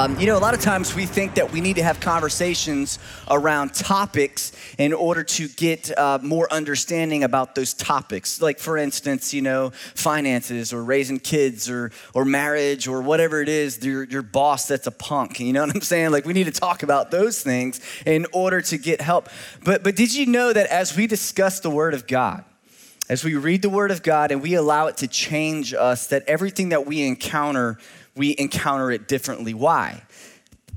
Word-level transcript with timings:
Um, 0.00 0.18
you 0.18 0.24
know, 0.24 0.38
a 0.38 0.40
lot 0.40 0.54
of 0.54 0.62
times 0.62 0.94
we 0.94 1.04
think 1.04 1.34
that 1.34 1.52
we 1.52 1.60
need 1.60 1.76
to 1.76 1.82
have 1.82 2.00
conversations 2.00 2.98
around 3.30 3.74
topics 3.74 4.52
in 4.78 4.94
order 4.94 5.22
to 5.22 5.46
get 5.46 5.90
uh, 5.98 6.18
more 6.22 6.50
understanding 6.50 7.22
about 7.22 7.54
those 7.54 7.74
topics. 7.74 8.40
Like, 8.40 8.58
for 8.58 8.78
instance, 8.78 9.34
you 9.34 9.42
know, 9.42 9.72
finances 9.94 10.72
or 10.72 10.82
raising 10.82 11.18
kids 11.18 11.68
or, 11.68 11.92
or 12.14 12.24
marriage 12.24 12.88
or 12.88 13.02
whatever 13.02 13.42
it 13.42 13.50
is, 13.50 13.84
your, 13.84 14.04
your 14.04 14.22
boss 14.22 14.68
that's 14.68 14.86
a 14.86 14.90
punk. 14.90 15.38
You 15.38 15.52
know 15.52 15.66
what 15.66 15.74
I'm 15.76 15.82
saying? 15.82 16.12
Like, 16.12 16.24
we 16.24 16.32
need 16.32 16.44
to 16.44 16.50
talk 16.50 16.82
about 16.82 17.10
those 17.10 17.42
things 17.42 17.78
in 18.06 18.26
order 18.32 18.62
to 18.62 18.78
get 18.78 19.02
help. 19.02 19.28
But, 19.62 19.84
but 19.84 19.96
did 19.96 20.14
you 20.14 20.24
know 20.24 20.50
that 20.50 20.66
as 20.68 20.96
we 20.96 21.08
discuss 21.08 21.60
the 21.60 21.68
Word 21.68 21.92
of 21.92 22.06
God, 22.06 22.46
as 23.10 23.22
we 23.22 23.34
read 23.34 23.60
the 23.60 23.68
Word 23.68 23.90
of 23.90 24.02
God 24.02 24.30
and 24.30 24.40
we 24.40 24.54
allow 24.54 24.86
it 24.86 24.96
to 24.98 25.08
change 25.08 25.74
us, 25.74 26.06
that 26.06 26.22
everything 26.26 26.70
that 26.70 26.86
we 26.86 27.06
encounter 27.06 27.76
we 28.20 28.34
encounter 28.38 28.90
it 28.90 29.08
differently. 29.08 29.54
Why? 29.54 30.02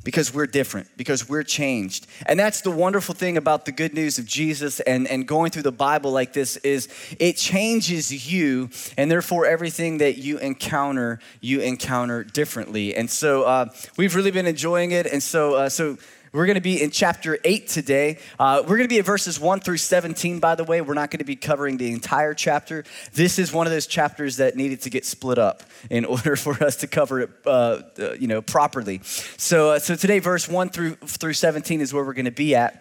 Because 0.03 0.33
we're 0.33 0.47
different, 0.47 0.87
because 0.97 1.29
we're 1.29 1.43
changed. 1.43 2.07
And 2.25 2.39
that's 2.39 2.61
the 2.61 2.71
wonderful 2.71 3.15
thing 3.15 3.37
about 3.37 3.65
the 3.65 3.71
good 3.71 3.93
news 3.93 4.17
of 4.17 4.25
Jesus 4.25 4.79
and, 4.81 5.07
and 5.07 5.27
going 5.27 5.51
through 5.51 5.67
the 5.71 5.77
Bible 5.87 6.11
like 6.19 6.31
this 6.33 6.57
is 6.57 6.87
it 7.19 7.35
changes 7.37 8.05
you, 8.31 8.69
and 8.97 9.11
therefore 9.11 9.45
everything 9.45 9.99
that 9.99 10.17
you 10.17 10.39
encounter, 10.39 11.19
you 11.41 11.61
encounter 11.61 12.23
differently. 12.23 12.95
And 12.95 13.09
so 13.09 13.43
uh, 13.43 13.65
we've 13.97 14.15
really 14.15 14.31
been 14.31 14.47
enjoying 14.47 14.91
it. 14.91 15.05
And 15.05 15.21
so, 15.21 15.41
uh, 15.55 15.69
so 15.69 15.97
we're 16.33 16.47
going 16.47 16.55
to 16.55 16.61
be 16.61 16.81
in 16.81 16.89
chapter 16.89 17.37
8 17.43 17.67
today. 17.67 18.17
Uh, 18.39 18.61
we're 18.63 18.77
going 18.77 18.89
to 18.89 18.93
be 18.93 18.97
at 18.97 19.05
verses 19.05 19.39
1 19.39 19.59
through 19.59 19.77
17, 19.77 20.39
by 20.39 20.55
the 20.55 20.63
way. 20.63 20.81
We're 20.81 20.95
not 20.95 21.11
going 21.11 21.19
to 21.19 21.25
be 21.25 21.35
covering 21.35 21.77
the 21.77 21.91
entire 21.91 22.33
chapter. 22.33 22.85
This 23.13 23.37
is 23.37 23.53
one 23.53 23.67
of 23.67 23.71
those 23.71 23.85
chapters 23.85 24.37
that 24.37 24.55
needed 24.55 24.81
to 24.81 24.89
get 24.89 25.05
split 25.05 25.37
up 25.37 25.61
in 25.91 26.05
order 26.13 26.35
for 26.35 26.61
us 26.63 26.77
to 26.77 26.87
cover 26.87 27.21
it 27.21 27.29
uh, 27.45 27.81
uh, 27.99 28.13
you 28.13 28.27
know, 28.27 28.41
properly. 28.41 29.01
So, 29.03 29.71
uh, 29.71 29.79
so 29.79 29.95
today, 29.95 30.17
verse 30.17 30.49
1 30.49 30.69
through, 30.69 30.95
through 30.95 31.33
17 31.33 31.81
is 31.81 31.93
where 31.93 32.03
we're 32.03 32.13
going 32.13 32.25
to 32.25 32.31
be 32.31 32.55
at. 32.55 32.79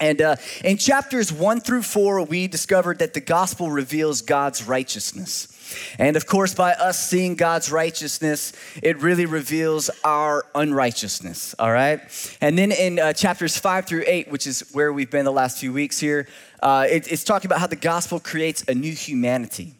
And 0.00 0.22
uh, 0.22 0.36
in 0.64 0.78
chapters 0.78 1.32
one 1.32 1.60
through 1.60 1.82
four, 1.82 2.24
we 2.24 2.46
discovered 2.46 3.00
that 3.00 3.14
the 3.14 3.20
gospel 3.20 3.70
reveals 3.70 4.22
God's 4.22 4.64
righteousness. 4.64 5.57
And 5.98 6.16
of 6.16 6.26
course, 6.26 6.54
by 6.54 6.72
us 6.72 6.98
seeing 6.98 7.34
God's 7.34 7.70
righteousness, 7.70 8.52
it 8.82 9.00
really 9.00 9.26
reveals 9.26 9.90
our 10.04 10.44
unrighteousness, 10.54 11.54
all 11.58 11.72
right? 11.72 12.00
And 12.40 12.58
then 12.58 12.72
in 12.72 12.98
uh, 12.98 13.12
chapters 13.12 13.56
five 13.58 13.86
through 13.86 14.04
eight, 14.06 14.30
which 14.30 14.46
is 14.46 14.68
where 14.72 14.92
we've 14.92 15.10
been 15.10 15.24
the 15.24 15.32
last 15.32 15.58
few 15.58 15.72
weeks 15.72 15.98
here, 15.98 16.28
uh, 16.62 16.86
it, 16.88 17.10
it's 17.10 17.24
talking 17.24 17.48
about 17.48 17.60
how 17.60 17.66
the 17.66 17.76
gospel 17.76 18.20
creates 18.20 18.64
a 18.68 18.74
new 18.74 18.92
humanity. 18.92 19.77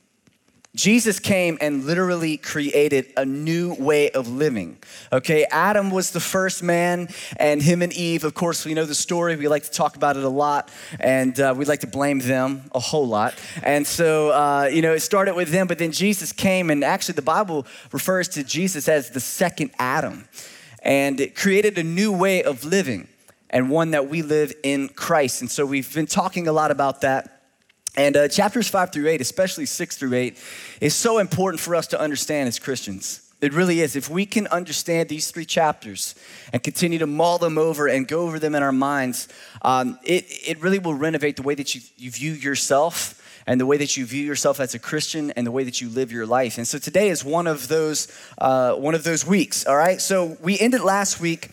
Jesus 0.79 1.19
came 1.19 1.59
and 1.61 1.85
literally 1.87 2.37
created 2.37 3.13
a 3.17 3.25
new 3.25 3.75
way 3.75 4.11
of 4.11 4.29
living. 4.29 4.79
Okay, 5.13 5.45
Adam 5.51 5.91
was 5.91 6.13
the 6.13 6.21
first 6.21 6.63
man, 6.63 7.09
and 7.37 7.61
him 7.61 7.83
and 7.83 7.93
Eve, 7.93 8.23
of 8.23 8.35
course, 8.35 8.65
we 8.65 8.75
know 8.75 8.85
the 8.85 8.95
story. 8.95 9.35
We 9.35 9.49
like 9.49 9.65
to 9.65 9.73
talk 9.73 9.97
about 9.97 10.17
it 10.17 10.23
a 10.23 10.29
lot, 10.29 10.71
and 11.01 11.39
uh, 11.41 11.53
we 11.57 11.65
like 11.65 11.81
to 11.81 11.89
blame 11.89 12.21
them 12.21 12.71
a 12.73 12.79
whole 12.79 13.09
lot. 13.09 13.35
And 13.65 13.85
so, 13.85 14.31
uh, 14.31 14.71
you 14.73 14.81
know, 14.81 14.95
it 14.95 15.01
started 15.01 15.35
with 15.35 15.49
them, 15.49 15.67
but 15.67 15.79
then 15.79 15.91
Jesus 15.91 16.33
came, 16.33 16.71
and 16.71 16.85
actually, 16.85 17.15
the 17.15 17.23
Bible 17.23 17.67
refers 17.91 18.29
to 18.29 18.45
Jesus 18.45 18.89
as 18.89 19.11
the 19.11 19.21
second 19.21 19.73
Adam, 19.81 20.29
and 20.85 21.19
it 21.19 21.35
created 21.35 21.77
a 21.77 21.83
new 21.83 22.13
way 22.13 22.45
of 22.45 22.65
living, 22.65 23.09
and 23.51 23.69
one 23.69 23.91
that 23.91 24.09
we 24.09 24.23
live 24.23 24.53
in 24.63 24.91
Christ. 24.91 25.41
And 25.41 25.51
so, 25.51 25.67
we've 25.67 25.93
been 25.93 26.07
talking 26.07 26.47
a 26.47 26.53
lot 26.53 26.71
about 26.71 27.01
that. 27.01 27.38
And 27.99 28.17
uh, 28.17 28.29
chapters 28.29 28.69
five 28.69 28.93
through 28.93 29.09
eight, 29.09 29.21
especially 29.21 29.67
six 29.67 29.97
through 29.97 30.15
eight, 30.15 30.39
is 30.81 30.95
so 30.95 31.19
important 31.19 31.61
for 31.61 31.75
us 31.75 31.89
to 31.89 32.01
understand 32.01 32.47
as 32.47 32.57
Christians. 32.61 33.29
It 33.41 33.53
really 33.53 33.81
is. 33.81 33.97
If 33.97 34.09
we 34.09 34.25
can 34.25 34.47
understand 34.47 35.09
these 35.09 35.33
three 35.33 35.45
chapters 35.45 36.15
and 36.53 36.63
continue 36.63 37.01
to 37.01 37.09
mull 37.09 37.39
them 37.39 37.59
over 37.59 37.89
and 37.89 38.07
go 38.07 38.21
over 38.21 38.39
them 38.39 38.55
in 38.55 38.63
our 38.63 38.71
minds, 38.71 39.27
um, 39.63 39.99
it, 40.05 40.27
it 40.29 40.63
really 40.63 40.79
will 40.79 40.95
renovate 40.95 41.35
the 41.35 41.43
way 41.43 41.57
that 41.57 41.75
you, 41.75 41.81
you 41.97 42.13
view 42.13 42.35
yourself 42.35 43.21
and 43.49 43.61
the 43.61 43.67
way 43.67 43.79
that 43.79 43.97
you 43.97 44.07
view 44.07 44.25
yourself 44.25 44.61
as 44.61 44.75
a 44.75 44.79
Christian 44.79 45.33
and 45.33 45.45
the 45.45 45.51
way 45.51 45.65
that 45.65 45.81
you 45.81 45.89
live 45.89 46.13
your 46.13 46.27
life. 46.27 46.57
And 46.57 46.69
so 46.69 46.79
today 46.79 47.09
is 47.09 47.25
one 47.25 47.49
of 47.49 47.67
those, 47.67 48.07
uh, 48.39 48.75
one 48.75 48.95
of 48.95 49.03
those 49.03 49.27
weeks, 49.27 49.67
all 49.67 49.77
right? 49.77 50.01
So 50.01 50.37
we 50.41 50.57
ended 50.61 50.83
last 50.83 51.19
week 51.19 51.51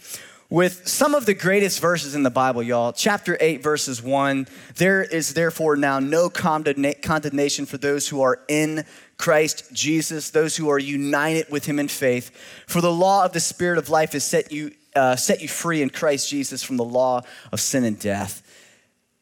with 0.50 0.88
some 0.88 1.16
of 1.16 1.25
the 1.25 1.33
greatest 1.33 1.79
verses 1.79 2.13
in 2.13 2.23
the 2.23 2.29
Bible, 2.29 2.61
y'all. 2.61 2.94
Chapter 2.94 3.38
8, 3.39 3.63
verses 3.63 4.01
1 4.01 4.47
There 4.75 5.03
is 5.03 5.33
therefore 5.33 5.75
now 5.75 6.00
no 6.00 6.29
condemnation 6.29 7.66
for 7.66 7.78
those 7.78 8.07
who 8.07 8.22
are 8.22 8.39
in 8.47 8.85
Christ 9.17 9.73
Jesus, 9.73 10.29
those 10.29 10.55
who 10.55 10.69
are 10.69 10.79
united 10.79 11.50
with 11.50 11.66
him 11.66 11.79
in 11.79 11.88
faith. 11.88 12.31
For 12.67 12.81
the 12.81 12.91
law 12.91 13.25
of 13.25 13.31
the 13.31 13.39
Spirit 13.39 13.78
of 13.78 13.89
life 13.89 14.13
has 14.13 14.23
set 14.23 14.51
you, 14.51 14.72
uh, 14.95 15.16
set 15.16 15.41
you 15.41 15.47
free 15.47 15.81
in 15.81 15.89
Christ 15.89 16.29
Jesus 16.29 16.61
from 16.61 16.78
the 16.78 16.85
law 16.85 17.22
of 17.51 17.59
sin 17.59 17.84
and 17.84 17.97
death. 17.97 18.44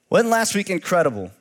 Wasn't 0.09 0.29
last 0.29 0.55
week 0.55 0.69
incredible? 0.69 1.31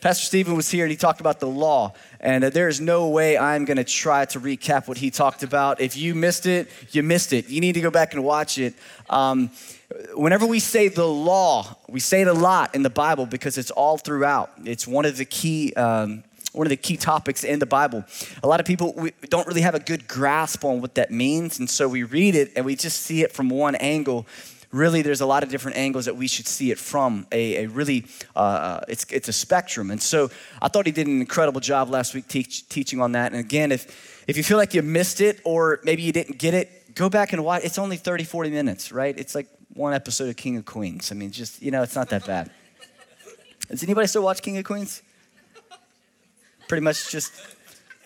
Pastor 0.00 0.26
Stephen 0.26 0.54
was 0.54 0.70
here 0.70 0.84
and 0.84 0.90
he 0.90 0.96
talked 0.96 1.20
about 1.20 1.40
the 1.40 1.46
law. 1.46 1.94
And 2.20 2.44
there 2.44 2.68
is 2.68 2.80
no 2.80 3.08
way 3.08 3.38
I'm 3.38 3.64
going 3.64 3.76
to 3.76 3.84
try 3.84 4.24
to 4.26 4.40
recap 4.40 4.88
what 4.88 4.98
he 4.98 5.10
talked 5.10 5.42
about. 5.42 5.80
If 5.80 5.96
you 5.96 6.14
missed 6.14 6.46
it, 6.46 6.68
you 6.90 7.02
missed 7.02 7.32
it. 7.32 7.48
You 7.48 7.60
need 7.60 7.72
to 7.72 7.80
go 7.80 7.90
back 7.90 8.14
and 8.14 8.24
watch 8.24 8.58
it. 8.58 8.74
Um, 9.08 9.50
whenever 10.14 10.46
we 10.46 10.60
say 10.60 10.88
the 10.88 11.06
law, 11.06 11.76
we 11.88 12.00
say 12.00 12.22
it 12.22 12.28
a 12.28 12.32
lot 12.32 12.74
in 12.74 12.82
the 12.82 12.90
Bible 12.90 13.26
because 13.26 13.58
it's 13.58 13.70
all 13.70 13.96
throughout. 13.96 14.50
It's 14.64 14.86
one 14.86 15.04
of 15.04 15.16
the 15.16 15.24
key. 15.24 15.72
Um, 15.74 16.24
one 16.52 16.66
of 16.66 16.70
the 16.70 16.76
key 16.78 16.96
topics 16.96 17.44
in 17.44 17.58
the 17.58 17.66
Bible. 17.66 18.02
A 18.42 18.48
lot 18.48 18.60
of 18.60 18.66
people 18.66 19.08
don't 19.28 19.46
really 19.46 19.60
have 19.60 19.74
a 19.74 19.78
good 19.78 20.08
grasp 20.08 20.64
on 20.64 20.80
what 20.80 20.94
that 20.94 21.10
means, 21.10 21.58
and 21.58 21.68
so 21.68 21.86
we 21.86 22.02
read 22.02 22.34
it 22.34 22.52
and 22.56 22.64
we 22.64 22.74
just 22.74 23.02
see 23.02 23.22
it 23.22 23.30
from 23.30 23.50
one 23.50 23.74
angle 23.74 24.26
really 24.72 25.02
there's 25.02 25.20
a 25.20 25.26
lot 25.26 25.42
of 25.42 25.48
different 25.48 25.76
angles 25.76 26.04
that 26.06 26.16
we 26.16 26.26
should 26.26 26.46
see 26.46 26.70
it 26.70 26.78
from 26.78 27.26
a, 27.32 27.64
a 27.64 27.68
really 27.68 28.06
uh, 28.34 28.38
uh, 28.38 28.80
it's, 28.88 29.04
it's 29.10 29.28
a 29.28 29.32
spectrum. 29.32 29.90
And 29.90 30.02
so 30.02 30.30
i 30.60 30.68
thought 30.68 30.86
he 30.86 30.92
did 30.92 31.06
an 31.06 31.20
incredible 31.20 31.60
job 31.60 31.88
last 31.90 32.14
week 32.14 32.28
teach, 32.28 32.68
teaching 32.68 33.00
on 33.00 33.12
that. 33.12 33.32
And 33.32 33.40
again 33.40 33.72
if, 33.72 34.24
if 34.26 34.36
you 34.36 34.42
feel 34.42 34.56
like 34.56 34.74
you 34.74 34.82
missed 34.82 35.20
it 35.20 35.40
or 35.44 35.80
maybe 35.84 36.02
you 36.02 36.12
didn't 36.12 36.38
get 36.38 36.54
it 36.54 36.94
go 36.94 37.08
back 37.08 37.32
and 37.32 37.44
watch 37.44 37.62
it's 37.64 37.78
only 37.78 37.96
30 37.96 38.24
40 38.24 38.50
minutes 38.50 38.92
right? 38.92 39.18
It's 39.18 39.34
like 39.34 39.48
one 39.74 39.92
episode 39.92 40.28
of 40.28 40.36
king 40.36 40.56
of 40.56 40.64
queens. 40.64 41.12
I 41.12 41.14
mean 41.14 41.30
just 41.30 41.62
you 41.62 41.70
know 41.70 41.82
it's 41.82 41.96
not 41.96 42.10
that 42.10 42.26
bad. 42.26 42.50
Does 43.68 43.82
anybody 43.82 44.06
still 44.06 44.22
watch 44.22 44.42
king 44.42 44.58
of 44.58 44.64
queens? 44.64 45.02
Pretty 46.68 46.82
much 46.82 47.10
just 47.10 47.32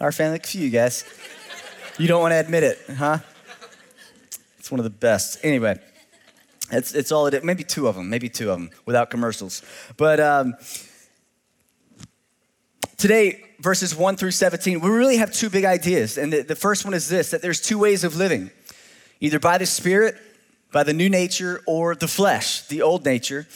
our 0.00 0.12
family 0.12 0.38
few 0.38 0.62
you 0.62 0.70
guys. 0.70 1.04
You 1.98 2.08
don't 2.08 2.20
want 2.20 2.32
to 2.32 2.36
admit 2.38 2.62
it 2.62 2.78
huh? 2.96 3.18
It's 4.58 4.70
one 4.70 4.78
of 4.80 4.84
the 4.84 4.90
best. 4.90 5.38
Anyway 5.42 5.80
it's, 6.72 6.94
it's 6.94 7.12
all 7.12 7.26
it 7.26 7.34
is. 7.34 7.42
Maybe 7.42 7.64
two 7.64 7.88
of 7.88 7.96
them, 7.96 8.08
maybe 8.10 8.28
two 8.28 8.50
of 8.50 8.58
them 8.58 8.70
without 8.86 9.10
commercials. 9.10 9.62
But 9.96 10.20
um, 10.20 10.54
today, 12.96 13.42
verses 13.60 13.94
1 13.94 14.16
through 14.16 14.30
17, 14.30 14.80
we 14.80 14.90
really 14.90 15.16
have 15.16 15.32
two 15.32 15.50
big 15.50 15.64
ideas. 15.64 16.18
And 16.18 16.32
the, 16.32 16.42
the 16.42 16.56
first 16.56 16.84
one 16.84 16.94
is 16.94 17.08
this 17.08 17.30
that 17.30 17.42
there's 17.42 17.60
two 17.60 17.78
ways 17.78 18.04
of 18.04 18.16
living 18.16 18.50
either 19.20 19.38
by 19.38 19.58
the 19.58 19.66
Spirit, 19.66 20.16
by 20.72 20.82
the 20.82 20.94
new 20.94 21.10
nature, 21.10 21.60
or 21.66 21.94
the 21.94 22.08
flesh, 22.08 22.62
the 22.68 22.80
old 22.80 23.04
nature. 23.04 23.46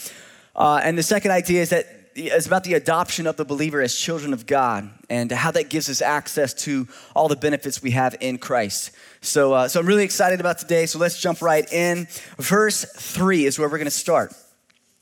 Uh, 0.55 0.81
and 0.83 0.99
the 0.99 1.03
second 1.03 1.31
idea 1.31 1.63
is 1.63 1.71
that 1.71 1.87
it's 2.17 2.47
about 2.47 2.65
the 2.65 2.75
adoption 2.75 3.27
of 3.27 3.37
the 3.37 3.45
believer 3.45 3.81
as 3.81 3.95
children 3.95 4.33
of 4.33 4.47
God 4.47 4.89
and 5.11 5.31
how 5.33 5.51
that 5.51 5.69
gives 5.69 5.91
us 5.91 6.01
access 6.01 6.55
to 6.55 6.87
all 7.15 7.29
the 7.29 7.37
benefits 7.37 7.83
we 7.83 7.91
have 7.91 8.17
in 8.21 8.39
Christ. 8.39 8.93
So, 9.21 9.53
uh, 9.53 9.69
so 9.69 9.81
I'm 9.81 9.87
really 9.87 10.05
excited 10.05 10.41
about 10.41 10.59
today. 10.59 10.87
So 10.87 10.99
let's 10.99 11.21
jump 11.21 11.43
right 11.43 11.71
in. 11.73 12.07
Verse 12.39 12.85
three 12.85 13.47
is 13.47 13.59
where 13.59 13.69
we're 13.69 13.79
going 13.79 13.87
to 13.87 13.91
start. 13.91 14.33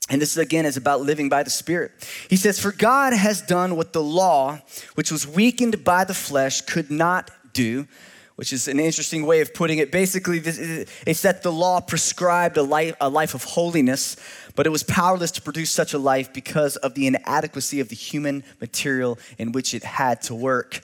And 0.09 0.21
this 0.21 0.35
again 0.35 0.65
is 0.65 0.75
about 0.75 1.01
living 1.01 1.29
by 1.29 1.43
the 1.43 1.49
Spirit. 1.49 1.91
He 2.29 2.35
says, 2.35 2.59
For 2.59 2.71
God 2.71 3.13
has 3.13 3.41
done 3.41 3.77
what 3.77 3.93
the 3.93 4.03
law, 4.03 4.59
which 4.95 5.11
was 5.11 5.25
weakened 5.25 5.83
by 5.83 6.03
the 6.03 6.13
flesh, 6.13 6.61
could 6.61 6.91
not 6.91 7.31
do 7.53 7.87
which 8.35 8.51
is 8.51 8.67
an 8.67 8.79
interesting 8.79 9.25
way 9.25 9.41
of 9.41 9.53
putting 9.53 9.77
it. 9.77 9.91
Basically, 9.91 10.39
it's 10.39 11.21
that 11.21 11.43
the 11.43 11.51
law 11.51 11.79
prescribed 11.79 12.57
a 12.57 12.63
life, 12.63 12.95
a 12.99 13.07
life 13.07 13.35
of 13.35 13.43
holiness, 13.43 14.15
but 14.55 14.65
it 14.65 14.69
was 14.69 14.83
powerless 14.83 15.31
to 15.31 15.41
produce 15.41 15.71
such 15.71 15.93
a 15.93 15.97
life 15.97 16.31
because 16.33 16.75
of 16.77 16.93
the 16.93 17.07
inadequacy 17.07 17.79
of 17.79 17.89
the 17.89 17.95
human 17.95 18.43
material 18.61 19.17
in 19.37 19.51
which 19.51 19.73
it 19.73 19.83
had 19.83 20.21
to 20.23 20.35
work. 20.35 20.81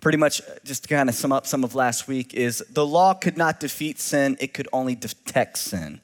Pretty 0.00 0.18
much, 0.18 0.40
uh, 0.42 0.54
just 0.64 0.82
to 0.82 0.88
kind 0.88 1.08
of 1.08 1.14
sum 1.14 1.32
up 1.32 1.46
some 1.46 1.64
of 1.64 1.74
last 1.74 2.06
week, 2.06 2.34
is 2.34 2.62
the 2.70 2.86
law 2.86 3.14
could 3.14 3.36
not 3.36 3.60
defeat 3.60 3.98
sin, 3.98 4.36
it 4.40 4.52
could 4.52 4.68
only 4.72 4.94
detect 4.94 5.58
sin. 5.58 6.00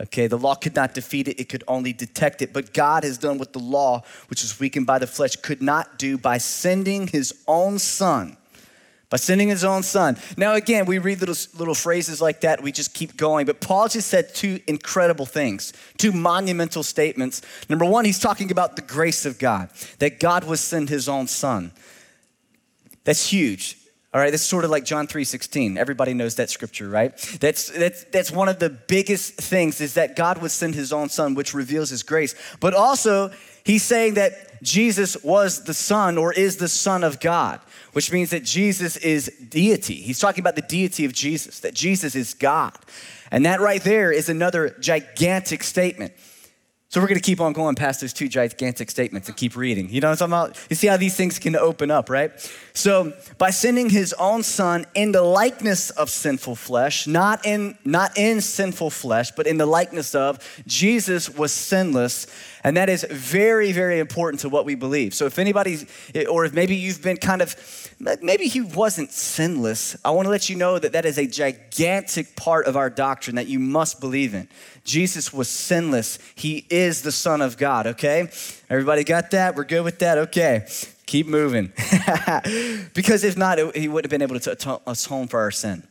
Okay, 0.00 0.26
the 0.26 0.38
law 0.38 0.56
could 0.56 0.74
not 0.74 0.92
defeat 0.92 1.28
it, 1.28 1.38
it 1.38 1.48
could 1.48 1.62
only 1.68 1.92
detect 1.92 2.42
it. 2.42 2.52
But 2.52 2.74
God 2.74 3.04
has 3.04 3.16
done 3.16 3.38
what 3.38 3.52
the 3.52 3.60
law, 3.60 4.02
which 4.28 4.42
was 4.42 4.58
weakened 4.58 4.86
by 4.86 4.98
the 4.98 5.06
flesh, 5.06 5.36
could 5.36 5.62
not 5.62 5.98
do 5.98 6.18
by 6.18 6.38
sending 6.38 7.06
his 7.06 7.34
own 7.46 7.78
son 7.78 8.36
by 9.14 9.18
sending 9.18 9.46
his 9.46 9.62
own 9.62 9.84
son. 9.84 10.16
Now, 10.36 10.54
again, 10.54 10.86
we 10.86 10.98
read 10.98 11.20
little, 11.20 11.36
little 11.56 11.76
phrases 11.76 12.20
like 12.20 12.40
that, 12.40 12.60
we 12.60 12.72
just 12.72 12.94
keep 12.94 13.16
going. 13.16 13.46
But 13.46 13.60
Paul 13.60 13.86
just 13.86 14.08
said 14.08 14.34
two 14.34 14.58
incredible 14.66 15.24
things, 15.24 15.72
two 15.98 16.10
monumental 16.10 16.82
statements. 16.82 17.40
Number 17.68 17.84
one, 17.84 18.04
he's 18.04 18.18
talking 18.18 18.50
about 18.50 18.74
the 18.74 18.82
grace 18.82 19.24
of 19.24 19.38
God, 19.38 19.68
that 20.00 20.18
God 20.18 20.42
would 20.42 20.58
send 20.58 20.88
his 20.88 21.08
own 21.08 21.28
son. 21.28 21.70
That's 23.04 23.28
huge. 23.28 23.78
All 24.12 24.20
right, 24.20 24.32
that's 24.32 24.42
sort 24.42 24.64
of 24.64 24.72
like 24.72 24.84
John 24.84 25.06
3:16. 25.06 25.78
Everybody 25.78 26.12
knows 26.12 26.34
that 26.34 26.50
scripture, 26.50 26.88
right? 26.88 27.16
That's 27.38 27.68
that's 27.68 28.02
that's 28.04 28.32
one 28.32 28.48
of 28.48 28.58
the 28.58 28.70
biggest 28.70 29.34
things 29.34 29.80
is 29.80 29.94
that 29.94 30.16
God 30.16 30.42
would 30.42 30.50
send 30.50 30.74
his 30.74 30.92
own 30.92 31.08
son 31.08 31.34
which 31.34 31.54
reveals 31.54 31.90
his 31.90 32.02
grace. 32.02 32.34
But 32.58 32.74
also, 32.74 33.30
he's 33.62 33.84
saying 33.84 34.14
that 34.14 34.53
Jesus 34.64 35.22
was 35.22 35.64
the 35.64 35.74
son 35.74 36.18
or 36.18 36.32
is 36.32 36.56
the 36.56 36.68
son 36.68 37.04
of 37.04 37.20
God, 37.20 37.60
which 37.92 38.10
means 38.10 38.30
that 38.30 38.42
Jesus 38.42 38.96
is 38.96 39.26
deity. 39.48 39.94
He's 39.94 40.18
talking 40.18 40.42
about 40.42 40.56
the 40.56 40.62
deity 40.62 41.04
of 41.04 41.12
Jesus, 41.12 41.60
that 41.60 41.74
Jesus 41.74 42.14
is 42.14 42.34
God. 42.34 42.76
And 43.30 43.46
that 43.46 43.60
right 43.60 43.82
there 43.82 44.10
is 44.10 44.28
another 44.28 44.76
gigantic 44.80 45.62
statement. 45.62 46.12
So 46.94 47.00
we're 47.00 47.08
going 47.08 47.18
to 47.18 47.24
keep 47.24 47.40
on 47.40 47.52
going 47.52 47.74
past 47.74 48.02
those 48.02 48.12
two 48.12 48.28
gigantic 48.28 48.88
statements 48.88 49.26
and 49.26 49.36
keep 49.36 49.56
reading. 49.56 49.88
You 49.90 50.00
know 50.00 50.10
what 50.10 50.22
I'm 50.22 50.30
talking 50.30 50.52
about? 50.52 50.66
You 50.70 50.76
see 50.76 50.86
how 50.86 50.96
these 50.96 51.16
things 51.16 51.40
can 51.40 51.56
open 51.56 51.90
up, 51.90 52.08
right? 52.08 52.30
So 52.72 53.12
by 53.36 53.50
sending 53.50 53.90
his 53.90 54.12
own 54.12 54.44
son 54.44 54.86
in 54.94 55.10
the 55.10 55.22
likeness 55.22 55.90
of 55.90 56.08
sinful 56.08 56.54
flesh, 56.54 57.08
not 57.08 57.44
in 57.44 57.76
not 57.84 58.16
in 58.16 58.40
sinful 58.40 58.90
flesh, 58.90 59.32
but 59.32 59.48
in 59.48 59.58
the 59.58 59.66
likeness 59.66 60.14
of 60.14 60.38
Jesus 60.68 61.28
was 61.28 61.50
sinless, 61.50 62.28
and 62.64 62.76
that 62.76 62.88
is 62.88 63.06
very 63.10 63.70
very 63.72 63.98
important 63.98 64.40
to 64.40 64.48
what 64.48 64.64
we 64.64 64.74
believe. 64.74 65.14
So 65.14 65.26
if 65.26 65.38
anybody 65.38 65.86
or 66.28 66.44
if 66.46 66.54
maybe 66.54 66.74
you've 66.74 67.02
been 67.02 67.18
kind 67.18 67.42
of 67.42 67.54
maybe 68.22 68.48
he 68.48 68.62
wasn't 68.62 69.12
sinless, 69.12 69.96
I 70.04 70.10
want 70.10 70.26
to 70.26 70.30
let 70.30 70.48
you 70.48 70.56
know 70.56 70.78
that 70.78 70.92
that 70.92 71.04
is 71.04 71.18
a 71.18 71.26
gigantic 71.26 72.34
part 72.34 72.66
of 72.66 72.76
our 72.76 72.90
doctrine 72.90 73.36
that 73.36 73.46
you 73.46 73.58
must 73.58 74.00
believe 74.00 74.34
in. 74.34 74.48
Jesus 74.84 75.32
was 75.32 75.48
sinless. 75.48 76.18
He 76.34 76.66
is 76.70 77.02
the 77.02 77.12
Son 77.12 77.40
of 77.40 77.56
God, 77.56 77.86
okay? 77.86 78.28
Everybody 78.68 79.04
got 79.04 79.30
that? 79.30 79.54
We're 79.54 79.64
good 79.64 79.84
with 79.84 79.98
that? 80.00 80.18
Okay. 80.18 80.66
Keep 81.06 81.26
moving. 81.26 81.66
because 82.94 83.24
if 83.24 83.36
not, 83.36 83.58
he 83.76 83.88
wouldn't 83.88 84.10
have 84.10 84.10
been 84.10 84.22
able 84.22 84.40
to 84.40 84.52
atone 84.86 85.28
for 85.28 85.40
our 85.40 85.50
sin. 85.50 85.86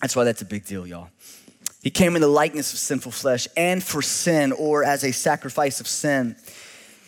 That's 0.00 0.14
why 0.14 0.24
that's 0.24 0.42
a 0.42 0.46
big 0.46 0.66
deal, 0.66 0.86
y'all. 0.86 1.08
He 1.82 1.90
came 1.90 2.16
in 2.16 2.22
the 2.22 2.28
likeness 2.28 2.72
of 2.72 2.78
sinful 2.78 3.12
flesh 3.12 3.46
and 3.56 3.82
for 3.82 4.02
sin, 4.02 4.52
or 4.52 4.84
as 4.84 5.04
a 5.04 5.12
sacrifice 5.12 5.80
of 5.80 5.86
sin. 5.86 6.36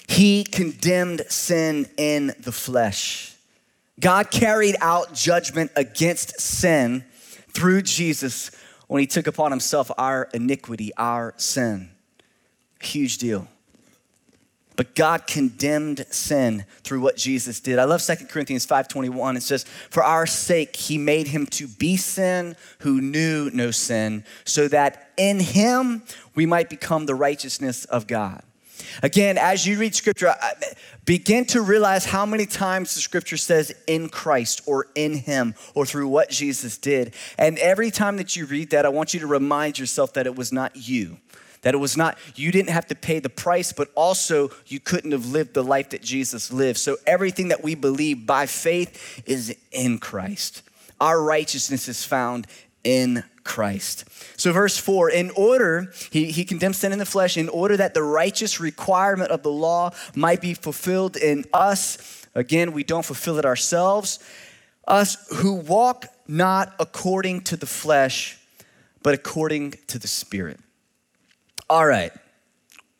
He 0.08 0.44
condemned 0.44 1.22
sin 1.28 1.88
in 1.96 2.34
the 2.40 2.52
flesh. 2.52 3.34
God 4.00 4.30
carried 4.30 4.76
out 4.80 5.12
judgment 5.12 5.72
against 5.74 6.40
sin 6.40 7.04
through 7.52 7.82
Jesus 7.82 8.50
when 8.86 9.00
he 9.00 9.06
took 9.06 9.26
upon 9.26 9.50
himself 9.50 9.90
our 9.98 10.28
iniquity, 10.32 10.92
our 10.96 11.34
sin. 11.36 11.90
Huge 12.80 13.18
deal. 13.18 13.48
But 14.78 14.94
God 14.94 15.26
condemned 15.26 16.06
sin 16.08 16.64
through 16.84 17.00
what 17.00 17.16
Jesus 17.16 17.58
did. 17.58 17.80
I 17.80 17.84
love 17.84 18.00
2 18.00 18.28
Corinthians 18.28 18.64
5:21. 18.64 19.36
It 19.36 19.42
says, 19.42 19.64
"For 19.90 20.04
our 20.04 20.24
sake 20.24 20.76
he 20.76 20.96
made 20.96 21.26
him 21.26 21.46
to 21.46 21.66
be 21.66 21.96
sin 21.96 22.54
who 22.78 23.00
knew 23.00 23.50
no 23.52 23.72
sin, 23.72 24.24
so 24.44 24.68
that 24.68 25.10
in 25.16 25.40
him 25.40 26.04
we 26.36 26.46
might 26.46 26.70
become 26.70 27.06
the 27.06 27.16
righteousness 27.16 27.86
of 27.86 28.06
God." 28.06 28.44
Again, 29.02 29.36
as 29.36 29.66
you 29.66 29.78
read 29.78 29.96
scripture, 29.96 30.32
begin 31.04 31.44
to 31.46 31.60
realize 31.60 32.04
how 32.04 32.24
many 32.24 32.46
times 32.46 32.94
the 32.94 33.00
scripture 33.00 33.36
says 33.36 33.72
in 33.88 34.08
Christ 34.08 34.62
or 34.64 34.86
in 34.94 35.14
Him 35.14 35.56
or 35.74 35.86
through 35.86 36.06
what 36.06 36.30
Jesus 36.30 36.78
did. 36.78 37.14
And 37.36 37.58
every 37.58 37.90
time 37.90 38.16
that 38.18 38.36
you 38.36 38.46
read 38.46 38.70
that, 38.70 38.86
I 38.86 38.90
want 38.90 39.12
you 39.12 39.20
to 39.20 39.26
remind 39.26 39.78
yourself 39.78 40.12
that 40.14 40.26
it 40.26 40.36
was 40.36 40.52
not 40.52 40.76
you. 40.76 41.18
That 41.62 41.74
it 41.74 41.78
was 41.78 41.96
not, 41.96 42.18
you 42.36 42.52
didn't 42.52 42.70
have 42.70 42.86
to 42.86 42.94
pay 42.94 43.18
the 43.18 43.28
price, 43.28 43.72
but 43.72 43.88
also 43.94 44.50
you 44.66 44.80
couldn't 44.80 45.12
have 45.12 45.26
lived 45.26 45.54
the 45.54 45.64
life 45.64 45.90
that 45.90 46.02
Jesus 46.02 46.52
lived. 46.52 46.78
So 46.78 46.96
everything 47.06 47.48
that 47.48 47.62
we 47.62 47.74
believe 47.74 48.26
by 48.26 48.46
faith 48.46 49.22
is 49.26 49.54
in 49.72 49.98
Christ. 49.98 50.62
Our 51.00 51.22
righteousness 51.22 51.88
is 51.88 52.04
found 52.04 52.46
in 52.84 53.24
Christ. 53.44 54.04
So, 54.36 54.52
verse 54.52 54.76
4 54.76 55.10
in 55.10 55.30
order, 55.30 55.92
he, 56.10 56.26
he 56.26 56.44
condemns 56.44 56.78
sin 56.78 56.92
in 56.92 56.98
the 56.98 57.06
flesh, 57.06 57.36
in 57.36 57.48
order 57.48 57.76
that 57.76 57.94
the 57.94 58.02
righteous 58.02 58.60
requirement 58.60 59.30
of 59.30 59.42
the 59.42 59.50
law 59.50 59.90
might 60.14 60.40
be 60.40 60.54
fulfilled 60.54 61.16
in 61.16 61.44
us. 61.52 62.26
Again, 62.34 62.72
we 62.72 62.84
don't 62.84 63.04
fulfill 63.04 63.38
it 63.38 63.44
ourselves. 63.44 64.18
Us 64.86 65.16
who 65.36 65.54
walk 65.54 66.06
not 66.26 66.74
according 66.78 67.42
to 67.42 67.56
the 67.56 67.66
flesh, 67.66 68.38
but 69.02 69.14
according 69.14 69.74
to 69.88 69.98
the 69.98 70.08
Spirit. 70.08 70.60
All 71.70 71.86
right, 71.86 72.12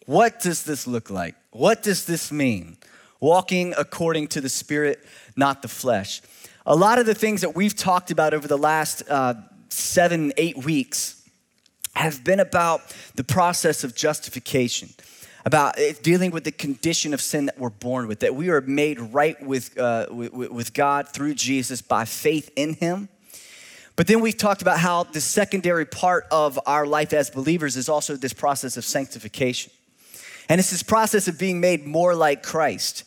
what 0.05 0.41
does 0.41 0.65
this 0.65 0.87
look 0.87 1.09
like? 1.09 1.35
What 1.53 1.83
does 1.83 2.05
this 2.05 2.31
mean? 2.31 2.77
Walking 3.19 3.73
according 3.79 4.29
to 4.29 4.43
the 4.43 4.51
Spirit, 4.51 5.03
not 5.37 5.63
the 5.63 5.69
flesh. 5.69 6.21
A 6.67 6.77
lot 6.77 6.99
of 6.99 7.07
the 7.07 7.15
things 7.15 7.41
that 7.41 7.57
we've 7.57 7.75
talked 7.75 8.11
about 8.11 8.35
over 8.35 8.47
the 8.47 8.59
last 8.59 9.03
uh, 9.09 9.35
seven, 9.71 10.35
eight 10.37 10.65
weeks 10.67 11.27
have 11.95 12.23
been 12.23 12.41
about 12.41 12.83
the 13.15 13.25
process 13.25 13.85
of 13.85 13.97
justification, 13.97 14.91
about 15.47 15.79
dealing 16.03 16.31
with 16.31 16.45
the 16.45 16.53
condition 16.53 17.15
of 17.15 17.23
sin 17.23 17.47
that 17.47 17.59
we're 17.59 17.71
born 17.71 18.07
with, 18.07 18.21
that 18.21 18.35
we 18.35 18.51
are 18.51 18.61
made 18.61 19.01
right 19.01 19.43
with, 19.43 19.79
uh, 19.79 20.09
with, 20.11 20.33
with 20.33 20.75
God 20.75 21.09
through 21.09 21.35
Jesus 21.35 21.81
by 21.81 22.05
faith 22.05 22.51
in 22.55 22.75
Him. 22.75 23.09
But 23.99 24.07
then 24.07 24.21
we've 24.21 24.37
talked 24.37 24.63
about 24.63 24.79
how 24.79 25.03
the 25.03 25.21
secondary 25.21 25.85
part 25.85 26.29
of 26.31 26.57
our 26.67 26.87
life 26.87 27.13
as 27.13 27.31
believers 27.31 27.77
is 27.77 27.89
also 27.89 28.15
this 28.15 28.33
process 28.33 28.77
of 28.77 28.85
sanctification. 28.85 29.73
And 30.49 30.61
it's 30.61 30.71
this 30.71 30.85
process 30.85 31.27
of 31.27 31.37
being 31.37 31.59
made 31.59 31.85
more 31.85 32.15
like 32.15 32.45
Christ. 32.45 33.03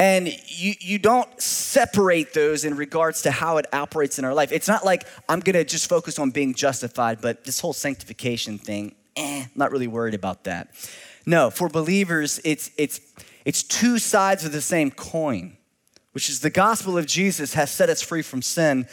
And 0.00 0.26
you, 0.26 0.74
you 0.80 0.98
don't 0.98 1.40
separate 1.40 2.34
those 2.34 2.64
in 2.64 2.76
regards 2.76 3.22
to 3.22 3.30
how 3.30 3.58
it 3.58 3.66
operates 3.72 4.18
in 4.18 4.24
our 4.24 4.34
life. 4.34 4.50
It's 4.50 4.66
not 4.66 4.84
like 4.84 5.04
I'm 5.28 5.38
gonna 5.38 5.62
just 5.62 5.88
focus 5.88 6.18
on 6.18 6.32
being 6.32 6.54
justified, 6.54 7.20
but 7.20 7.44
this 7.44 7.60
whole 7.60 7.72
sanctification 7.72 8.58
thing, 8.58 8.96
eh, 9.14 9.44
not 9.54 9.70
really 9.70 9.86
worried 9.86 10.14
about 10.14 10.42
that. 10.42 10.70
No, 11.24 11.50
for 11.50 11.68
believers, 11.68 12.40
it's, 12.42 12.72
it's, 12.76 13.00
it's 13.44 13.62
two 13.62 14.00
sides 14.00 14.44
of 14.44 14.50
the 14.50 14.60
same 14.60 14.90
coin, 14.90 15.56
which 16.10 16.28
is 16.28 16.40
the 16.40 16.50
gospel 16.50 16.98
of 16.98 17.06
Jesus 17.06 17.54
has 17.54 17.70
set 17.70 17.88
us 17.88 18.02
free 18.02 18.22
from 18.22 18.42
sin, 18.42 18.88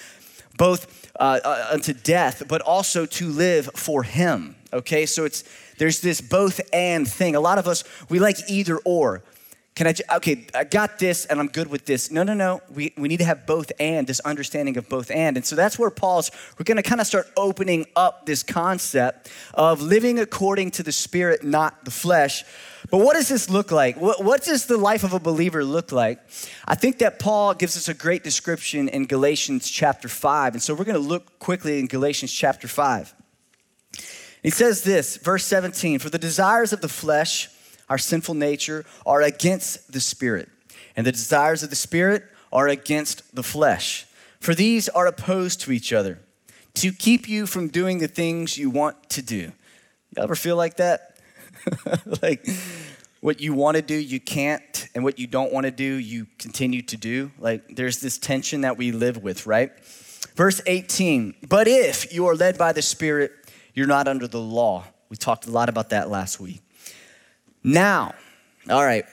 both 0.58 1.10
uh, 1.20 1.40
uh, 1.44 1.68
unto 1.72 1.94
death, 1.94 2.44
but 2.48 2.62
also 2.62 3.06
to 3.06 3.30
live 3.30 3.70
for 3.76 4.04
Him. 4.04 4.56
Okay, 4.72 5.06
so 5.06 5.26
it's 5.26 5.44
there's 5.78 6.02
this 6.02 6.22
both 6.22 6.62
and 6.72 7.08
thing. 7.08 7.36
A 7.36 7.40
lot 7.40 7.58
of 7.58 7.68
us 7.68 7.84
we 8.10 8.20
like 8.20 8.38
either 8.48 8.78
or. 8.80 9.24
Can 9.76 9.88
I, 9.88 9.96
okay, 10.18 10.46
I 10.54 10.66
got 10.66 11.00
this 11.00 11.26
and 11.26 11.40
I'm 11.40 11.48
good 11.48 11.68
with 11.68 11.86
this. 11.86 12.12
No, 12.12 12.22
no, 12.22 12.36
no. 12.36 12.62
We, 12.70 12.94
we 12.96 13.08
need 13.08 13.18
to 13.18 13.26
have 13.26 13.48
both 13.48 13.72
and, 13.80 14.06
this 14.06 14.20
understanding 14.20 14.78
of 14.78 14.88
both 14.88 15.10
and. 15.10 15.36
And 15.36 15.44
so 15.44 15.56
that's 15.56 15.80
where 15.80 15.90
Paul's, 15.90 16.30
we're 16.60 16.64
going 16.64 16.78
to 16.78 16.84
kind 16.84 17.02
of 17.02 17.08
start 17.08 17.32
opening 17.36 17.88
up 17.96 18.28
this 18.28 18.44
concept 18.44 19.32
of 19.56 19.82
living 19.82 20.20
according 20.20 20.72
to 20.72 20.84
the 20.84 20.92
spirit, 20.92 21.44
not 21.44 21.86
the 21.86 21.92
flesh. 21.92 22.44
But 22.92 23.00
what 23.00 23.16
does 23.16 23.30
this 23.30 23.50
look 23.50 23.72
like? 23.72 23.98
What, 23.98 24.24
what 24.24 24.44
does 24.44 24.68
the 24.68 24.78
life 24.78 25.04
of 25.04 25.14
a 25.14 25.20
believer 25.20 25.66
look 25.66 25.92
like? 25.92 26.20
I 26.68 26.76
think 26.76 27.00
that 27.00 27.18
Paul 27.18 27.56
gives 27.56 27.76
us 27.76 27.88
a 27.88 27.96
great 27.96 28.24
description 28.24 28.90
in 28.90 29.08
Galatians 29.08 29.68
chapter 29.72 30.08
5. 30.08 30.54
And 30.54 30.62
so 30.62 30.76
we're 30.76 30.86
going 30.86 31.02
to 31.02 31.08
look 31.08 31.40
quickly 31.40 31.80
in 31.80 31.88
Galatians 31.88 32.32
chapter 32.32 32.68
5. 32.68 33.12
He 34.44 34.52
says 34.52 34.84
this, 34.84 35.18
verse 35.18 35.46
17 35.46 35.98
For 35.98 36.12
the 36.12 36.20
desires 36.20 36.74
of 36.74 36.82
the 36.82 36.90
flesh, 36.90 37.50
our 37.90 37.98
sinful 37.98 38.36
nature, 38.36 38.86
are 39.06 39.22
against 39.22 39.92
the 39.92 40.00
spirit, 40.00 40.50
and 40.96 41.06
the 41.06 41.12
desires 41.12 41.64
of 41.64 41.70
the 41.70 41.76
spirit 41.76 42.24
are 42.52 42.68
against 42.68 43.36
the 43.36 43.44
flesh. 43.44 44.06
For 44.40 44.54
these 44.54 44.90
are 44.90 45.08
opposed 45.08 45.62
to 45.62 45.72
each 45.72 45.94
other 45.94 46.20
to 46.76 46.92
keep 46.92 47.28
you 47.28 47.46
from 47.46 47.68
doing 47.68 48.00
the 48.00 48.08
things 48.08 48.58
you 48.58 48.70
want 48.70 49.10
to 49.12 49.22
do. 49.22 49.52
You 50.16 50.24
ever 50.24 50.36
feel 50.36 50.56
like 50.56 50.78
that? 50.78 51.18
like 52.22 52.48
what 53.22 53.40
you 53.40 53.54
want 53.54 53.78
to 53.78 53.82
do, 53.82 53.96
you 53.96 54.20
can't, 54.20 54.88
and 54.94 55.04
what 55.04 55.18
you 55.18 55.28
don't 55.28 55.54
want 55.54 55.66
to 55.66 55.72
do, 55.72 55.84
you 55.84 56.28
continue 56.38 56.82
to 56.82 56.98
do. 56.98 57.32
Like 57.40 57.76
there's 57.76 58.02
this 58.02 58.18
tension 58.18 58.62
that 58.62 58.78
we 58.78 58.92
live 58.92 59.24
with, 59.24 59.46
right? 59.46 59.72
Verse 60.36 60.62
18, 60.66 61.36
but 61.48 61.68
if 61.68 62.14
you 62.14 62.28
are 62.28 62.36
led 62.36 62.58
by 62.58 62.74
the 62.74 62.82
Spirit, 62.82 63.32
you're 63.74 63.88
not 63.88 64.08
under 64.08 64.28
the 64.28 64.40
law. 64.40 64.84
We 65.10 65.16
talked 65.16 65.46
a 65.46 65.52
lot 65.52 65.70
about 65.70 65.92
that 65.92 66.10
last 66.10 66.40
week. 66.40 66.63
Now, 67.64 68.14
all 68.70 68.84
right, 68.84 69.06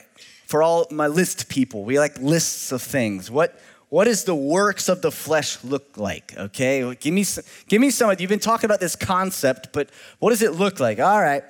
for 0.45 0.61
all 0.61 0.87
my 0.91 1.07
list 1.07 1.49
people, 1.49 1.83
we 1.85 1.99
like 1.99 2.17
lists 2.19 2.71
of 2.71 2.81
things. 2.81 3.31
What, 3.31 3.59
what 3.89 4.05
does 4.05 4.25
the 4.25 4.35
works 4.35 4.89
of 4.89 5.01
the 5.01 5.11
flesh 5.11 5.63
look 5.63 5.97
like? 5.97 6.33
Okay, 6.37 6.95
give 6.95 7.13
me, 7.13 7.23
some, 7.23 7.43
give 7.67 7.79
me 7.79 7.89
some. 7.89 8.13
You've 8.19 8.29
been 8.29 8.39
talking 8.39 8.65
about 8.65 8.79
this 8.79 8.95
concept, 8.95 9.69
but 9.71 9.89
what 10.19 10.31
does 10.31 10.41
it 10.41 10.53
look 10.53 10.79
like? 10.79 10.99
All 10.99 11.21
right. 11.21 11.43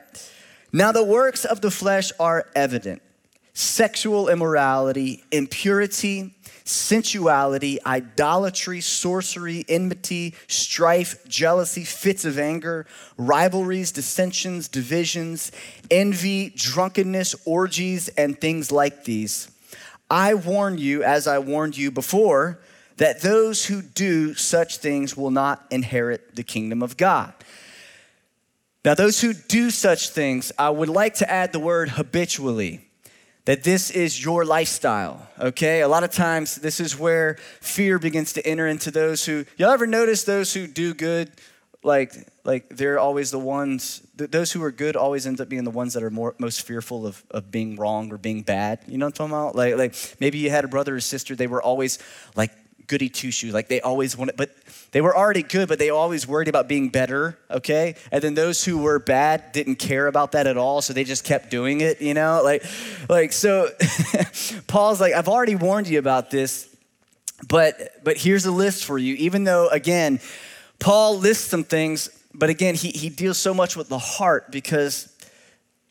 Now, 0.73 0.91
the 0.91 1.03
works 1.03 1.43
of 1.43 1.61
the 1.61 1.71
flesh 1.71 2.11
are 2.19 2.45
evident 2.55 3.01
sexual 3.53 4.29
immorality, 4.29 5.23
impurity, 5.31 6.33
sensuality, 6.71 7.77
idolatry, 7.85 8.81
sorcery, 8.81 9.65
enmity, 9.67 10.33
strife, 10.47 11.27
jealousy, 11.27 11.83
fits 11.83 12.25
of 12.25 12.39
anger, 12.39 12.85
rivalries, 13.17 13.91
dissensions, 13.91 14.67
divisions, 14.67 15.51
envy, 15.89 16.51
drunkenness, 16.55 17.35
orgies, 17.45 18.07
and 18.09 18.39
things 18.39 18.71
like 18.71 19.03
these. 19.03 19.51
I 20.09 20.33
warn 20.33 20.77
you, 20.77 21.03
as 21.03 21.27
I 21.27 21.39
warned 21.39 21.77
you 21.77 21.91
before, 21.91 22.59
that 22.97 23.21
those 23.21 23.65
who 23.65 23.81
do 23.81 24.35
such 24.35 24.77
things 24.77 25.15
will 25.15 25.31
not 25.31 25.65
inherit 25.71 26.35
the 26.35 26.43
kingdom 26.43 26.83
of 26.83 26.97
God. 26.97 27.33
Now, 28.83 28.95
those 28.95 29.21
who 29.21 29.33
do 29.33 29.69
such 29.69 30.09
things, 30.09 30.51
I 30.57 30.69
would 30.69 30.89
like 30.89 31.15
to 31.15 31.29
add 31.29 31.51
the 31.51 31.59
word 31.59 31.89
habitually, 31.89 32.81
that 33.45 33.63
this 33.63 33.89
is 33.89 34.23
your 34.23 34.45
lifestyle, 34.45 35.27
okay? 35.39 35.81
A 35.81 35.87
lot 35.87 36.03
of 36.03 36.11
times, 36.11 36.55
this 36.57 36.79
is 36.79 36.97
where 36.97 37.37
fear 37.59 37.97
begins 37.97 38.33
to 38.33 38.45
enter 38.45 38.67
into 38.67 38.91
those 38.91 39.25
who, 39.25 39.45
y'all 39.57 39.71
ever 39.71 39.87
notice 39.87 40.23
those 40.23 40.53
who 40.53 40.67
do 40.67 40.93
good, 40.93 41.31
like, 41.83 42.13
like 42.43 42.69
they're 42.69 42.99
always 42.99 43.31
the 43.31 43.39
ones, 43.39 44.01
those 44.15 44.51
who 44.51 44.61
are 44.63 44.71
good 44.71 44.95
always 44.95 45.25
end 45.25 45.41
up 45.41 45.49
being 45.49 45.63
the 45.63 45.71
ones 45.71 45.93
that 45.93 46.03
are 46.03 46.11
more, 46.11 46.35
most 46.37 46.61
fearful 46.61 47.07
of, 47.07 47.23
of 47.31 47.49
being 47.49 47.75
wrong 47.75 48.11
or 48.13 48.19
being 48.19 48.43
bad. 48.43 48.79
You 48.87 48.99
know 48.99 49.07
what 49.07 49.19
I'm 49.19 49.29
talking 49.29 49.33
about? 49.33 49.55
Like, 49.55 49.75
like 49.77 50.15
maybe 50.19 50.37
you 50.37 50.51
had 50.51 50.63
a 50.63 50.67
brother 50.67 50.95
or 50.95 50.99
sister, 50.99 51.35
they 51.35 51.47
were 51.47 51.61
always 51.61 51.97
like 52.35 52.51
goody 52.91 53.07
two 53.07 53.31
shoes. 53.31 53.53
Like 53.53 53.69
they 53.69 53.79
always 53.79 54.17
wanted, 54.17 54.35
but 54.35 54.53
they 54.91 54.99
were 54.99 55.15
already 55.15 55.43
good, 55.43 55.69
but 55.69 55.79
they 55.79 55.89
always 55.89 56.27
worried 56.27 56.49
about 56.49 56.67
being 56.67 56.89
better, 56.89 57.39
okay? 57.49 57.95
And 58.11 58.21
then 58.21 58.33
those 58.33 58.65
who 58.65 58.79
were 58.79 58.99
bad 58.99 59.53
didn't 59.53 59.77
care 59.77 60.07
about 60.07 60.33
that 60.33 60.45
at 60.45 60.57
all, 60.57 60.81
so 60.81 60.91
they 60.91 61.05
just 61.05 61.23
kept 61.23 61.49
doing 61.49 61.79
it, 61.79 62.01
you 62.01 62.13
know? 62.13 62.41
Like, 62.43 62.65
like 63.07 63.31
so 63.31 63.69
Paul's 64.67 64.99
like, 64.99 65.13
I've 65.13 65.29
already 65.29 65.55
warned 65.55 65.87
you 65.87 65.99
about 65.99 66.31
this, 66.31 66.67
but 67.47 68.03
but 68.03 68.17
here's 68.17 68.45
a 68.45 68.51
list 68.51 68.83
for 68.83 68.97
you. 68.97 69.15
Even 69.15 69.45
though, 69.45 69.69
again, 69.69 70.19
Paul 70.79 71.17
lists 71.17 71.47
some 71.47 71.63
things, 71.63 72.09
but 72.33 72.49
again, 72.49 72.75
he, 72.75 72.89
he 72.89 73.07
deals 73.07 73.37
so 73.37 73.53
much 73.53 73.77
with 73.77 73.87
the 73.87 73.99
heart 73.99 74.51
because 74.51 75.07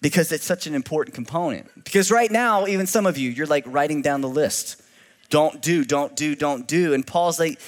because 0.03 0.33
it's 0.33 0.45
such 0.45 0.67
an 0.67 0.75
important 0.75 1.15
component. 1.15 1.67
Because 1.83 2.11
right 2.11 2.31
now, 2.31 2.67
even 2.67 2.87
some 2.87 3.07
of 3.07 3.17
you, 3.17 3.31
you're 3.31 3.47
like 3.47 3.65
writing 3.67 4.03
down 4.03 4.21
the 4.21 4.29
list 4.29 4.80
don't 5.31 5.63
do, 5.63 5.85
don't 5.85 6.15
do, 6.17 6.35
don't 6.35 6.67
do. 6.67 6.93
And 6.93 7.07
Paul's 7.07 7.39
like, 7.39 7.61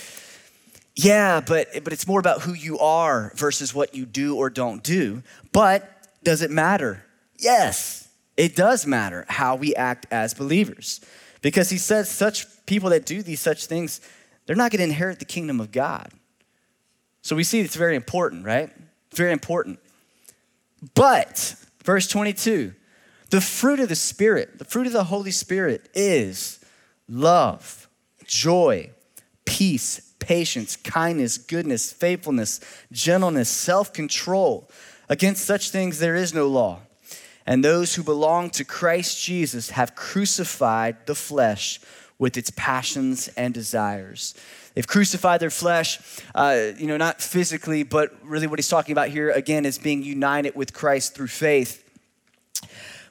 yeah, 0.95 1.41
but, 1.41 1.69
but 1.85 1.93
it's 1.93 2.07
more 2.07 2.21
about 2.21 2.43
who 2.43 2.53
you 2.53 2.79
are 2.79 3.33
versus 3.37 3.75
what 3.75 3.95
you 3.95 4.05
do 4.05 4.37
or 4.37 4.51
don't 4.51 4.83
do. 4.83 5.23
But 5.53 5.89
does 6.23 6.43
it 6.43 6.51
matter? 6.51 7.05
Yes, 7.39 8.09
it 8.37 8.55
does 8.55 8.87
matter 8.87 9.25
how 9.29 9.57
we 9.57 9.75
act 9.75 10.07
as 10.11 10.35
believers. 10.35 11.01
Because 11.41 11.71
he 11.71 11.79
says 11.79 12.11
such 12.11 12.47
people 12.67 12.91
that 12.91 13.07
do 13.07 13.23
these 13.23 13.41
such 13.41 13.67
things, 13.67 14.01
they're 14.47 14.57
not 14.57 14.71
going 14.71 14.79
to 14.79 14.85
inherit 14.85 15.19
the 15.19 15.25
kingdom 15.25 15.61
of 15.61 15.73
God. 15.73 16.11
So 17.23 17.37
we 17.37 17.45
see 17.45 17.61
it's 17.61 17.77
very 17.77 17.97
important, 17.97 18.45
right? 18.45 18.71
Very 19.15 19.33
important. 19.33 19.79
But, 20.95 21.55
verse 21.85 22.09
22, 22.09 22.75
the 23.31 23.41
fruit 23.41 23.81
of 23.81 23.89
the 23.89 23.97
Spirit, 23.97 24.59
the 24.59 24.65
fruit 24.65 24.87
of 24.87 24.93
the 24.93 25.05
Holy 25.05 25.31
Spirit 25.31 25.89
is 25.95 26.59
love, 27.13 27.89
joy, 28.25 28.91
peace, 29.45 30.15
patience, 30.19 30.77
kindness, 30.77 31.37
goodness, 31.37 31.93
faithfulness, 31.93 32.61
gentleness, 32.91 33.49
self 33.49 33.93
control. 33.93 34.69
Against 35.09 35.45
such 35.45 35.71
things 35.71 35.99
there 35.99 36.17
is 36.17 36.33
no 36.33 36.49
law. 36.49 36.81
And 37.45 37.65
those 37.65 37.95
who 37.95 38.03
belong 38.03 38.51
to 38.51 38.65
Christ 38.65 39.23
Jesus 39.23 39.71
have 39.71 39.95
crucified 39.95 41.07
the 41.07 41.15
flesh 41.15 41.81
with 42.19 42.37
its 42.37 42.51
passions 42.55 43.29
and 43.37 43.53
desires. 43.53 44.35
They've 44.75 44.87
crucified 44.87 45.41
their 45.41 45.51
flesh, 45.51 45.99
uh, 46.35 46.69
you 46.79 46.87
know, 46.87 46.97
not 46.97 47.21
physically, 47.21 47.83
but 47.83 48.15
really 48.23 48.47
what 48.47 48.59
he's 48.59 48.69
talking 48.69 48.93
about 48.93 49.09
here 49.09 49.31
again 49.31 49.67
is 49.67 49.77
being 49.77 50.03
united 50.03 50.55
with 50.55 50.73
Christ 50.73 51.15
through 51.15 51.27
faith. 51.27 51.83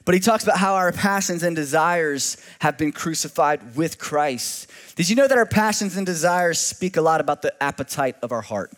But 0.04 0.14
he 0.14 0.20
talks 0.20 0.42
about 0.42 0.58
how 0.58 0.74
our 0.74 0.90
passions 0.92 1.42
and 1.42 1.54
desires 1.54 2.36
have 2.60 2.76
been 2.76 2.92
crucified 2.92 3.76
with 3.76 3.98
Christ. 3.98 4.68
Did 4.96 5.08
you 5.08 5.14
know 5.14 5.28
that 5.28 5.38
our 5.38 5.46
passions 5.46 5.96
and 5.96 6.04
desires 6.04 6.58
speak 6.58 6.96
a 6.96 7.00
lot 7.02 7.20
about 7.20 7.42
the 7.42 7.62
appetite 7.62 8.16
of 8.22 8.32
our 8.32 8.40
heart? 8.40 8.72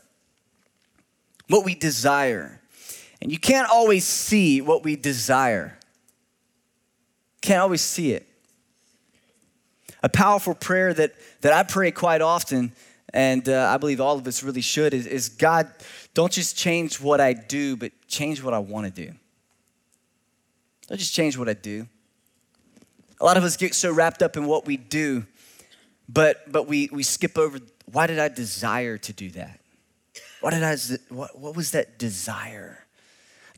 What 1.49 1.65
we 1.65 1.75
desire. 1.75 2.61
And 3.23 3.33
you 3.33 3.39
can't 3.39 3.71
always 3.71 4.05
see 4.05 4.61
what 4.61 4.85
we 4.85 4.97
desire. 4.97 5.79
Can't 7.41 7.61
always 7.61 7.81
see 7.81 8.13
it. 8.13 8.27
A 10.03 10.09
powerful 10.11 10.55
prayer 10.55 10.93
that, 10.93 11.15
that 11.41 11.55
I 11.55 11.63
pray 11.63 11.91
quite 11.91 12.21
often, 12.21 12.73
and 13.15 13.49
uh, 13.49 13.71
I 13.73 13.79
believe 13.79 14.01
all 14.01 14.19
of 14.19 14.27
us 14.27 14.43
really 14.43 14.61
should, 14.61 14.93
is, 14.93 15.07
is 15.07 15.31
God, 15.31 15.71
don't 16.13 16.33
just 16.33 16.59
change 16.59 17.01
what 17.01 17.21
I 17.21 17.33
do, 17.33 17.77
but 17.77 17.93
change 18.09 18.43
what 18.43 18.53
I 18.53 18.59
want 18.59 18.95
to 18.95 19.07
do. 19.07 19.15
Don't 20.89 20.99
just 20.99 21.15
change 21.15 21.37
what 21.39 21.49
I 21.49 21.55
do. 21.55 21.87
A 23.21 23.25
lot 23.25 23.37
of 23.37 23.45
us 23.45 23.57
get 23.57 23.75
so 23.75 23.93
wrapped 23.93 24.23
up 24.23 24.37
in 24.37 24.47
what 24.47 24.67
we 24.67 24.77
do, 24.77 25.25
but, 26.09 26.51
but 26.51 26.67
we, 26.67 26.89
we 26.93 27.03
skip 27.03 27.39
over 27.39 27.59
why 27.91 28.07
did 28.07 28.19
I 28.19 28.29
desire 28.29 28.99
to 28.99 29.13
do 29.13 29.31
that? 29.31 29.61
Why 30.41 30.51
did 30.51 30.63
I, 30.63 30.77
what, 31.09 31.39
what 31.39 31.57
was 31.57 31.71
that 31.71 31.99
desire? 31.99 32.85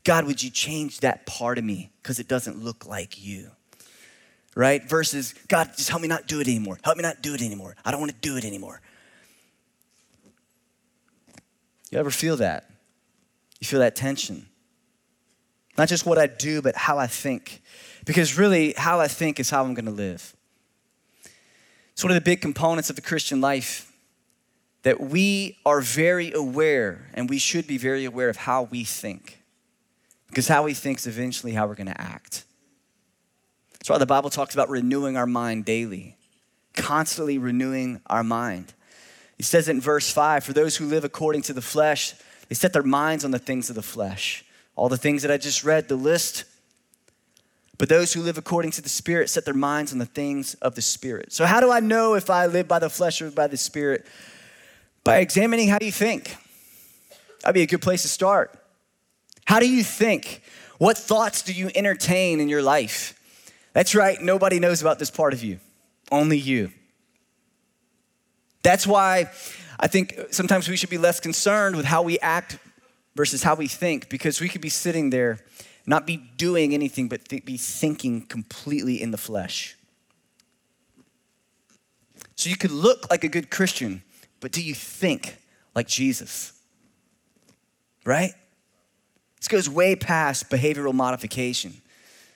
God, 0.03 0.25
would 0.25 0.41
you 0.41 0.49
change 0.49 1.01
that 1.01 1.25
part 1.25 1.57
of 1.57 1.63
me 1.63 1.91
because 2.01 2.19
it 2.19 2.27
doesn't 2.27 2.63
look 2.63 2.85
like 2.85 3.21
you? 3.21 3.51
Right? 4.55 4.83
Versus, 4.83 5.33
God, 5.47 5.71
just 5.75 5.89
help 5.89 6.01
me 6.01 6.07
not 6.07 6.27
do 6.27 6.39
it 6.39 6.47
anymore. 6.47 6.79
Help 6.83 6.97
me 6.97 7.03
not 7.03 7.21
do 7.21 7.33
it 7.33 7.41
anymore. 7.41 7.75
I 7.85 7.91
don't 7.91 7.99
want 7.99 8.11
to 8.11 8.17
do 8.21 8.37
it 8.37 8.45
anymore. 8.45 8.81
You 11.91 11.99
ever 11.99 12.09
feel 12.09 12.37
that? 12.37 12.69
You 13.59 13.67
feel 13.67 13.79
that 13.79 13.95
tension? 13.95 14.47
Not 15.77 15.87
just 15.87 16.05
what 16.05 16.17
I 16.17 16.27
do, 16.27 16.61
but 16.61 16.75
how 16.75 16.97
I 16.97 17.07
think. 17.07 17.61
Because 18.05 18.37
really, 18.37 18.73
how 18.77 18.99
I 18.99 19.07
think 19.07 19.39
is 19.39 19.49
how 19.49 19.63
I'm 19.63 19.73
going 19.73 19.85
to 19.85 19.91
live. 19.91 20.35
It's 21.93 22.03
one 22.03 22.11
of 22.11 22.15
the 22.15 22.21
big 22.21 22.41
components 22.41 22.89
of 22.89 22.95
the 22.95 23.01
Christian 23.01 23.41
life 23.41 23.91
that 24.83 25.01
we 25.01 25.57
are 25.65 25.81
very 25.81 26.31
aware, 26.31 27.09
and 27.13 27.29
we 27.29 27.37
should 27.37 27.67
be 27.67 27.77
very 27.77 28.05
aware 28.05 28.29
of 28.29 28.37
how 28.37 28.63
we 28.63 28.83
think. 28.83 29.41
Because 30.29 30.47
how 30.47 30.63
we 30.63 30.73
think 30.73 30.99
is 30.99 31.07
eventually 31.07 31.53
how 31.53 31.67
we're 31.67 31.75
going 31.75 31.87
to 31.87 32.01
act. 32.01 32.43
That's 33.73 33.89
why 33.89 33.97
the 33.97 34.05
Bible 34.05 34.29
talks 34.29 34.53
about 34.53 34.69
renewing 34.69 35.17
our 35.17 35.25
mind 35.25 35.65
daily, 35.65 36.17
constantly 36.73 37.37
renewing 37.37 38.01
our 38.07 38.23
mind. 38.23 38.73
He 39.37 39.43
says 39.43 39.69
in 39.69 39.81
verse 39.81 40.11
5 40.11 40.43
For 40.43 40.53
those 40.53 40.77
who 40.77 40.85
live 40.85 41.03
according 41.03 41.43
to 41.43 41.53
the 41.53 41.61
flesh, 41.61 42.13
they 42.49 42.55
set 42.55 42.73
their 42.73 42.83
minds 42.83 43.23
on 43.23 43.31
the 43.31 43.39
things 43.39 43.69
of 43.69 43.75
the 43.75 43.81
flesh 43.81 44.43
all 44.77 44.87
the 44.87 44.97
things 44.97 45.23
that 45.23 45.31
I 45.31 45.37
just 45.37 45.63
read, 45.63 45.89
the 45.89 45.95
list. 45.95 46.45
But 47.79 47.89
those 47.89 48.13
who 48.13 48.21
live 48.21 48.37
according 48.37 48.71
to 48.71 48.81
the 48.81 48.89
Spirit 48.89 49.29
set 49.29 49.43
their 49.43 49.53
minds 49.53 49.91
on 49.91 49.99
the 49.99 50.05
things 50.05 50.53
of 50.55 50.75
the 50.75 50.81
Spirit. 50.81 51.33
So, 51.33 51.45
how 51.45 51.59
do 51.59 51.71
I 51.71 51.79
know 51.79 52.13
if 52.13 52.29
I 52.29 52.45
live 52.45 52.67
by 52.67 52.79
the 52.79 52.89
flesh 52.89 53.21
or 53.21 53.29
by 53.29 53.47
the 53.47 53.57
Spirit? 53.57 54.05
By 55.03 55.17
examining 55.17 55.67
how 55.67 55.79
you 55.81 55.91
think. 55.91 56.35
That'd 57.41 57.55
be 57.55 57.63
a 57.63 57.67
good 57.67 57.81
place 57.81 58.03
to 58.03 58.07
start. 58.07 58.57
How 59.45 59.59
do 59.59 59.69
you 59.69 59.83
think? 59.83 60.41
What 60.77 60.97
thoughts 60.97 61.41
do 61.41 61.53
you 61.53 61.71
entertain 61.73 62.39
in 62.39 62.49
your 62.49 62.61
life? 62.61 63.13
That's 63.73 63.95
right, 63.95 64.21
nobody 64.21 64.59
knows 64.59 64.81
about 64.81 64.99
this 64.99 65.09
part 65.09 65.33
of 65.33 65.43
you, 65.43 65.59
only 66.11 66.37
you. 66.37 66.71
That's 68.63 68.85
why 68.85 69.31
I 69.79 69.87
think 69.87 70.19
sometimes 70.31 70.67
we 70.67 70.75
should 70.75 70.89
be 70.89 70.97
less 70.97 71.19
concerned 71.19 71.75
with 71.75 71.85
how 71.85 72.01
we 72.01 72.19
act 72.19 72.57
versus 73.17 73.41
how 73.41 73.55
we 73.55 73.67
think 73.67 74.09
because 74.09 74.39
we 74.39 74.47
could 74.47 74.61
be 74.61 74.69
sitting 74.69 75.09
there, 75.09 75.39
not 75.87 76.05
be 76.05 76.17
doing 76.37 76.73
anything, 76.73 77.09
but 77.09 77.27
th- 77.27 77.43
be 77.43 77.57
thinking 77.57 78.21
completely 78.21 79.01
in 79.01 79.09
the 79.09 79.17
flesh. 79.17 79.75
So 82.35 82.49
you 82.49 82.55
could 82.55 82.71
look 82.71 83.09
like 83.09 83.23
a 83.23 83.27
good 83.27 83.49
Christian, 83.49 84.03
but 84.39 84.51
do 84.51 84.63
you 84.63 84.75
think 84.75 85.37
like 85.73 85.87
Jesus? 85.87 86.53
Right? 88.05 88.33
This 89.37 89.47
goes 89.47 89.67
way 89.67 89.95
past 89.95 90.49
behavioral 90.49 90.93
modification. 90.93 91.73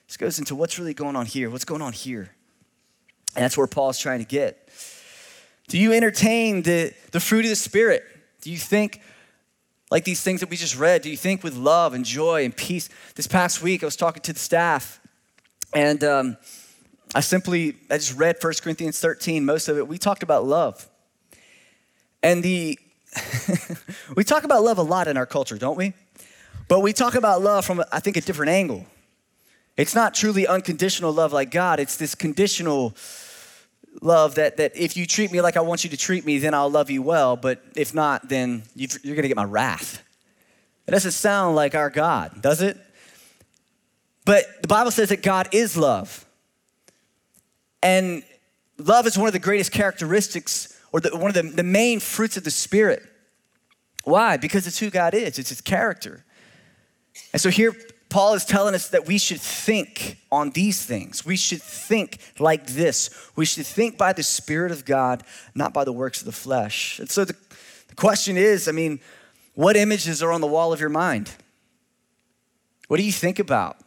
This 0.07 0.17
goes 0.17 0.39
into 0.39 0.55
what's 0.55 0.79
really 0.79 0.95
going 0.95 1.15
on 1.15 1.27
here, 1.27 1.49
what's 1.51 1.65
going 1.65 1.83
on 1.83 1.93
here. 1.93 2.31
And 3.35 3.43
that's 3.43 3.57
where 3.57 3.67
Paul's 3.67 3.99
trying 3.99 4.19
to 4.19 4.25
get. 4.25 4.67
Do 5.67 5.77
you 5.77 5.93
entertain 5.93 6.63
the, 6.63 6.93
the 7.11 7.19
fruit 7.19 7.45
of 7.45 7.49
the 7.49 7.55
Spirit? 7.55 8.03
Do 8.41 8.51
you 8.51 8.57
think 8.57 9.01
like 9.91 10.05
these 10.05 10.23
things 10.23 10.39
that 10.39 10.49
we 10.49 10.55
just 10.55 10.77
read? 10.79 11.03
Do 11.03 11.11
you 11.11 11.17
think 11.17 11.43
with 11.43 11.55
love 11.55 11.93
and 11.93 12.03
joy 12.03 12.45
and 12.45 12.55
peace? 12.55 12.89
This 13.15 13.27
past 13.27 13.61
week, 13.61 13.83
I 13.83 13.85
was 13.85 13.97
talking 13.97 14.23
to 14.23 14.33
the 14.33 14.39
staff, 14.39 14.99
and 15.75 16.03
um, 16.03 16.37
I 17.13 17.19
simply, 17.19 17.75
I 17.89 17.97
just 17.97 18.17
read 18.17 18.37
1 18.41 18.53
Corinthians 18.63 18.99
13, 18.99 19.45
most 19.45 19.67
of 19.67 19.77
it. 19.77 19.87
We 19.87 19.97
talked 19.97 20.23
about 20.23 20.45
love. 20.45 20.87
And 22.23 22.41
the, 22.41 22.79
we 24.15 24.23
talk 24.23 24.45
about 24.45 24.63
love 24.63 24.77
a 24.77 24.83
lot 24.83 25.07
in 25.07 25.17
our 25.17 25.25
culture, 25.25 25.57
don't 25.57 25.77
we? 25.77 25.93
But 26.69 26.79
we 26.79 26.93
talk 26.93 27.15
about 27.15 27.41
love 27.41 27.65
from, 27.65 27.83
I 27.91 27.99
think, 27.99 28.15
a 28.15 28.21
different 28.21 28.51
angle. 28.51 28.85
It's 29.75 29.93
not 29.93 30.13
truly 30.13 30.47
unconditional 30.47 31.11
love 31.11 31.33
like 31.33 31.51
God, 31.51 31.79
it's 31.79 31.97
this 31.97 32.15
conditional 32.15 32.95
love 34.01 34.35
that, 34.35 34.57
that 34.57 34.75
if 34.75 34.97
you 34.97 35.05
treat 35.05 35.31
me 35.31 35.41
like 35.41 35.55
I 35.55 35.61
want 35.61 35.83
you 35.83 35.89
to 35.91 35.97
treat 35.97 36.25
me, 36.25 36.39
then 36.39 36.53
I'll 36.53 36.69
love 36.69 36.89
you 36.89 37.01
well. 37.01 37.37
But 37.37 37.63
if 37.75 37.93
not, 37.93 38.27
then 38.27 38.63
you're 38.75 38.89
going 39.03 39.21
to 39.21 39.27
get 39.27 39.37
my 39.37 39.43
wrath. 39.43 40.03
It 40.87 40.91
doesn't 40.91 41.11
sound 41.11 41.55
like 41.55 41.75
our 41.75 41.89
God, 41.89 42.41
does 42.41 42.61
it? 42.61 42.77
But 44.25 44.45
the 44.61 44.67
Bible 44.67 44.91
says 44.91 45.09
that 45.09 45.23
God 45.23 45.49
is 45.51 45.77
love. 45.77 46.25
And 47.83 48.23
love 48.77 49.07
is 49.07 49.17
one 49.17 49.27
of 49.27 49.33
the 49.33 49.39
greatest 49.39 49.71
characteristics 49.71 50.77
or 50.91 50.99
the, 50.99 51.15
one 51.15 51.29
of 51.29 51.33
the, 51.33 51.43
the 51.43 51.63
main 51.63 51.99
fruits 51.99 52.37
of 52.37 52.43
the 52.43 52.51
Spirit. 52.51 53.03
Why? 54.03 54.37
Because 54.37 54.67
it's 54.67 54.79
who 54.79 54.89
God 54.89 55.13
is, 55.13 55.39
it's 55.39 55.49
his 55.49 55.61
character. 55.61 56.25
And 57.33 57.41
so 57.41 57.49
here, 57.49 57.75
Paul 58.11 58.33
is 58.33 58.43
telling 58.43 58.75
us 58.75 58.89
that 58.89 59.07
we 59.07 59.17
should 59.17 59.39
think 59.39 60.17
on 60.29 60.49
these 60.49 60.85
things. 60.85 61.25
We 61.25 61.37
should 61.37 61.61
think 61.61 62.17
like 62.39 62.67
this. 62.67 63.09
We 63.37 63.45
should 63.45 63.65
think 63.65 63.97
by 63.97 64.11
the 64.11 64.21
Spirit 64.21 64.73
of 64.73 64.83
God, 64.83 65.23
not 65.55 65.73
by 65.73 65.85
the 65.85 65.93
works 65.93 66.19
of 66.19 66.25
the 66.25 66.33
flesh. 66.33 66.99
And 66.99 67.09
so 67.09 67.23
the, 67.23 67.33
the 67.87 67.95
question 67.95 68.35
is 68.35 68.67
I 68.67 68.73
mean, 68.73 68.99
what 69.55 69.77
images 69.77 70.21
are 70.21 70.29
on 70.33 70.41
the 70.41 70.47
wall 70.47 70.73
of 70.73 70.81
your 70.81 70.89
mind? 70.89 71.31
What 72.89 72.97
do 72.97 73.03
you 73.03 73.13
think 73.13 73.39
about? 73.39 73.77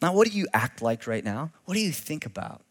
Not 0.00 0.14
what 0.14 0.26
do 0.26 0.34
you 0.34 0.46
act 0.54 0.80
like 0.80 1.06
right 1.06 1.22
now? 1.22 1.50
What 1.66 1.74
do 1.74 1.80
you 1.80 1.92
think 1.92 2.24
about? 2.24 2.62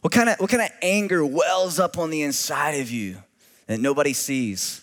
What 0.00 0.12
kind 0.12 0.28
of, 0.28 0.40
what 0.40 0.50
kind 0.50 0.64
of 0.64 0.70
anger 0.82 1.24
wells 1.24 1.78
up 1.78 1.96
on 1.96 2.10
the 2.10 2.22
inside 2.22 2.80
of 2.80 2.90
you 2.90 3.18
that 3.68 3.78
nobody 3.78 4.14
sees? 4.14 4.82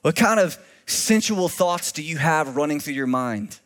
What 0.00 0.16
kind 0.16 0.40
of 0.40 0.58
sensual 0.86 1.48
thoughts 1.48 1.92
do 1.92 2.02
you 2.02 2.18
have 2.18 2.56
running 2.56 2.80
through 2.80 2.94
your 2.94 3.06
mind? 3.06 3.58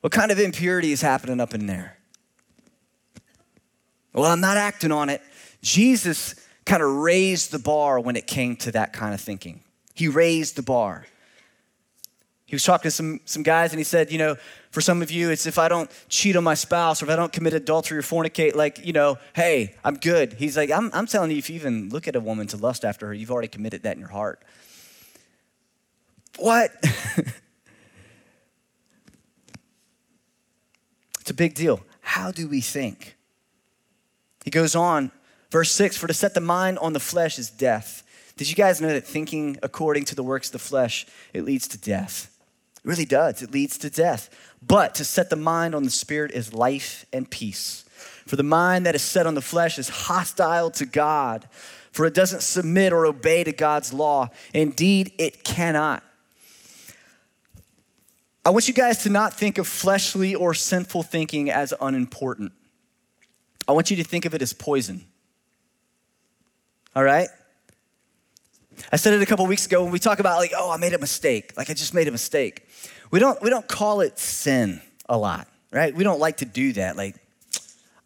What 0.00 0.12
kind 0.12 0.30
of 0.30 0.38
impurity 0.38 0.92
is 0.92 1.00
happening 1.00 1.40
up 1.40 1.54
in 1.54 1.66
there? 1.66 1.96
Well, 4.12 4.26
I'm 4.26 4.40
not 4.40 4.56
acting 4.56 4.92
on 4.92 5.08
it. 5.08 5.22
Jesus 5.62 6.34
kind 6.64 6.82
of 6.82 6.90
raised 6.90 7.50
the 7.50 7.58
bar 7.58 7.98
when 7.98 8.16
it 8.16 8.26
came 8.26 8.56
to 8.56 8.72
that 8.72 8.92
kind 8.92 9.12
of 9.14 9.20
thinking. 9.20 9.60
He 9.94 10.08
raised 10.08 10.56
the 10.56 10.62
bar. 10.62 11.06
He 12.46 12.54
was 12.54 12.62
talking 12.62 12.88
to 12.88 12.90
some, 12.90 13.20
some 13.24 13.42
guys 13.42 13.72
and 13.72 13.80
he 13.80 13.84
said, 13.84 14.12
you 14.12 14.18
know, 14.18 14.36
for 14.70 14.80
some 14.80 15.02
of 15.02 15.10
you, 15.10 15.30
it's 15.30 15.46
if 15.46 15.58
I 15.58 15.68
don't 15.68 15.90
cheat 16.08 16.36
on 16.36 16.44
my 16.44 16.54
spouse 16.54 17.02
or 17.02 17.06
if 17.06 17.10
I 17.10 17.16
don't 17.16 17.32
commit 17.32 17.54
adultery 17.54 17.98
or 17.98 18.02
fornicate, 18.02 18.54
like, 18.54 18.84
you 18.84 18.92
know, 18.92 19.18
hey, 19.34 19.74
I'm 19.82 19.96
good. 19.96 20.34
He's 20.34 20.56
like, 20.56 20.70
I'm, 20.70 20.90
I'm 20.92 21.06
telling 21.06 21.30
you, 21.30 21.38
if 21.38 21.48
you 21.48 21.56
even 21.56 21.88
look 21.88 22.06
at 22.06 22.14
a 22.14 22.20
woman 22.20 22.46
to 22.48 22.56
lust 22.56 22.84
after 22.84 23.06
her, 23.06 23.14
you've 23.14 23.30
already 23.30 23.48
committed 23.48 23.82
that 23.84 23.94
in 23.94 24.00
your 24.00 24.10
heart. 24.10 24.42
What? 26.38 26.72
it's 31.20 31.30
a 31.30 31.34
big 31.34 31.54
deal. 31.54 31.80
How 32.00 32.30
do 32.30 32.48
we 32.48 32.60
think? 32.60 33.16
He 34.44 34.50
goes 34.50 34.74
on, 34.74 35.10
verse 35.50 35.70
6 35.70 35.96
For 35.96 36.06
to 36.06 36.14
set 36.14 36.34
the 36.34 36.40
mind 36.40 36.78
on 36.78 36.92
the 36.92 37.00
flesh 37.00 37.38
is 37.38 37.50
death. 37.50 38.02
Did 38.36 38.48
you 38.48 38.56
guys 38.56 38.80
know 38.80 38.88
that 38.88 39.06
thinking 39.06 39.58
according 39.62 40.06
to 40.06 40.14
the 40.14 40.22
works 40.22 40.48
of 40.48 40.52
the 40.52 40.58
flesh, 40.58 41.06
it 41.32 41.44
leads 41.44 41.68
to 41.68 41.78
death? 41.78 42.36
It 42.76 42.88
really 42.88 43.04
does. 43.04 43.42
It 43.42 43.52
leads 43.52 43.78
to 43.78 43.90
death. 43.90 44.28
But 44.60 44.94
to 44.96 45.04
set 45.04 45.30
the 45.30 45.36
mind 45.36 45.74
on 45.74 45.84
the 45.84 45.90
spirit 45.90 46.32
is 46.32 46.52
life 46.52 47.06
and 47.12 47.30
peace. 47.30 47.84
For 48.26 48.36
the 48.36 48.42
mind 48.42 48.86
that 48.86 48.94
is 48.94 49.02
set 49.02 49.26
on 49.26 49.34
the 49.34 49.40
flesh 49.40 49.78
is 49.78 49.88
hostile 49.88 50.70
to 50.72 50.86
God, 50.86 51.48
for 51.92 52.06
it 52.06 52.14
doesn't 52.14 52.42
submit 52.42 52.92
or 52.92 53.06
obey 53.06 53.44
to 53.44 53.52
God's 53.52 53.92
law. 53.92 54.30
Indeed, 54.52 55.12
it 55.18 55.44
cannot. 55.44 56.02
I 58.44 58.50
want 58.50 58.68
you 58.68 58.74
guys 58.74 58.98
to 59.04 59.10
not 59.10 59.32
think 59.32 59.58
of 59.58 59.66
fleshly 59.66 60.34
or 60.34 60.52
sinful 60.52 61.02
thinking 61.02 61.50
as 61.50 61.72
unimportant. 61.80 62.52
I 63.66 63.72
want 63.72 63.90
you 63.90 63.96
to 63.96 64.04
think 64.04 64.26
of 64.26 64.34
it 64.34 64.42
as 64.42 64.52
poison. 64.52 65.04
All 66.94 67.02
right? 67.02 67.28
I 68.92 68.96
said 68.96 69.14
it 69.14 69.22
a 69.22 69.26
couple 69.26 69.46
weeks 69.46 69.66
ago 69.66 69.82
when 69.82 69.92
we 69.92 69.98
talk 69.98 70.18
about 70.18 70.38
like, 70.38 70.52
oh, 70.56 70.70
I 70.70 70.76
made 70.76 70.92
a 70.92 70.98
mistake. 70.98 71.52
Like 71.56 71.70
I 71.70 71.74
just 71.74 71.94
made 71.94 72.08
a 72.08 72.10
mistake. 72.10 72.66
We 73.10 73.18
don't 73.18 73.40
we 73.42 73.48
don't 73.48 73.66
call 73.66 74.00
it 74.00 74.18
sin 74.18 74.80
a 75.08 75.16
lot, 75.16 75.48
right? 75.70 75.94
We 75.94 76.04
don't 76.04 76.20
like 76.20 76.38
to 76.38 76.44
do 76.44 76.72
that. 76.74 76.96
Like, 76.96 77.16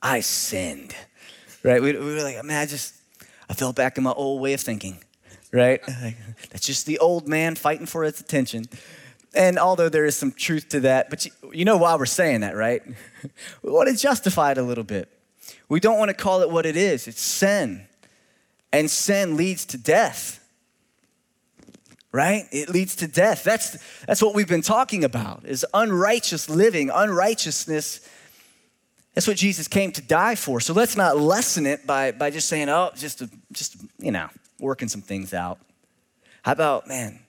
I 0.02 0.20
sinned, 0.20 0.94
right? 1.62 1.80
We, 1.80 1.92
we 1.92 2.14
were 2.14 2.22
like, 2.22 2.42
man, 2.44 2.60
I 2.62 2.66
just 2.66 2.94
I 3.48 3.54
fell 3.54 3.72
back 3.72 3.96
in 3.96 4.04
my 4.04 4.12
old 4.12 4.40
way 4.40 4.52
of 4.52 4.60
thinking, 4.60 4.98
right? 5.52 5.80
That's 6.50 6.66
just 6.66 6.86
the 6.86 6.98
old 6.98 7.26
man 7.26 7.54
fighting 7.54 7.86
for 7.86 8.04
its 8.04 8.20
attention. 8.20 8.66
And 9.34 9.58
although 9.58 9.88
there 9.88 10.04
is 10.04 10.16
some 10.16 10.32
truth 10.32 10.68
to 10.70 10.80
that, 10.80 11.10
but 11.10 11.24
you, 11.26 11.32
you 11.52 11.64
know 11.64 11.76
why 11.76 11.94
we're 11.96 12.06
saying 12.06 12.40
that, 12.40 12.56
right? 12.56 12.82
we 13.62 13.70
want 13.70 13.88
to 13.88 13.96
justify 13.96 14.52
it 14.52 14.58
a 14.58 14.62
little 14.62 14.84
bit. 14.84 15.08
We 15.68 15.80
don't 15.80 15.98
want 15.98 16.08
to 16.08 16.14
call 16.14 16.42
it 16.42 16.50
what 16.50 16.66
it 16.66 16.76
is. 16.76 17.06
It's 17.06 17.20
sin. 17.20 17.86
And 18.72 18.90
sin 18.90 19.36
leads 19.36 19.64
to 19.66 19.78
death. 19.78 20.44
Right? 22.10 22.44
It 22.50 22.70
leads 22.70 22.96
to 22.96 23.06
death. 23.06 23.44
That's, 23.44 23.76
that's 24.06 24.22
what 24.22 24.34
we've 24.34 24.48
been 24.48 24.62
talking 24.62 25.04
about 25.04 25.44
is 25.44 25.64
unrighteous 25.74 26.48
living, 26.48 26.90
unrighteousness. 26.92 28.08
That's 29.14 29.28
what 29.28 29.36
Jesus 29.36 29.68
came 29.68 29.92
to 29.92 30.02
die 30.02 30.34
for. 30.34 30.60
So 30.60 30.72
let's 30.72 30.96
not 30.96 31.18
lessen 31.18 31.66
it 31.66 31.86
by, 31.86 32.12
by 32.12 32.30
just 32.30 32.48
saying, 32.48 32.70
oh, 32.70 32.90
just, 32.96 33.22
just, 33.52 33.76
you 33.98 34.10
know, 34.10 34.28
working 34.58 34.88
some 34.88 35.02
things 35.02 35.34
out. 35.34 35.58
How 36.42 36.52
about, 36.52 36.88
man, 36.88 37.20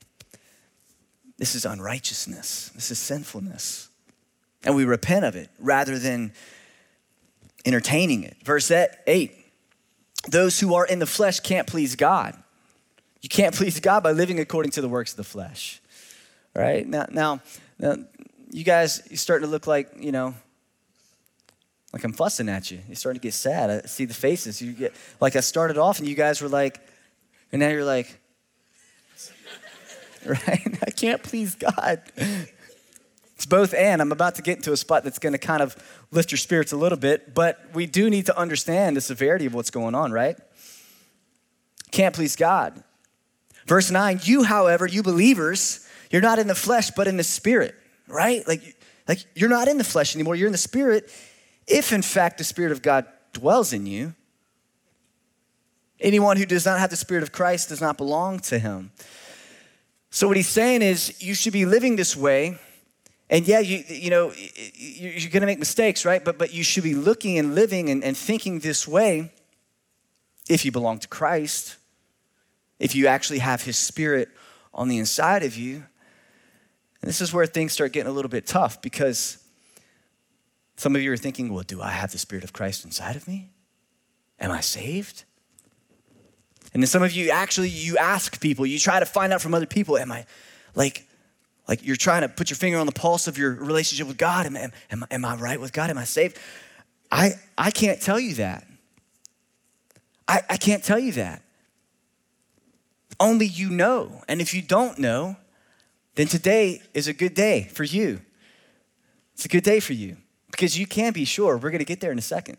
this 1.40 1.56
is 1.56 1.66
unrighteousness, 1.66 2.70
this 2.76 2.92
is 2.92 3.00
sinfulness. 3.00 3.90
And 4.64 4.76
we 4.76 4.84
repent 4.84 5.24
of 5.24 5.36
it 5.38 5.50
rather 5.58 5.98
than 5.98 6.34
entertaining 7.66 8.24
it. 8.24 8.38
Verse 8.44 8.70
8 8.70 9.32
those 10.28 10.60
who 10.60 10.76
are 10.76 10.86
in 10.86 11.00
the 11.00 11.06
flesh 11.06 11.40
can't 11.40 11.66
please 11.66 11.96
God. 11.96 12.36
You 13.22 13.30
can't 13.30 13.56
please 13.56 13.80
God 13.80 14.04
by 14.04 14.12
living 14.12 14.40
according 14.40 14.74
to 14.74 14.82
the 14.82 14.90
works 14.90 15.12
of 15.12 15.18
the 15.18 15.24
flesh. 15.24 15.82
Right? 16.54 16.86
Now, 16.86 17.06
now, 17.10 17.42
now 17.78 17.96
you 18.52 18.66
guys, 18.66 19.02
you're 19.10 19.18
starting 19.18 19.48
to 19.48 19.52
look 19.52 19.66
like, 19.66 19.92
you 19.98 20.12
know, 20.12 20.34
like 21.94 22.04
I'm 22.04 22.14
fussing 22.14 22.50
at 22.50 22.70
you. 22.70 22.80
You're 22.88 22.96
starting 22.96 23.20
to 23.20 23.24
get 23.24 23.34
sad. 23.34 23.70
I 23.70 23.88
see 23.88 24.06
the 24.06 24.14
faces. 24.14 24.62
You 24.62 24.74
get 24.74 24.94
like 25.22 25.36
I 25.36 25.40
started 25.40 25.78
off 25.78 26.00
and 26.00 26.08
you 26.08 26.16
guys 26.16 26.42
were 26.42 26.50
like, 26.50 26.80
and 27.52 27.62
now 27.62 27.70
you're 27.70 27.86
like, 27.86 28.19
right? 30.26 30.78
I 30.86 30.92
can't 30.92 31.24
please 31.24 31.56
God. 31.56 32.02
It's 33.36 33.46
both 33.46 33.74
and. 33.74 34.02
I'm 34.02 34.12
about 34.12 34.36
to 34.36 34.42
get 34.42 34.58
into 34.58 34.74
a 34.74 34.78
spot 34.78 35.04
that's 35.04 35.20
going 35.20 35.34
to 35.34 35.40
kind 35.40 35.62
of 35.62 35.76
lift 36.12 36.32
your 36.32 36.38
spirits 36.38 36.72
a 36.72 36.78
little 36.78 36.98
bit, 36.98 37.34
but 37.34 37.60
we 37.74 37.86
do 37.86 38.10
need 38.10 38.26
to 38.26 38.38
understand 38.38 38.98
the 38.98 39.02
severity 39.02 39.46
of 39.46 39.54
what's 39.54 39.70
going 39.70 39.96
on, 39.96 40.12
right? 40.12 40.38
Can't 41.92 42.14
please 42.14 42.36
God. 42.36 42.84
Verse 43.66 43.92
9, 43.92 44.22
you, 44.24 44.44
however, 44.44 44.88
you 44.88 45.04
believers, 45.04 45.88
you're 46.12 46.22
not 46.22 46.40
in 46.40 46.48
the 46.48 46.56
flesh, 46.56 46.92
but 46.92 47.08
in 47.08 47.18
the 47.18 47.24
spirit, 47.24 47.76
right? 48.08 48.48
Like, 48.48 48.76
like 49.08 49.20
you're 49.36 49.50
not 49.50 49.68
in 49.68 49.78
the 49.78 49.84
flesh 49.84 50.16
anymore, 50.16 50.36
you're 50.36 50.48
in 50.48 50.52
the 50.52 50.58
spirit. 50.58 51.12
If 51.70 51.94
in 51.94 52.02
fact 52.02 52.40
the 52.40 52.44
Spirit 52.44 52.72
of 52.72 52.82
God 52.82 53.06
dwells 53.32 53.74
in 53.74 53.86
you, 53.86 54.16
anyone 56.00 56.36
who 56.38 56.46
does 56.46 56.66
not 56.66 56.80
have 56.80 56.90
the 56.90 56.96
Spirit 56.96 57.22
of 57.22 57.32
Christ 57.32 57.70
does 57.70 57.80
not 57.80 57.96
belong 57.96 58.40
to 58.40 58.58
him. 58.58 58.92
So, 60.12 60.28
what 60.28 60.38
he's 60.38 60.48
saying 60.48 60.82
is, 60.82 61.22
you 61.22 61.34
should 61.34 61.54
be 61.54 61.66
living 61.66 61.96
this 61.96 62.16
way. 62.16 62.58
And 63.30 63.48
yeah, 63.48 63.60
you, 63.60 63.84
you 63.88 64.10
know, 64.10 64.34
you're 64.74 65.30
going 65.30 65.42
to 65.42 65.46
make 65.46 65.60
mistakes, 65.60 66.04
right? 66.04 66.24
But, 66.24 66.40
but 66.40 66.52
you 66.52 66.64
should 66.64 66.84
be 66.84 66.96
looking 66.96 67.38
and 67.38 67.54
living 67.54 67.90
and, 67.90 68.04
and 68.04 68.18
thinking 68.18 68.60
this 68.60 68.88
way 68.88 69.32
if 70.50 70.66
you 70.66 70.72
belong 70.72 70.98
to 70.98 71.08
Christ, 71.08 71.78
if 72.80 72.96
you 72.96 73.06
actually 73.06 73.38
have 73.40 73.62
his 73.62 73.78
spirit 73.78 74.30
on 74.74 74.88
the 74.88 74.98
inside 74.98 75.44
of 75.44 75.56
you. 75.56 75.84
And 77.02 77.08
this 77.08 77.22
is 77.22 77.32
where 77.32 77.46
things 77.46 77.72
start 77.72 77.94
getting 77.94 78.10
a 78.10 78.14
little 78.14 78.30
bit 78.30 78.48
tough 78.48 78.82
because 78.82 79.38
some 80.76 80.96
of 80.96 81.02
you 81.02 81.12
are 81.12 81.18
thinking, 81.18 81.54
well, 81.54 81.64
do 81.64 81.82
I 81.82 81.92
have 81.92 82.12
the 82.12 82.18
spirit 82.18 82.44
of 82.44 82.52
Christ 82.52 82.84
inside 82.84 83.16
of 83.16 83.28
me? 83.28 83.52
Am 84.40 84.50
I 84.50 84.62
saved? 84.62 85.24
And 86.74 86.84
then 86.84 86.88
some 86.88 87.04
of 87.04 87.12
you 87.12 87.32
actually 87.32 87.70
you 87.70 87.98
ask 87.98 88.40
people, 88.40 88.66
you 88.66 88.80
try 88.80 89.00
to 89.00 89.06
find 89.06 89.34
out 89.34 89.42
from 89.42 89.54
other 89.54 89.66
people, 89.66 89.98
am 89.98 90.12
I 90.12 90.26
like 90.76 91.06
like 91.70 91.86
you're 91.86 91.96
trying 91.96 92.24
to 92.24 92.30
put 92.30 92.50
your 92.50 92.58
finger 92.58 92.80
on 92.80 92.88
the 92.88 92.92
pulse 92.92 93.28
of 93.28 93.38
your 93.38 93.54
relationship 93.54 94.08
with 94.08 94.18
God. 94.18 94.48
Am, 94.48 94.56
am, 94.56 94.72
am, 94.90 95.06
am 95.12 95.24
I 95.24 95.36
right 95.36 95.62
with 95.62 95.72
God? 95.72 95.92
Am 95.92 96.00
I 96.00 96.04
saved? 96.04 96.36
I, 97.12 97.34
I 97.56 97.70
can't 97.70 98.02
tell 98.02 98.20
you 98.20 98.34
that. 98.36 98.66
I, 100.28 100.42
I 100.50 100.58
can't 100.58 100.84
tell 100.84 100.98
you 100.98 101.12
that. 101.14 101.44
Only 103.20 103.46
you 103.46 103.70
know. 103.70 104.24
And 104.28 104.42
if 104.42 104.54
you 104.56 104.64
don't 104.64 104.98
know, 104.98 105.38
then 106.16 106.26
today 106.26 106.82
is 106.96 107.08
a 107.08 107.14
good 107.14 107.36
day 107.36 107.70
for 107.72 107.84
you. 107.84 108.22
It's 109.36 109.46
a 109.46 109.50
good 109.50 109.64
day 109.64 109.80
for 109.80 109.94
you 109.94 110.18
because 110.50 110.78
you 110.78 110.88
can 110.88 111.14
be 111.14 111.24
sure. 111.24 111.56
We're 111.56 111.70
going 111.70 111.80
to 111.80 111.86
get 111.86 112.02
there 112.02 112.12
in 112.12 112.18
a 112.18 112.24
second. 112.24 112.58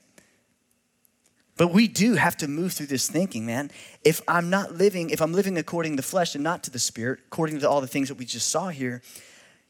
But 1.61 1.75
we 1.75 1.89
do 1.89 2.15
have 2.15 2.39
to 2.39 2.49
move 2.49 2.73
through 2.73 2.87
this 2.87 3.07
thinking, 3.07 3.45
man. 3.45 3.71
If 4.03 4.23
I'm 4.27 4.49
not 4.49 4.77
living, 4.77 5.11
if 5.11 5.21
I'm 5.21 5.35
living 5.35 5.59
according 5.59 5.93
to 5.93 5.97
the 5.97 6.03
flesh 6.03 6.35
and 6.35 6.43
not 6.43 6.63
to 6.63 6.71
the 6.71 6.79
spirit, 6.79 7.21
according 7.27 7.61
to 7.61 7.69
all 7.69 7.83
the 7.83 7.87
things 7.87 8.09
that 8.09 8.15
we 8.15 8.25
just 8.25 8.49
saw 8.49 8.69
here, 8.69 9.03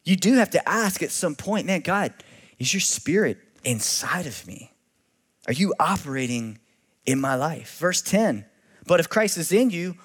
you 0.05 0.15
do 0.15 0.35
have 0.35 0.51
to 0.51 0.69
ask 0.69 1.03
at 1.03 1.11
some 1.11 1.35
point, 1.35 1.67
man, 1.67 1.81
God, 1.81 2.15
is 2.61 2.73
your 2.73 2.81
spirit 2.81 3.39
inside 3.65 4.27
of 4.27 4.47
me? 4.47 4.71
Are 5.49 5.53
you 5.53 5.75
operating 5.81 6.61
in 7.07 7.21
my 7.21 7.35
life? 7.35 7.77
Verse 7.81 8.03
10 8.03 8.45
But 8.87 9.01
if 9.01 9.09
Christ 9.09 9.37
is 9.37 9.51
in 9.51 9.71
you, 9.71 9.97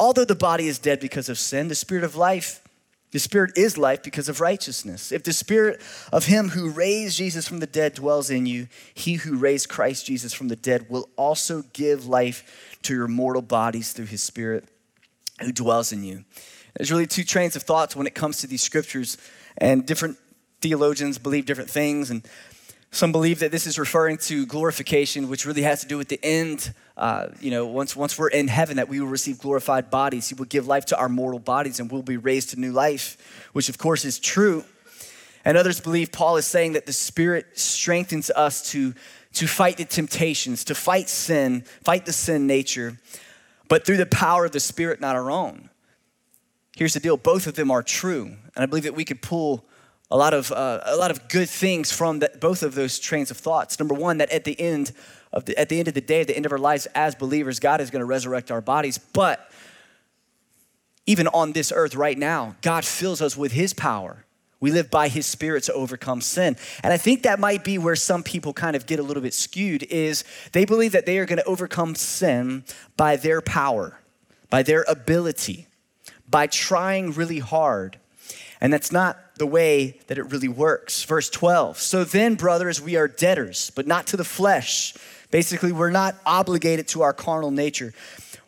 although 0.00 0.24
the 0.24 0.34
body 0.34 0.66
is 0.66 0.78
dead 0.78 0.98
because 0.98 1.28
of 1.28 1.38
sin, 1.38 1.68
the 1.68 1.74
spirit 1.74 2.04
of 2.04 2.16
life 2.16 2.63
The 3.14 3.20
Spirit 3.20 3.52
is 3.56 3.78
life 3.78 4.02
because 4.02 4.28
of 4.28 4.40
righteousness. 4.40 5.12
If 5.12 5.22
the 5.22 5.32
Spirit 5.32 5.80
of 6.12 6.24
Him 6.24 6.48
who 6.48 6.68
raised 6.68 7.16
Jesus 7.16 7.46
from 7.46 7.60
the 7.60 7.66
dead 7.68 7.94
dwells 7.94 8.28
in 8.28 8.44
you, 8.44 8.66
He 8.92 9.14
who 9.14 9.36
raised 9.36 9.68
Christ 9.68 10.04
Jesus 10.04 10.32
from 10.32 10.48
the 10.48 10.56
dead 10.56 10.90
will 10.90 11.08
also 11.14 11.62
give 11.72 12.08
life 12.08 12.76
to 12.82 12.92
your 12.92 13.06
mortal 13.06 13.40
bodies 13.40 13.92
through 13.92 14.06
His 14.06 14.20
Spirit 14.20 14.64
who 15.40 15.52
dwells 15.52 15.92
in 15.92 16.02
you. 16.02 16.24
There's 16.76 16.90
really 16.90 17.06
two 17.06 17.22
trains 17.22 17.54
of 17.54 17.62
thoughts 17.62 17.94
when 17.94 18.08
it 18.08 18.16
comes 18.16 18.38
to 18.38 18.48
these 18.48 18.64
scriptures, 18.64 19.16
and 19.58 19.86
different 19.86 20.16
theologians 20.60 21.16
believe 21.16 21.46
different 21.46 21.70
things. 21.70 22.10
And 22.10 22.26
some 22.94 23.10
believe 23.10 23.40
that 23.40 23.50
this 23.50 23.66
is 23.66 23.76
referring 23.76 24.18
to 24.18 24.46
glorification, 24.46 25.28
which 25.28 25.46
really 25.46 25.62
has 25.62 25.80
to 25.80 25.88
do 25.88 25.98
with 25.98 26.06
the 26.08 26.20
end. 26.22 26.72
Uh, 26.96 27.26
you 27.40 27.50
know, 27.50 27.66
once, 27.66 27.96
once 27.96 28.16
we're 28.16 28.28
in 28.28 28.46
heaven, 28.46 28.76
that 28.76 28.88
we 28.88 29.00
will 29.00 29.08
receive 29.08 29.40
glorified 29.40 29.90
bodies. 29.90 30.28
He 30.28 30.36
will 30.36 30.44
give 30.44 30.68
life 30.68 30.86
to 30.86 30.96
our 30.96 31.08
mortal 31.08 31.40
bodies 31.40 31.80
and 31.80 31.90
we'll 31.90 32.02
be 32.02 32.16
raised 32.16 32.50
to 32.50 32.60
new 32.60 32.70
life, 32.70 33.48
which 33.52 33.68
of 33.68 33.78
course 33.78 34.04
is 34.04 34.20
true. 34.20 34.64
And 35.44 35.58
others 35.58 35.80
believe 35.80 36.12
Paul 36.12 36.36
is 36.36 36.46
saying 36.46 36.74
that 36.74 36.86
the 36.86 36.92
Spirit 36.92 37.58
strengthens 37.58 38.30
us 38.30 38.70
to, 38.70 38.94
to 39.34 39.48
fight 39.48 39.76
the 39.76 39.84
temptations, 39.84 40.62
to 40.64 40.74
fight 40.74 41.08
sin, 41.08 41.62
fight 41.82 42.06
the 42.06 42.12
sin 42.12 42.46
nature, 42.46 42.98
but 43.68 43.84
through 43.84 43.96
the 43.96 44.06
power 44.06 44.44
of 44.44 44.52
the 44.52 44.60
Spirit, 44.60 45.00
not 45.00 45.16
our 45.16 45.32
own. 45.32 45.68
Here's 46.76 46.94
the 46.94 47.00
deal 47.00 47.16
both 47.16 47.48
of 47.48 47.54
them 47.54 47.72
are 47.72 47.82
true. 47.82 48.36
And 48.54 48.62
I 48.62 48.66
believe 48.66 48.84
that 48.84 48.94
we 48.94 49.04
could 49.04 49.20
pull 49.20 49.64
a 50.10 50.16
lot 50.16 50.34
of, 50.34 50.52
uh, 50.52 50.80
a 50.84 50.96
lot 50.96 51.10
of 51.10 51.28
good 51.28 51.48
things 51.48 51.90
from 51.90 52.18
that, 52.20 52.40
both 52.40 52.62
of 52.62 52.74
those 52.74 52.98
trains 52.98 53.30
of 53.30 53.36
thoughts. 53.36 53.78
Number 53.78 53.94
one, 53.94 54.18
that 54.18 54.30
at 54.30 54.44
the 54.44 54.58
end 54.60 54.92
of 55.32 55.44
the, 55.46 55.58
at 55.58 55.68
the 55.68 55.78
end 55.78 55.88
of 55.88 55.94
the 55.94 56.00
day, 56.00 56.20
at 56.20 56.28
the 56.28 56.36
end 56.36 56.46
of 56.46 56.52
our 56.52 56.58
lives 56.58 56.86
as 56.94 57.14
believers, 57.14 57.58
God 57.58 57.80
is 57.80 57.90
going 57.90 58.00
to 58.00 58.06
resurrect 58.06 58.50
our 58.50 58.60
bodies. 58.60 58.98
But 58.98 59.50
even 61.06 61.26
on 61.28 61.52
this 61.52 61.72
earth 61.74 61.94
right 61.94 62.16
now, 62.16 62.56
God 62.62 62.84
fills 62.84 63.20
us 63.20 63.36
with 63.36 63.52
His 63.52 63.74
power. 63.74 64.24
We 64.60 64.70
live 64.70 64.90
by 64.90 65.08
His 65.08 65.26
Spirit 65.26 65.64
to 65.64 65.74
overcome 65.74 66.20
sin. 66.20 66.56
And 66.82 66.92
I 66.92 66.96
think 66.96 67.24
that 67.24 67.38
might 67.38 67.64
be 67.64 67.76
where 67.76 67.96
some 67.96 68.22
people 68.22 68.52
kind 68.52 68.76
of 68.76 68.86
get 68.86 68.98
a 68.98 69.02
little 69.02 69.22
bit 69.22 69.34
skewed 69.34 69.82
is 69.84 70.24
they 70.52 70.64
believe 70.64 70.92
that 70.92 71.04
they 71.04 71.18
are 71.18 71.26
going 71.26 71.38
to 71.38 71.44
overcome 71.44 71.94
sin 71.94 72.64
by 72.96 73.16
their 73.16 73.40
power, 73.42 73.98
by 74.48 74.62
their 74.62 74.84
ability, 74.88 75.66
by 76.28 76.46
trying 76.46 77.12
really 77.12 77.40
hard. 77.40 77.98
And 78.64 78.72
that's 78.72 78.90
not 78.90 79.18
the 79.36 79.46
way 79.46 80.00
that 80.06 80.16
it 80.16 80.22
really 80.32 80.48
works. 80.48 81.04
Verse 81.04 81.28
12. 81.28 81.76
So 81.76 82.02
then, 82.02 82.34
brothers, 82.34 82.80
we 82.80 82.96
are 82.96 83.06
debtors, 83.06 83.68
but 83.68 83.86
not 83.86 84.06
to 84.06 84.16
the 84.16 84.24
flesh. 84.24 84.94
Basically, 85.30 85.70
we're 85.70 85.90
not 85.90 86.16
obligated 86.24 86.88
to 86.88 87.02
our 87.02 87.12
carnal 87.12 87.50
nature. 87.50 87.92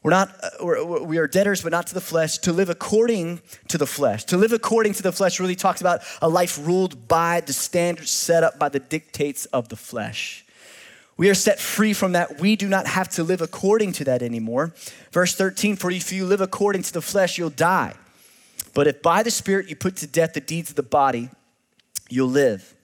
We're 0.02 0.12
not, 0.12 0.34
uh, 0.42 1.04
we 1.04 1.18
are 1.18 1.26
debtors, 1.26 1.60
but 1.60 1.70
not 1.70 1.88
to 1.88 1.94
the 1.94 2.00
flesh, 2.00 2.38
to 2.38 2.52
live 2.54 2.70
according 2.70 3.42
to 3.68 3.76
the 3.76 3.86
flesh. 3.86 4.24
To 4.24 4.38
live 4.38 4.54
according 4.54 4.94
to 4.94 5.02
the 5.02 5.12
flesh 5.12 5.38
really 5.38 5.54
talks 5.54 5.82
about 5.82 6.00
a 6.22 6.30
life 6.30 6.58
ruled 6.66 7.06
by 7.06 7.42
the 7.42 7.52
standards 7.52 8.10
set 8.10 8.42
up 8.42 8.58
by 8.58 8.70
the 8.70 8.80
dictates 8.80 9.44
of 9.44 9.68
the 9.68 9.76
flesh. 9.76 10.46
We 11.18 11.28
are 11.28 11.34
set 11.34 11.60
free 11.60 11.92
from 11.92 12.12
that. 12.12 12.40
We 12.40 12.56
do 12.56 12.68
not 12.68 12.86
have 12.86 13.10
to 13.10 13.22
live 13.22 13.42
according 13.42 13.92
to 13.92 14.04
that 14.04 14.22
anymore. 14.22 14.72
Verse 15.12 15.34
13, 15.34 15.76
for 15.76 15.90
if 15.90 16.10
you 16.10 16.24
live 16.24 16.40
according 16.40 16.84
to 16.84 16.92
the 16.94 17.02
flesh, 17.02 17.36
you'll 17.36 17.50
die. 17.50 17.92
But 18.76 18.86
if 18.86 19.00
by 19.00 19.22
the 19.22 19.30
Spirit 19.30 19.70
you 19.70 19.74
put 19.74 19.96
to 19.96 20.06
death 20.06 20.34
the 20.34 20.40
deeds 20.40 20.68
of 20.68 20.76
the 20.76 20.82
body, 20.82 21.30
you'll 22.10 22.28
live. 22.28 22.74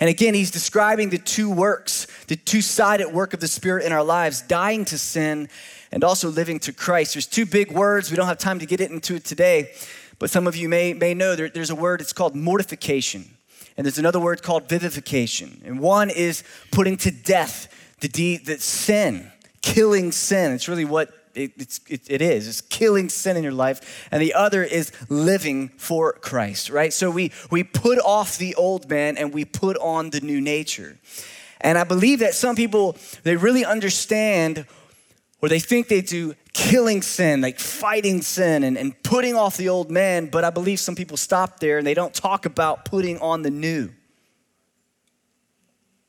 And 0.00 0.08
again, 0.08 0.32
he's 0.32 0.50
describing 0.50 1.10
the 1.10 1.18
two 1.18 1.50
works, 1.50 2.06
the 2.28 2.36
two 2.36 2.62
sided 2.62 3.12
work 3.12 3.34
of 3.34 3.40
the 3.40 3.46
Spirit 3.46 3.84
in 3.84 3.92
our 3.92 4.02
lives 4.02 4.40
dying 4.40 4.86
to 4.86 4.96
sin 4.96 5.50
and 5.92 6.02
also 6.02 6.30
living 6.30 6.60
to 6.60 6.72
Christ. 6.72 7.12
There's 7.12 7.26
two 7.26 7.44
big 7.44 7.72
words. 7.72 8.10
We 8.10 8.16
don't 8.16 8.26
have 8.26 8.38
time 8.38 8.58
to 8.60 8.64
get 8.64 8.80
into 8.80 9.16
it 9.16 9.26
today, 9.26 9.72
but 10.18 10.30
some 10.30 10.46
of 10.46 10.56
you 10.56 10.66
may, 10.66 10.94
may 10.94 11.12
know 11.12 11.36
there, 11.36 11.50
there's 11.50 11.68
a 11.68 11.74
word, 11.74 12.00
it's 12.00 12.14
called 12.14 12.34
mortification. 12.34 13.36
And 13.76 13.84
there's 13.84 13.98
another 13.98 14.20
word 14.20 14.42
called 14.42 14.66
vivification. 14.66 15.60
And 15.66 15.78
one 15.78 16.08
is 16.08 16.42
putting 16.70 16.96
to 16.98 17.10
death 17.10 17.68
the 18.00 18.08
deed, 18.08 18.46
the 18.46 18.58
sin, 18.60 19.30
killing 19.60 20.10
sin. 20.10 20.52
It's 20.52 20.68
really 20.68 20.86
what 20.86 21.12
it, 21.34 21.52
it's, 21.56 21.80
it, 21.88 22.02
it 22.08 22.22
is. 22.22 22.48
It's 22.48 22.60
killing 22.60 23.08
sin 23.08 23.36
in 23.36 23.42
your 23.42 23.52
life. 23.52 24.08
And 24.10 24.22
the 24.22 24.34
other 24.34 24.62
is 24.62 24.92
living 25.08 25.68
for 25.76 26.12
Christ, 26.14 26.70
right? 26.70 26.92
So 26.92 27.10
we, 27.10 27.32
we 27.50 27.62
put 27.62 27.98
off 27.98 28.38
the 28.38 28.54
old 28.54 28.88
man 28.88 29.16
and 29.16 29.32
we 29.32 29.44
put 29.44 29.76
on 29.78 30.10
the 30.10 30.20
new 30.20 30.40
nature. 30.40 30.98
And 31.60 31.78
I 31.78 31.84
believe 31.84 32.18
that 32.20 32.34
some 32.34 32.56
people, 32.56 32.96
they 33.22 33.36
really 33.36 33.64
understand 33.64 34.66
or 35.40 35.48
they 35.48 35.60
think 35.60 35.88
they 35.88 36.00
do 36.00 36.34
killing 36.54 37.02
sin, 37.02 37.42
like 37.42 37.58
fighting 37.58 38.22
sin 38.22 38.64
and, 38.64 38.78
and 38.78 39.02
putting 39.02 39.34
off 39.34 39.56
the 39.56 39.68
old 39.68 39.90
man. 39.90 40.28
But 40.28 40.44
I 40.44 40.50
believe 40.50 40.80
some 40.80 40.94
people 40.94 41.16
stop 41.16 41.60
there 41.60 41.78
and 41.78 41.86
they 41.86 41.94
don't 41.94 42.14
talk 42.14 42.46
about 42.46 42.84
putting 42.86 43.18
on 43.18 43.42
the 43.42 43.50
new. 43.50 43.90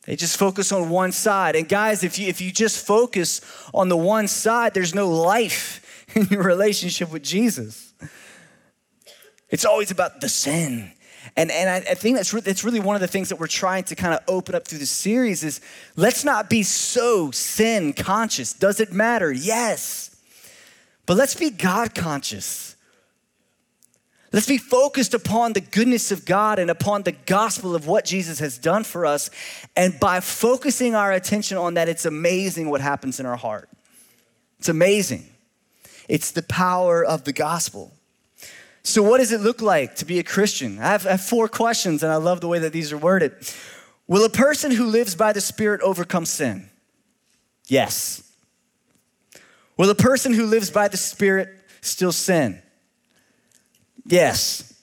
They 0.06 0.16
just 0.16 0.38
focus 0.38 0.72
on 0.72 0.90
one 0.90 1.12
side. 1.12 1.56
And 1.56 1.68
guys, 1.68 2.04
if 2.04 2.20
you, 2.20 2.28
if 2.28 2.40
you 2.40 2.52
just 2.52 2.86
focus 2.86 3.42
on 3.74 3.90
the 3.90 3.98
one 3.98 4.28
side, 4.28 4.74
there's 4.74 4.94
no 4.94 5.10
life 5.10 6.08
in 6.16 6.28
your 6.28 6.44
relationship 6.44 7.12
with 7.12 7.24
Jesus. 7.24 7.94
It's 9.50 9.66
always 9.66 9.92
about 9.92 10.22
the 10.22 10.30
sin. 10.30 10.92
And, 11.36 11.52
and 11.52 11.70
I, 11.70 11.78
I 11.78 11.96
think 11.96 12.18
that's, 12.18 12.34
re- 12.34 12.42
that's 12.42 12.64
really 12.64 12.80
one 12.80 12.96
of 12.96 13.02
the 13.02 13.08
things 13.08 13.30
that 13.30 13.40
we're 13.40 13.48
trying 13.48 13.84
to 13.86 13.96
kind 13.96 14.14
of 14.14 14.22
open 14.28 14.54
up 14.56 14.68
through 14.68 14.80
the 14.80 14.86
series 14.86 15.44
is 15.44 15.60
let's 15.96 16.24
not 16.24 16.50
be 16.50 16.62
so 16.64 17.32
sin 17.32 17.94
conscious. 17.94 18.54
Does 18.54 18.80
it 18.80 18.94
matter? 18.94 19.32
Yes. 19.32 20.16
But 21.06 21.18
let's 21.18 21.36
be 21.36 21.50
God 21.50 21.96
conscious. 21.96 22.75
Let's 24.36 24.48
be 24.48 24.58
focused 24.58 25.14
upon 25.14 25.54
the 25.54 25.62
goodness 25.62 26.12
of 26.12 26.26
God 26.26 26.60
and 26.60 26.70
upon 26.70 27.04
the 27.04 27.14
gospel 27.14 27.74
of 27.74 27.88
what 27.88 28.04
Jesus 28.04 28.40
has 28.40 28.58
done 28.58 28.84
for 28.84 29.06
us. 29.06 29.30
And 29.78 29.98
by 29.98 30.20
focusing 30.20 30.94
our 30.94 31.14
attention 31.14 31.58
on 31.58 31.76
that, 31.76 31.88
it's 31.88 32.04
amazing 32.04 32.70
what 32.70 32.82
happens 32.82 33.18
in 33.22 33.26
our 33.26 33.38
heart. 33.38 33.70
It's 34.60 34.68
amazing. 34.68 35.26
It's 36.10 36.32
the 36.32 36.44
power 36.44 37.02
of 37.02 37.24
the 37.24 37.32
gospel. 37.32 37.94
So, 38.84 39.02
what 39.02 39.20
does 39.20 39.32
it 39.32 39.40
look 39.40 39.62
like 39.62 39.96
to 39.96 40.06
be 40.06 40.20
a 40.20 40.24
Christian? 40.24 40.80
I 40.80 40.88
have, 40.88 41.08
I 41.08 41.12
have 41.12 41.22
four 41.22 41.48
questions, 41.48 42.04
and 42.04 42.12
I 42.12 42.18
love 42.18 42.42
the 42.42 42.50
way 42.50 42.60
that 42.60 42.74
these 42.74 42.92
are 42.92 42.98
worded. 42.98 43.32
Will 44.06 44.26
a 44.26 44.30
person 44.30 44.70
who 44.70 44.86
lives 44.86 45.16
by 45.16 45.32
the 45.32 45.40
Spirit 45.40 45.80
overcome 45.80 46.26
sin? 46.26 46.70
Yes. 47.68 48.22
Will 49.78 49.90
a 49.90 49.96
person 49.96 50.34
who 50.34 50.46
lives 50.46 50.70
by 50.72 50.90
the 50.90 50.98
Spirit 50.98 51.58
still 51.80 52.12
sin? 52.12 52.62
Yes. 54.06 54.74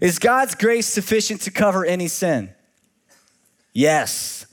Is 0.00 0.18
God's 0.18 0.54
grace 0.54 0.86
sufficient 0.86 1.42
to 1.42 1.50
cover 1.50 1.84
any 1.84 2.08
sin? 2.08 2.50
Yes. 3.72 4.46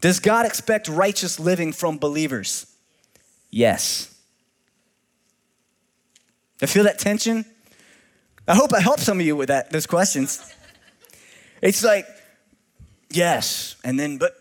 Does 0.00 0.20
God 0.20 0.46
expect 0.46 0.88
righteous 0.88 1.38
living 1.38 1.72
from 1.72 1.98
believers? 1.98 2.66
Yes. 3.50 4.14
I 6.60 6.66
feel 6.66 6.84
that 6.84 6.98
tension. 6.98 7.44
I 8.46 8.54
hope 8.54 8.72
I 8.74 8.80
help 8.80 9.00
some 9.00 9.20
of 9.20 9.26
you 9.26 9.36
with 9.36 9.48
that, 9.48 9.70
those 9.70 9.86
questions. 9.86 10.52
It's 11.62 11.82
like, 11.82 12.06
yes, 13.10 13.76
and 13.84 13.98
then, 13.98 14.18
but, 14.18 14.34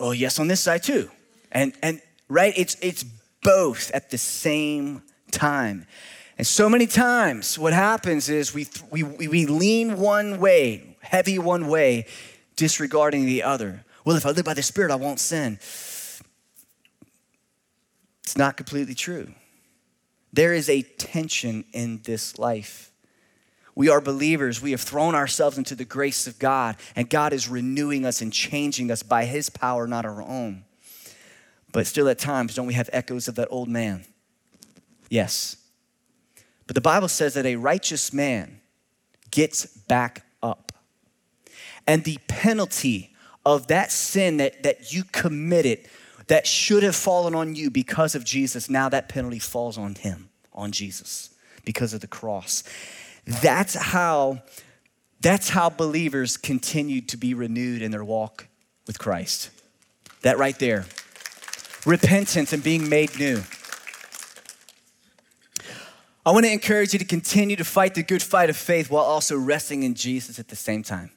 well, 0.00 0.12
yes 0.12 0.38
on 0.38 0.48
this 0.48 0.60
side 0.60 0.82
too. 0.82 1.10
And, 1.52 1.72
and 1.82 2.00
right, 2.28 2.52
it's, 2.56 2.76
it's 2.82 3.04
both 3.42 3.90
at 3.92 4.10
the 4.10 4.18
same 4.18 5.02
time. 5.30 5.86
And 6.38 6.46
so 6.46 6.68
many 6.68 6.86
times, 6.86 7.58
what 7.58 7.72
happens 7.72 8.28
is 8.28 8.54
we, 8.54 8.68
we, 8.90 9.02
we 9.02 9.44
lean 9.46 9.98
one 9.98 10.38
way, 10.38 10.96
heavy 11.00 11.36
one 11.36 11.66
way, 11.66 12.06
disregarding 12.54 13.26
the 13.26 13.42
other. 13.42 13.84
Well, 14.04 14.16
if 14.16 14.24
I 14.24 14.30
live 14.30 14.44
by 14.44 14.54
the 14.54 14.62
Spirit, 14.62 14.92
I 14.92 14.96
won't 14.96 15.18
sin. 15.18 15.58
It's 18.22 18.36
not 18.36 18.56
completely 18.56 18.94
true. 18.94 19.32
There 20.32 20.54
is 20.54 20.70
a 20.70 20.82
tension 20.82 21.64
in 21.72 22.02
this 22.04 22.38
life. 22.38 22.92
We 23.74 23.88
are 23.88 24.00
believers. 24.00 24.62
We 24.62 24.70
have 24.70 24.80
thrown 24.80 25.16
ourselves 25.16 25.58
into 25.58 25.74
the 25.74 25.84
grace 25.84 26.28
of 26.28 26.38
God, 26.38 26.76
and 26.94 27.10
God 27.10 27.32
is 27.32 27.48
renewing 27.48 28.04
us 28.04 28.20
and 28.20 28.32
changing 28.32 28.92
us 28.92 29.02
by 29.02 29.24
His 29.24 29.50
power, 29.50 29.88
not 29.88 30.04
our 30.04 30.22
own. 30.22 30.64
But 31.72 31.86
still, 31.86 32.08
at 32.08 32.18
times, 32.18 32.54
don't 32.54 32.66
we 32.66 32.74
have 32.74 32.90
echoes 32.92 33.26
of 33.26 33.34
that 33.36 33.48
old 33.50 33.68
man? 33.68 34.04
Yes. 35.10 35.56
But 36.68 36.74
the 36.74 36.80
Bible 36.80 37.08
says 37.08 37.34
that 37.34 37.46
a 37.46 37.56
righteous 37.56 38.12
man 38.12 38.60
gets 39.30 39.66
back 39.66 40.24
up. 40.42 40.72
And 41.86 42.04
the 42.04 42.18
penalty 42.28 43.16
of 43.44 43.68
that 43.68 43.90
sin 43.90 44.36
that, 44.36 44.62
that 44.62 44.92
you 44.92 45.02
committed 45.04 45.88
that 46.26 46.46
should 46.46 46.82
have 46.82 46.94
fallen 46.94 47.34
on 47.34 47.54
you 47.54 47.70
because 47.70 48.14
of 48.14 48.22
Jesus, 48.22 48.68
now 48.68 48.90
that 48.90 49.08
penalty 49.08 49.38
falls 49.38 49.78
on 49.78 49.94
him, 49.94 50.28
on 50.52 50.70
Jesus, 50.70 51.30
because 51.64 51.94
of 51.94 52.02
the 52.02 52.06
cross. 52.06 52.62
That's 53.24 53.74
how, 53.74 54.42
that's 55.22 55.48
how 55.48 55.70
believers 55.70 56.36
continue 56.36 57.00
to 57.00 57.16
be 57.16 57.32
renewed 57.32 57.80
in 57.80 57.90
their 57.90 58.04
walk 58.04 58.46
with 58.86 58.98
Christ. 58.98 59.48
That 60.20 60.36
right 60.36 60.58
there. 60.58 60.84
Repentance 61.86 62.52
and 62.52 62.62
being 62.62 62.90
made 62.90 63.18
new. 63.18 63.40
I 66.28 66.30
want 66.30 66.44
to 66.44 66.52
encourage 66.52 66.92
you 66.92 66.98
to 66.98 67.06
continue 67.06 67.56
to 67.56 67.64
fight 67.64 67.94
the 67.94 68.02
good 68.02 68.22
fight 68.22 68.50
of 68.50 68.56
faith 68.58 68.90
while 68.90 69.02
also 69.02 69.34
resting 69.34 69.82
in 69.82 69.94
Jesus 69.94 70.38
at 70.38 70.48
the 70.48 70.56
same 70.56 70.82
time. 70.82 71.10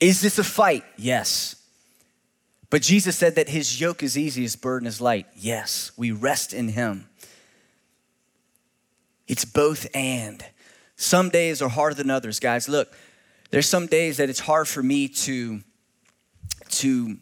Is 0.00 0.20
this 0.20 0.38
a 0.38 0.44
fight? 0.44 0.84
Yes. 0.96 1.56
But 2.70 2.80
Jesus 2.80 3.16
said 3.16 3.34
that 3.34 3.48
his 3.48 3.80
yoke 3.80 4.04
is 4.04 4.16
easy, 4.16 4.42
his 4.42 4.54
burden 4.54 4.86
is 4.86 5.00
light. 5.00 5.26
Yes, 5.34 5.90
we 5.96 6.12
rest 6.12 6.52
in 6.52 6.68
him. 6.68 7.08
It's 9.26 9.44
both 9.44 9.88
and. 9.92 10.44
Some 10.94 11.30
days 11.30 11.60
are 11.60 11.68
harder 11.68 11.96
than 11.96 12.08
others, 12.08 12.38
guys. 12.38 12.68
Look, 12.68 12.94
there's 13.50 13.68
some 13.68 13.88
days 13.88 14.18
that 14.18 14.30
it's 14.30 14.38
hard 14.38 14.68
for 14.68 14.80
me 14.80 15.08
to 15.08 15.60
to 16.68 17.16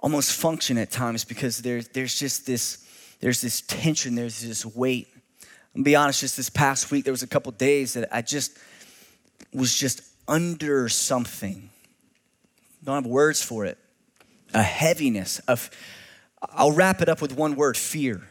almost 0.00 0.32
function 0.32 0.78
at 0.78 0.90
times 0.90 1.24
because 1.24 1.58
there, 1.58 1.82
there's 1.82 2.18
just 2.18 2.44
this 2.44 2.84
there's 3.20 3.40
this 3.40 3.60
tension, 3.62 4.14
there's 4.14 4.40
this 4.40 4.64
weight. 4.64 5.08
I'll 5.76 5.82
be 5.82 5.94
honest, 5.94 6.20
just 6.20 6.36
this 6.36 6.50
past 6.50 6.90
week, 6.90 7.04
there 7.04 7.12
was 7.12 7.22
a 7.22 7.28
couple 7.28 7.52
days 7.52 7.94
that 7.94 8.08
I 8.14 8.22
just 8.22 8.58
was 9.52 9.76
just 9.76 10.02
under 10.26 10.88
something. 10.88 11.70
Don't 12.82 12.94
have 12.94 13.06
words 13.06 13.42
for 13.42 13.64
it. 13.66 13.78
A 14.54 14.62
heaviness 14.62 15.38
of, 15.40 15.70
I'll 16.42 16.72
wrap 16.72 17.02
it 17.02 17.08
up 17.08 17.20
with 17.20 17.36
one 17.36 17.54
word 17.56 17.76
fear. 17.76 18.22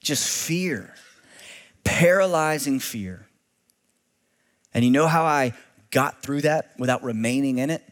Just 0.00 0.28
fear. 0.28 0.94
Paralyzing 1.84 2.78
fear. 2.78 3.26
And 4.72 4.84
you 4.84 4.90
know 4.90 5.06
how 5.06 5.24
I 5.24 5.54
got 5.90 6.22
through 6.22 6.42
that 6.42 6.72
without 6.78 7.02
remaining 7.02 7.58
in 7.58 7.70
it? 7.70 7.82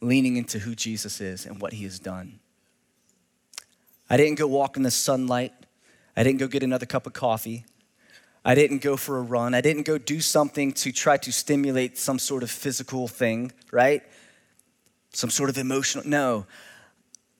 Leaning 0.00 0.36
into 0.36 0.58
who 0.58 0.74
Jesus 0.74 1.20
is 1.20 1.46
and 1.46 1.60
what 1.60 1.72
he 1.72 1.84
has 1.84 1.98
done. 1.98 2.39
I 4.10 4.16
didn't 4.16 4.38
go 4.38 4.48
walk 4.48 4.76
in 4.76 4.82
the 4.82 4.90
sunlight. 4.90 5.54
I 6.16 6.24
didn't 6.24 6.40
go 6.40 6.48
get 6.48 6.64
another 6.64 6.84
cup 6.84 7.06
of 7.06 7.12
coffee. 7.12 7.64
I 8.44 8.54
didn't 8.54 8.82
go 8.82 8.96
for 8.96 9.18
a 9.18 9.22
run. 9.22 9.54
I 9.54 9.60
didn't 9.60 9.84
go 9.84 9.98
do 9.98 10.20
something 10.20 10.72
to 10.72 10.92
try 10.92 11.16
to 11.18 11.32
stimulate 11.32 11.96
some 11.96 12.18
sort 12.18 12.42
of 12.42 12.50
physical 12.50 13.06
thing, 13.06 13.52
right? 13.70 14.02
Some 15.12 15.30
sort 15.30 15.48
of 15.48 15.58
emotional. 15.58 16.06
No, 16.06 16.46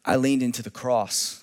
I 0.05 0.17
leaned 0.17 0.43
into 0.43 0.63
the 0.63 0.71
cross. 0.71 1.43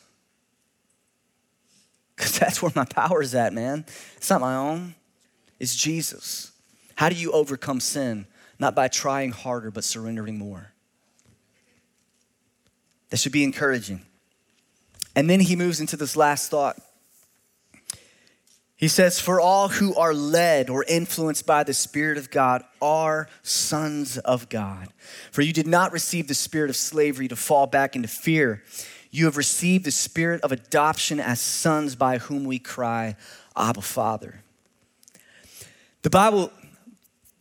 Because 2.16 2.40
that's 2.40 2.62
where 2.62 2.72
my 2.74 2.86
power 2.86 3.22
is 3.22 3.36
at, 3.36 3.54
man. 3.54 3.86
It's 4.16 4.30
not 4.30 4.42
my 4.42 4.56
own, 4.56 4.96
it's 5.60 5.76
Jesus. 5.76 6.52
How 6.96 7.10
do 7.10 7.16
you 7.16 7.32
overcome 7.32 7.80
sin? 7.80 8.26
Not 8.60 8.74
by 8.74 8.88
trying 8.88 9.32
harder, 9.32 9.70
but 9.70 9.84
surrendering 9.84 10.38
more. 10.38 10.72
That 13.10 13.18
should 13.18 13.32
be 13.32 13.44
encouraging. 13.44 14.07
And 15.18 15.28
then 15.28 15.40
he 15.40 15.56
moves 15.56 15.80
into 15.80 15.98
this 15.98 16.16
last 16.16 16.52
thought. 16.52 16.80
He 18.76 18.88
says, 18.88 19.20
For 19.20 19.42
all 19.42 19.68
who 19.68 19.96
are 19.96 20.14
led 20.14 20.70
or 20.70 20.84
influenced 20.88 21.48
by 21.48 21.64
the 21.64 21.74
Spirit 21.74 22.20
of 22.20 22.30
God 22.30 22.64
are 22.80 23.28
sons 23.42 24.20
of 24.20 24.48
God. 24.48 24.90
For 25.32 25.42
you 25.42 25.54
did 25.54 25.66
not 25.66 25.92
receive 25.92 26.28
the 26.28 26.36
spirit 26.36 26.70
of 26.70 26.76
slavery 26.76 27.28
to 27.30 27.36
fall 27.36 27.66
back 27.66 27.96
into 27.96 28.08
fear. 28.08 28.62
You 29.10 29.26
have 29.26 29.38
received 29.38 29.86
the 29.86 29.92
spirit 29.92 30.42
of 30.42 30.52
adoption 30.52 31.20
as 31.20 31.42
sons 31.42 31.96
by 31.96 32.20
whom 32.20 32.44
we 32.44 32.60
cry, 32.60 33.16
Abba, 33.56 33.82
Father. 33.82 34.44
The 36.04 36.12
Bible 36.12 36.52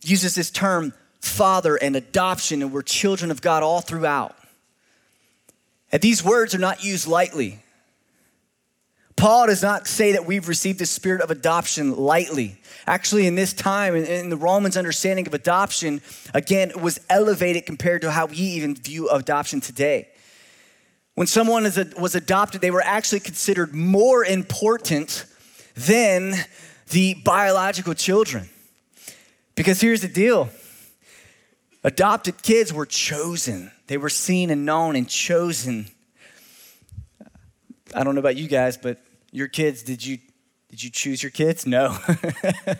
uses 0.01 0.33
this 0.33 0.49
term, 0.49 0.93
father 1.21 1.75
and 1.75 1.95
adoption, 1.95 2.63
and 2.63 2.73
we're 2.73 2.81
children 2.81 3.29
of 3.29 3.43
God 3.43 3.61
all 3.61 3.81
throughout. 3.81 4.35
And 5.91 6.01
these 6.01 6.23
words 6.23 6.55
are 6.55 6.59
not 6.59 6.83
used 6.83 7.05
lightly. 7.05 7.59
Paul 9.17 9.47
does 9.47 9.63
not 9.63 9.87
say 9.87 10.11
that 10.11 10.27
we've 10.27 10.47
received 10.47 10.77
the 10.77 10.85
spirit 10.85 11.21
of 11.21 11.31
adoption 11.31 11.97
lightly. 11.97 12.61
Actually, 12.85 13.25
in 13.25 13.33
this 13.33 13.51
time, 13.51 13.95
in 13.95 14.29
the 14.29 14.37
Romans' 14.37 14.77
understanding 14.77 15.25
of 15.25 15.33
adoption, 15.33 16.01
again, 16.35 16.69
it 16.69 16.79
was 16.79 16.99
elevated 17.09 17.65
compared 17.65 18.03
to 18.03 18.11
how 18.11 18.27
we 18.27 18.37
even 18.37 18.75
view 18.75 19.09
adoption 19.09 19.59
today. 19.59 20.07
When 21.15 21.25
someone 21.25 21.63
was 21.99 22.13
adopted, 22.13 22.61
they 22.61 22.69
were 22.69 22.83
actually 22.83 23.21
considered 23.21 23.73
more 23.73 24.23
important 24.23 25.25
than 25.75 26.35
the 26.91 27.15
biological 27.15 27.95
children. 27.95 28.49
Because 29.55 29.81
here's 29.81 30.01
the 30.01 30.07
deal 30.07 30.49
adopted 31.83 32.43
kids 32.43 32.71
were 32.71 32.85
chosen, 32.85 33.71
they 33.87 33.97
were 33.97 34.09
seen 34.09 34.51
and 34.51 34.63
known 34.63 34.95
and 34.95 35.09
chosen. 35.09 35.87
I 37.95 38.03
don't 38.03 38.13
know 38.13 38.19
about 38.19 38.35
you 38.35 38.47
guys, 38.47 38.77
but 38.77 38.99
your 39.31 39.47
kids, 39.47 39.83
did 39.83 40.05
you 40.05 40.19
did 40.69 40.83
you 40.83 40.89
choose 40.89 41.23
your 41.23 41.31
kids? 41.31 41.65
No. 41.65 41.97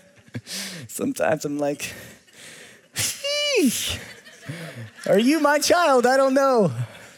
Sometimes 0.87 1.45
I'm 1.45 1.57
like, 1.57 1.93
are 5.07 5.19
you 5.19 5.39
my 5.39 5.59
child? 5.59 6.05
I 6.05 6.17
don't 6.17 6.33
know. 6.33 6.71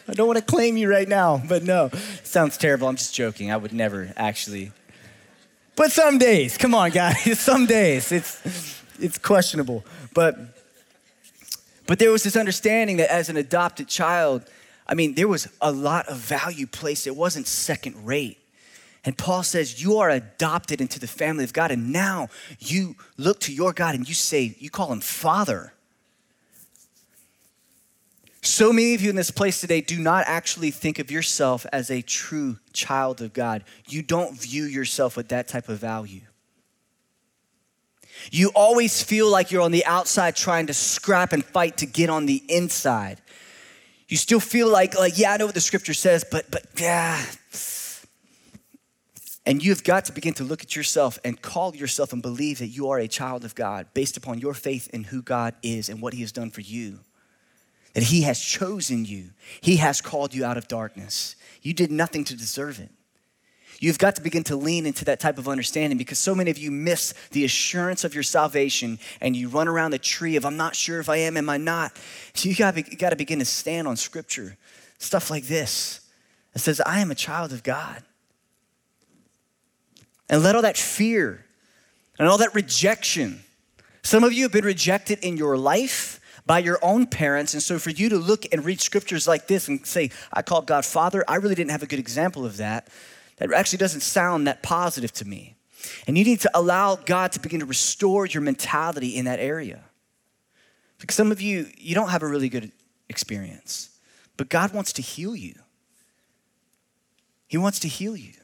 I 0.08 0.12
don't 0.12 0.26
want 0.26 0.38
to 0.38 0.44
claim 0.44 0.76
you 0.76 0.88
right 0.88 1.08
now, 1.08 1.42
but 1.48 1.62
no. 1.62 1.90
Sounds 2.24 2.56
terrible. 2.56 2.88
I'm 2.88 2.96
just 2.96 3.14
joking. 3.14 3.52
I 3.52 3.56
would 3.56 3.72
never 3.72 4.12
actually. 4.16 4.72
But 5.76 5.92
some 5.92 6.18
days, 6.18 6.58
come 6.58 6.74
on, 6.74 6.90
guys. 6.90 7.38
some 7.40 7.66
days 7.66 8.12
it's 8.12 8.82
it's 8.98 9.18
questionable. 9.18 9.84
But 10.14 10.36
but 11.86 11.98
there 11.98 12.10
was 12.10 12.22
this 12.22 12.36
understanding 12.36 12.98
that 12.98 13.10
as 13.12 13.28
an 13.28 13.36
adopted 13.36 13.88
child, 13.88 14.44
I 14.86 14.94
mean, 14.94 15.14
there 15.14 15.28
was 15.28 15.48
a 15.60 15.70
lot 15.70 16.08
of 16.08 16.18
value 16.18 16.66
placed. 16.66 17.06
It 17.06 17.16
wasn't 17.16 17.46
second 17.46 18.06
rate. 18.06 18.39
And 19.04 19.16
Paul 19.16 19.42
says, 19.42 19.82
You 19.82 19.98
are 19.98 20.10
adopted 20.10 20.80
into 20.80 21.00
the 21.00 21.06
family 21.06 21.44
of 21.44 21.52
God. 21.52 21.70
And 21.70 21.92
now 21.92 22.28
you 22.58 22.96
look 23.16 23.40
to 23.40 23.52
your 23.52 23.72
God 23.72 23.94
and 23.94 24.08
you 24.08 24.14
say, 24.14 24.56
You 24.58 24.70
call 24.70 24.92
him 24.92 25.00
Father. 25.00 25.72
So 28.42 28.72
many 28.72 28.94
of 28.94 29.02
you 29.02 29.10
in 29.10 29.16
this 29.16 29.30
place 29.30 29.60
today 29.60 29.82
do 29.82 29.98
not 29.98 30.24
actually 30.26 30.70
think 30.70 30.98
of 30.98 31.10
yourself 31.10 31.66
as 31.72 31.90
a 31.90 32.00
true 32.00 32.58
child 32.72 33.20
of 33.20 33.34
God. 33.34 33.64
You 33.86 34.02
don't 34.02 34.38
view 34.38 34.64
yourself 34.64 35.16
with 35.16 35.28
that 35.28 35.46
type 35.46 35.68
of 35.68 35.78
value. 35.78 36.22
You 38.30 38.50
always 38.54 39.02
feel 39.02 39.30
like 39.30 39.50
you're 39.50 39.62
on 39.62 39.72
the 39.72 39.84
outside 39.86 40.36
trying 40.36 40.66
to 40.66 40.74
scrap 40.74 41.32
and 41.32 41.44
fight 41.44 41.78
to 41.78 41.86
get 41.86 42.10
on 42.10 42.26
the 42.26 42.42
inside. 42.48 43.20
You 44.08 44.16
still 44.16 44.40
feel 44.40 44.68
like, 44.68 44.98
like, 44.98 45.18
yeah, 45.18 45.32
I 45.32 45.36
know 45.36 45.46
what 45.46 45.54
the 45.54 45.60
scripture 45.60 45.94
says, 45.94 46.24
but 46.28 46.50
but 46.50 46.64
yeah, 46.78 47.22
and 49.46 49.64
you've 49.64 49.84
got 49.84 50.04
to 50.04 50.12
begin 50.12 50.34
to 50.34 50.44
look 50.44 50.62
at 50.62 50.76
yourself 50.76 51.18
and 51.24 51.40
call 51.40 51.74
yourself 51.74 52.12
and 52.12 52.20
believe 52.20 52.58
that 52.58 52.68
you 52.68 52.90
are 52.90 52.98
a 52.98 53.08
child 53.08 53.44
of 53.44 53.54
God 53.54 53.86
based 53.94 54.16
upon 54.16 54.38
your 54.38 54.54
faith 54.54 54.88
in 54.92 55.04
who 55.04 55.22
God 55.22 55.54
is 55.62 55.88
and 55.88 56.02
what 56.02 56.12
He 56.12 56.20
has 56.20 56.32
done 56.32 56.50
for 56.50 56.60
you. 56.60 56.98
That 57.94 58.04
He 58.04 58.22
has 58.22 58.38
chosen 58.38 59.04
you, 59.04 59.30
He 59.60 59.76
has 59.76 60.00
called 60.00 60.34
you 60.34 60.44
out 60.44 60.58
of 60.58 60.68
darkness. 60.68 61.36
You 61.62 61.74
did 61.74 61.90
nothing 61.90 62.24
to 62.24 62.36
deserve 62.36 62.78
it. 62.78 62.90
You've 63.80 63.98
got 63.98 64.16
to 64.16 64.22
begin 64.22 64.44
to 64.44 64.56
lean 64.56 64.84
into 64.84 65.06
that 65.06 65.20
type 65.20 65.38
of 65.38 65.48
understanding 65.48 65.96
because 65.96 66.18
so 66.18 66.34
many 66.34 66.50
of 66.50 66.58
you 66.58 66.70
miss 66.70 67.14
the 67.30 67.46
assurance 67.46 68.04
of 68.04 68.12
your 68.12 68.22
salvation 68.22 68.98
and 69.22 69.34
you 69.34 69.48
run 69.48 69.68
around 69.68 69.92
the 69.92 69.98
tree 69.98 70.36
of, 70.36 70.44
I'm 70.44 70.58
not 70.58 70.76
sure 70.76 71.00
if 71.00 71.08
I 71.08 71.16
am, 71.16 71.38
am 71.38 71.48
I 71.48 71.56
not? 71.56 71.98
So 72.34 72.50
you 72.50 72.54
got 72.54 72.74
to 72.74 73.16
begin 73.16 73.38
to 73.38 73.44
stand 73.46 73.88
on 73.88 73.96
scripture, 73.96 74.58
stuff 74.98 75.30
like 75.30 75.44
this 75.44 76.00
that 76.52 76.58
says, 76.58 76.82
I 76.84 77.00
am 77.00 77.10
a 77.10 77.14
child 77.14 77.52
of 77.52 77.62
God. 77.62 78.02
And 80.30 80.42
let 80.42 80.54
all 80.54 80.62
that 80.62 80.78
fear 80.78 81.44
and 82.18 82.28
all 82.28 82.38
that 82.38 82.54
rejection. 82.54 83.42
Some 84.02 84.24
of 84.24 84.32
you 84.32 84.44
have 84.44 84.52
been 84.52 84.64
rejected 84.64 85.18
in 85.18 85.36
your 85.36 85.58
life 85.58 86.20
by 86.46 86.60
your 86.60 86.78
own 86.82 87.06
parents. 87.06 87.52
And 87.52 87.62
so 87.62 87.78
for 87.78 87.90
you 87.90 88.08
to 88.08 88.16
look 88.16 88.46
and 88.52 88.64
read 88.64 88.80
scriptures 88.80 89.28
like 89.28 89.48
this 89.48 89.68
and 89.68 89.84
say, 89.84 90.10
I 90.32 90.42
called 90.42 90.66
God 90.66 90.86
Father, 90.86 91.24
I 91.28 91.36
really 91.36 91.54
didn't 91.54 91.72
have 91.72 91.82
a 91.82 91.86
good 91.86 91.98
example 91.98 92.46
of 92.46 92.56
that. 92.56 92.88
That 93.36 93.52
actually 93.52 93.78
doesn't 93.78 94.00
sound 94.00 94.46
that 94.46 94.62
positive 94.62 95.12
to 95.14 95.24
me. 95.24 95.56
And 96.06 96.16
you 96.16 96.24
need 96.24 96.40
to 96.40 96.50
allow 96.54 96.96
God 96.96 97.32
to 97.32 97.40
begin 97.40 97.60
to 97.60 97.66
restore 97.66 98.26
your 98.26 98.42
mentality 98.42 99.16
in 99.16 99.24
that 99.24 99.40
area. 99.40 99.82
Because 100.98 101.16
some 101.16 101.32
of 101.32 101.40
you, 101.40 101.66
you 101.76 101.94
don't 101.94 102.10
have 102.10 102.22
a 102.22 102.26
really 102.26 102.48
good 102.48 102.70
experience, 103.08 103.98
but 104.36 104.48
God 104.48 104.72
wants 104.72 104.92
to 104.94 105.02
heal 105.02 105.34
you. 105.34 105.54
He 107.48 107.56
wants 107.56 107.80
to 107.80 107.88
heal 107.88 108.14
you. 108.14 108.39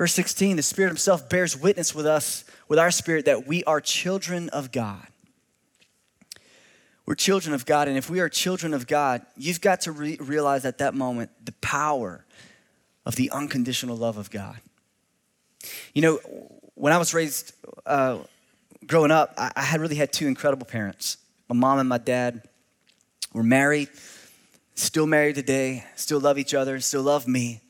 Verse 0.00 0.14
16, 0.14 0.56
the 0.56 0.62
Spirit 0.62 0.88
Himself 0.88 1.28
bears 1.28 1.54
witness 1.54 1.94
with 1.94 2.06
us, 2.06 2.44
with 2.68 2.78
our 2.78 2.90
spirit, 2.90 3.26
that 3.26 3.46
we 3.46 3.62
are 3.64 3.82
children 3.82 4.48
of 4.48 4.72
God. 4.72 5.06
We're 7.04 7.16
children 7.16 7.54
of 7.54 7.66
God, 7.66 7.86
and 7.86 7.98
if 7.98 8.08
we 8.08 8.20
are 8.20 8.30
children 8.30 8.72
of 8.72 8.86
God, 8.86 9.20
you've 9.36 9.60
got 9.60 9.82
to 9.82 9.92
re- 9.92 10.16
realize 10.18 10.64
at 10.64 10.78
that 10.78 10.94
moment 10.94 11.30
the 11.44 11.52
power 11.60 12.24
of 13.04 13.16
the 13.16 13.30
unconditional 13.30 13.94
love 13.94 14.16
of 14.16 14.30
God. 14.30 14.56
You 15.92 16.00
know, 16.00 16.16
when 16.76 16.94
I 16.94 16.96
was 16.96 17.12
raised 17.12 17.52
uh, 17.84 18.20
growing 18.86 19.10
up, 19.10 19.34
I, 19.36 19.52
I 19.54 19.62
had 19.64 19.82
really 19.82 19.96
had 19.96 20.14
two 20.14 20.28
incredible 20.28 20.64
parents. 20.64 21.18
My 21.46 21.56
mom 21.56 21.78
and 21.78 21.90
my 21.90 21.98
dad 21.98 22.48
were 23.34 23.42
married. 23.42 23.90
still 24.76 25.06
married 25.06 25.34
today, 25.34 25.84
still 25.94 26.20
love 26.20 26.38
each 26.38 26.54
other, 26.54 26.80
still 26.80 27.02
love 27.02 27.28
me. 27.28 27.60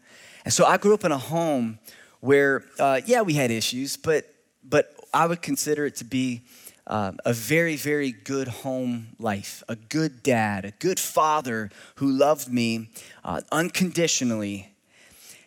And 0.45 0.55
so 0.55 0.65
I 0.65 0.77
grew 0.77 0.95
up 0.95 1.05
in 1.05 1.11
a 1.11 1.19
home 1.19 1.81
where, 2.21 2.65
uh, 2.79 3.01
yeah, 3.07 3.23
we 3.23 3.35
had 3.35 3.51
issues, 3.51 3.97
but, 3.97 4.33
but 4.63 4.95
I 5.13 5.27
would 5.27 5.43
consider 5.43 5.87
it 5.87 5.97
to 5.97 6.05
be 6.05 6.43
uh, 6.87 7.13
a 7.25 7.33
very, 7.33 7.77
very 7.77 8.13
good 8.13 8.49
home 8.49 9.09
life, 9.19 9.63
a 9.69 9.77
good 9.77 10.23
dad, 10.23 10.65
a 10.65 10.71
good 10.73 10.99
father 10.99 11.71
who 11.97 12.11
loved 12.11 12.53
me 12.53 12.91
uh, 13.25 13.41
unconditionally. 13.53 14.73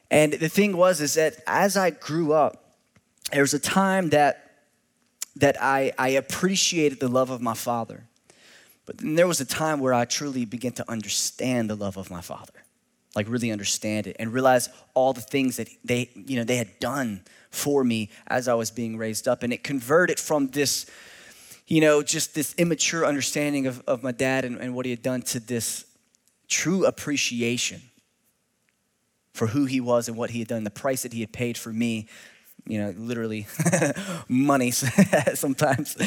And 0.10 0.34
the 0.34 0.50
thing 0.50 0.78
was, 0.78 1.02
is 1.02 1.16
that 1.16 1.36
as 1.48 1.76
I 1.76 1.90
grew 1.90 2.34
up, 2.34 2.76
there 3.32 3.42
was 3.42 3.54
a 3.54 3.60
time 3.60 4.10
that 4.10 4.40
that 5.36 5.62
I, 5.62 5.92
I 5.98 6.10
appreciated 6.10 7.00
the 7.00 7.08
love 7.08 7.30
of 7.30 7.42
my 7.42 7.56
father. 7.56 8.04
But 8.86 9.00
then 9.00 9.16
there 9.16 9.28
was 9.28 9.42
a 9.42 9.46
time 9.46 9.80
where 9.80 9.94
I 9.94 10.06
truly 10.06 10.46
began 10.46 10.74
to 10.74 10.92
understand 10.92 11.70
the 11.70 11.76
love 11.76 11.98
of 11.98 12.12
my 12.12 12.22
father, 12.22 12.63
like 13.16 13.28
really 13.30 13.52
understand 13.52 14.08
it 14.08 14.16
and 14.20 14.34
realize 14.34 14.70
all 14.94 15.14
the 15.14 15.22
things 15.22 15.58
that 15.58 15.70
they, 15.84 16.10
you 16.16 16.36
know, 16.36 16.44
they 16.44 16.58
had 16.58 16.80
done 16.80 17.22
for 17.52 17.84
me 17.84 18.10
as 18.28 18.48
I 18.48 18.56
was 18.56 18.72
being 18.72 18.98
raised 18.98 19.28
up. 19.28 19.44
And 19.44 19.54
it 19.54 19.64
converted 19.64 20.20
from 20.20 20.48
this 20.48 20.86
you 21.68 21.82
know, 21.82 22.04
just 22.04 22.36
this 22.36 22.54
immature 22.56 23.06
understanding 23.06 23.68
of, 23.68 23.82
of 23.88 24.04
my 24.04 24.12
dad 24.12 24.46
and, 24.46 24.58
and 24.58 24.76
what 24.76 24.86
he 24.86 24.92
had 24.92 25.02
done 25.02 25.22
to 25.22 25.40
this 25.40 25.86
true 26.48 26.86
appreciation 26.86 27.82
for 29.34 29.48
who 29.48 29.66
he 29.66 29.80
was 29.80 30.08
and 30.08 30.18
what 30.18 30.32
he 30.32 30.40
had 30.40 30.48
done, 30.48 30.64
the 30.64 30.70
price 30.70 31.04
that 31.04 31.14
he 31.14 31.22
had 31.22 31.32
paid 31.32 31.58
for 31.58 31.72
me. 31.72 32.08
You 32.66 32.80
know, 32.80 32.94
literally 32.98 33.46
money 34.30 34.72
sometimes. 35.34 35.98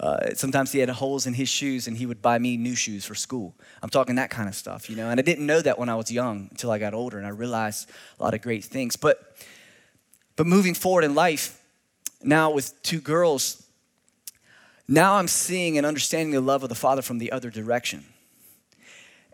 Uh, 0.00 0.34
sometimes 0.34 0.72
he 0.72 0.78
had 0.78 0.88
holes 0.88 1.26
in 1.26 1.34
his 1.34 1.48
shoes 1.48 1.86
and 1.86 1.96
he 1.96 2.06
would 2.06 2.22
buy 2.22 2.38
me 2.38 2.56
new 2.56 2.74
shoes 2.74 3.04
for 3.04 3.14
school. 3.14 3.54
I'm 3.82 3.90
talking 3.90 4.14
that 4.14 4.30
kind 4.30 4.48
of 4.48 4.54
stuff, 4.54 4.88
you 4.88 4.96
know. 4.96 5.10
And 5.10 5.20
I 5.20 5.22
didn't 5.22 5.44
know 5.44 5.60
that 5.60 5.78
when 5.78 5.90
I 5.90 5.94
was 5.94 6.10
young 6.10 6.48
until 6.50 6.70
I 6.70 6.78
got 6.78 6.94
older 6.94 7.18
and 7.18 7.26
I 7.26 7.30
realized 7.30 7.90
a 8.18 8.22
lot 8.22 8.32
of 8.32 8.40
great 8.40 8.64
things. 8.64 8.96
But, 8.96 9.36
but 10.36 10.46
moving 10.46 10.72
forward 10.72 11.04
in 11.04 11.14
life, 11.14 11.60
now 12.22 12.50
with 12.50 12.82
two 12.82 13.00
girls, 13.00 13.66
now 14.88 15.16
I'm 15.16 15.28
seeing 15.28 15.76
and 15.76 15.86
understanding 15.86 16.30
the 16.30 16.40
love 16.40 16.62
of 16.62 16.70
the 16.70 16.74
Father 16.74 17.02
from 17.02 17.18
the 17.18 17.30
other 17.32 17.50
direction. 17.50 18.06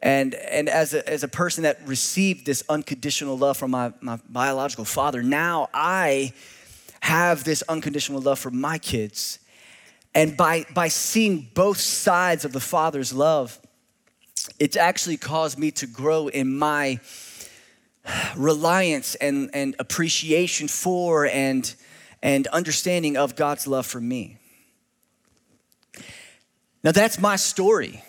And, 0.03 0.35
and 0.35 0.69
as, 0.69 0.95
a, 0.95 1.09
as 1.09 1.23
a 1.23 1.29
person 1.29 1.63
that 1.63 1.79
received 1.87 2.45
this 2.45 2.65
unconditional 2.69 3.39
love 3.39 3.57
from 3.57 3.71
my, 3.71 3.93
my 4.01 4.19
biological 4.29 4.85
father, 4.85 5.23
now 5.23 5.69
I 5.73 6.33
have 7.03 7.43
this 7.43 7.63
unconditional 7.69 8.21
love 8.21 8.39
for 8.39 8.53
my 8.53 8.79
kids. 8.79 9.41
And 10.15 10.37
by, 10.37 10.67
by 10.73 10.87
seeing 10.87 11.49
both 11.53 11.79
sides 11.79 12.45
of 12.45 12.53
the 12.53 12.61
Father's 12.61 13.13
love, 13.13 13.61
it's 14.61 14.77
actually 14.77 15.17
caused 15.17 15.59
me 15.59 15.73
to 15.73 15.87
grow 15.89 16.29
in 16.29 16.57
my 16.57 17.01
reliance 18.37 19.17
and, 19.17 19.51
and 19.53 19.75
appreciation 19.81 20.69
for 20.69 21.27
and, 21.27 21.75
and 22.23 22.47
understanding 22.49 23.17
of 23.17 23.35
God's 23.35 23.67
love 23.67 23.85
for 23.85 24.01
me. 24.01 24.39
Now, 26.85 26.93
that's 26.93 27.19
my 27.19 27.35
story. 27.35 28.05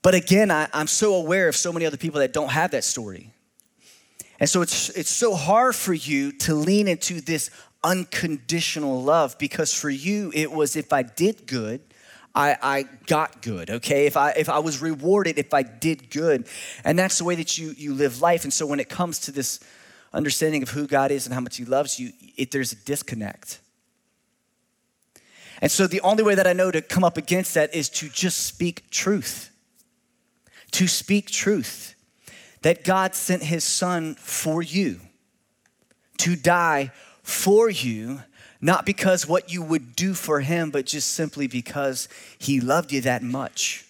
But 0.00 0.14
again, 0.14 0.50
I, 0.50 0.68
am 0.72 0.86
so 0.86 1.14
aware 1.16 1.48
of 1.48 1.56
so 1.56 1.70
many 1.70 1.84
other 1.84 1.98
people 1.98 2.20
that 2.20 2.32
don't 2.32 2.50
have 2.50 2.70
that 2.70 2.84
story. 2.84 3.33
And 4.44 4.50
so 4.50 4.60
it's, 4.60 4.90
it's 4.90 5.08
so 5.08 5.34
hard 5.34 5.74
for 5.74 5.94
you 5.94 6.30
to 6.30 6.54
lean 6.54 6.86
into 6.86 7.22
this 7.22 7.48
unconditional 7.82 9.02
love 9.02 9.38
because 9.38 9.72
for 9.72 9.88
you, 9.88 10.30
it 10.34 10.52
was 10.52 10.76
if 10.76 10.92
I 10.92 11.00
did 11.00 11.46
good, 11.46 11.80
I, 12.34 12.58
I 12.62 12.82
got 13.06 13.40
good, 13.40 13.70
okay? 13.70 14.04
If 14.04 14.18
I, 14.18 14.32
if 14.32 14.50
I 14.50 14.58
was 14.58 14.82
rewarded, 14.82 15.38
if 15.38 15.54
I 15.54 15.62
did 15.62 16.10
good. 16.10 16.46
And 16.84 16.98
that's 16.98 17.16
the 17.16 17.24
way 17.24 17.36
that 17.36 17.56
you, 17.56 17.72
you 17.78 17.94
live 17.94 18.20
life. 18.20 18.44
And 18.44 18.52
so 18.52 18.66
when 18.66 18.80
it 18.80 18.90
comes 18.90 19.18
to 19.20 19.32
this 19.32 19.60
understanding 20.12 20.62
of 20.62 20.68
who 20.68 20.86
God 20.86 21.10
is 21.10 21.24
and 21.24 21.32
how 21.32 21.40
much 21.40 21.56
He 21.56 21.64
loves 21.64 21.98
you, 21.98 22.12
it, 22.36 22.50
there's 22.50 22.72
a 22.72 22.76
disconnect. 22.76 23.60
And 25.62 25.72
so 25.72 25.86
the 25.86 26.02
only 26.02 26.22
way 26.22 26.34
that 26.34 26.46
I 26.46 26.52
know 26.52 26.70
to 26.70 26.82
come 26.82 27.02
up 27.02 27.16
against 27.16 27.54
that 27.54 27.74
is 27.74 27.88
to 27.88 28.10
just 28.10 28.44
speak 28.44 28.90
truth. 28.90 29.50
To 30.72 30.86
speak 30.86 31.30
truth. 31.30 31.93
That 32.64 32.82
God 32.82 33.14
sent 33.14 33.44
his 33.44 33.62
son 33.62 34.16
for 34.16 34.62
you, 34.62 35.00
to 36.18 36.34
die 36.34 36.90
for 37.22 37.70
you, 37.70 38.22
not 38.60 38.84
because 38.84 39.28
what 39.28 39.52
you 39.52 39.62
would 39.62 39.94
do 39.94 40.14
for 40.14 40.40
him, 40.40 40.70
but 40.70 40.86
just 40.86 41.12
simply 41.12 41.46
because 41.46 42.08
he 42.38 42.60
loved 42.60 42.92
you 42.92 43.00
that 43.02 43.22
much. 43.22 43.86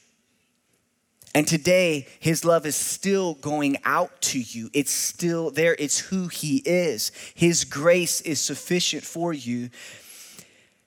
And 1.34 1.48
today, 1.48 2.06
his 2.20 2.44
love 2.44 2.64
is 2.66 2.76
still 2.76 3.34
going 3.34 3.78
out 3.84 4.20
to 4.22 4.38
you. 4.38 4.70
It's 4.72 4.92
still 4.92 5.50
there. 5.50 5.74
It's 5.78 5.98
who 5.98 6.28
he 6.28 6.58
is. 6.58 7.10
His 7.34 7.64
grace 7.64 8.20
is 8.20 8.40
sufficient 8.40 9.02
for 9.02 9.32
you 9.32 9.70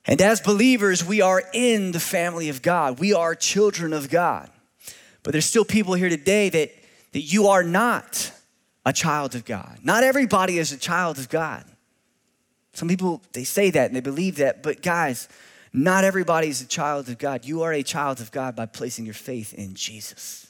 and 0.08 0.22
as 0.22 0.40
believers, 0.40 1.04
we 1.04 1.22
are 1.22 1.44
in 1.54 1.92
the 1.92 2.00
family 2.00 2.48
of 2.48 2.62
God. 2.62 3.00
We 3.00 3.14
are 3.14 3.36
children 3.36 3.92
of 3.92 4.10
God. 4.10 4.50
But 5.22 5.34
there's 5.34 5.46
still 5.46 5.66
people 5.66 5.96
here 5.96 6.08
today 6.08 6.48
that, 6.50 6.72
that 7.18 7.24
you 7.24 7.48
are 7.48 7.64
not 7.64 8.32
a 8.86 8.94
child 8.94 9.34
of 9.34 9.44
God. 9.44 9.80
Not 9.82 10.04
everybody 10.04 10.60
is 10.60 10.72
a 10.72 10.78
child 10.78 11.18
of 11.18 11.30
God. 11.30 11.66
Some 12.74 12.88
people, 12.88 13.24
they 13.34 13.44
say 13.44 13.72
that 13.72 13.88
and 13.88 13.96
they 13.96 14.02
believe 14.02 14.36
that, 14.36 14.62
but 14.62 14.84
guys, 14.84 15.28
not 15.74 16.04
everybody 16.04 16.50
is 16.50 16.62
a 16.62 16.68
child 16.68 17.10
of 17.10 17.18
God. 17.18 17.44
You 17.44 17.64
are 17.64 17.74
a 17.74 17.82
child 17.82 18.20
of 18.22 18.32
God 18.32 18.56
by 18.56 18.68
placing 18.68 19.06
your 19.06 19.16
faith 19.16 19.52
in 19.52 19.74
Jesus. 19.74 20.46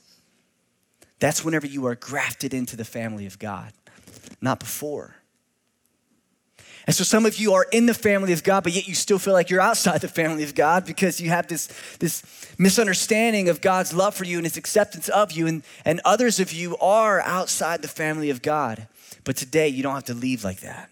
That's 1.20 1.46
whenever 1.46 1.68
you 1.68 1.86
are 1.86 1.96
grafted 1.96 2.54
into 2.54 2.76
the 2.76 2.84
family 2.84 3.26
of 3.26 3.40
God, 3.40 3.72
not 4.42 4.60
before. 4.60 5.16
And 6.88 6.96
so 6.96 7.04
some 7.04 7.26
of 7.26 7.36
you 7.36 7.54
are 7.54 7.66
in 7.74 7.86
the 7.86 7.94
family 7.94 8.32
of 8.32 8.46
God, 8.46 8.64
but 8.64 8.72
yet 8.72 8.88
you 8.88 8.96
still 8.96 9.20
feel 9.20 9.34
like 9.34 9.50
you're 9.50 9.60
outside 9.60 10.00
the 10.00 10.08
family 10.08 10.44
of 10.44 10.56
God 10.56 10.86
because 10.86 11.20
you 11.20 11.30
have 11.30 11.48
this, 11.48 11.68
this 12.00 12.24
misunderstanding 12.58 13.50
of 13.50 13.60
God's 13.60 13.94
love 13.94 14.16
for 14.16 14.24
you 14.24 14.38
and 14.38 14.46
his 14.46 14.56
acceptance 14.56 15.10
of 15.10 15.34
you. 15.34 15.48
And, 15.48 15.64
and 15.84 16.00
others 16.06 16.40
of 16.40 16.54
you 16.54 16.78
are 16.78 17.20
outside 17.20 17.82
the 17.82 17.90
family 17.90 18.30
of 18.30 18.42
God. 18.42 18.88
But 19.26 19.36
today 19.36 19.68
you 19.68 19.84
don't 19.84 19.96
have 19.96 20.06
to 20.06 20.14
leave 20.14 20.46
like 20.46 20.62
that. 20.62 20.90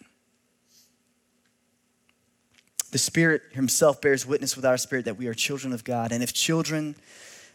The 2.92 2.98
Spirit 2.98 3.44
Himself 3.54 4.02
bears 4.02 4.26
witness 4.26 4.58
with 4.58 4.66
our 4.66 4.78
spirit 4.78 5.06
that 5.06 5.18
we 5.18 5.28
are 5.28 5.34
children 5.34 5.72
of 5.72 5.86
God. 5.86 6.12
And 6.12 6.22
if 6.22 6.34
children, 6.34 6.96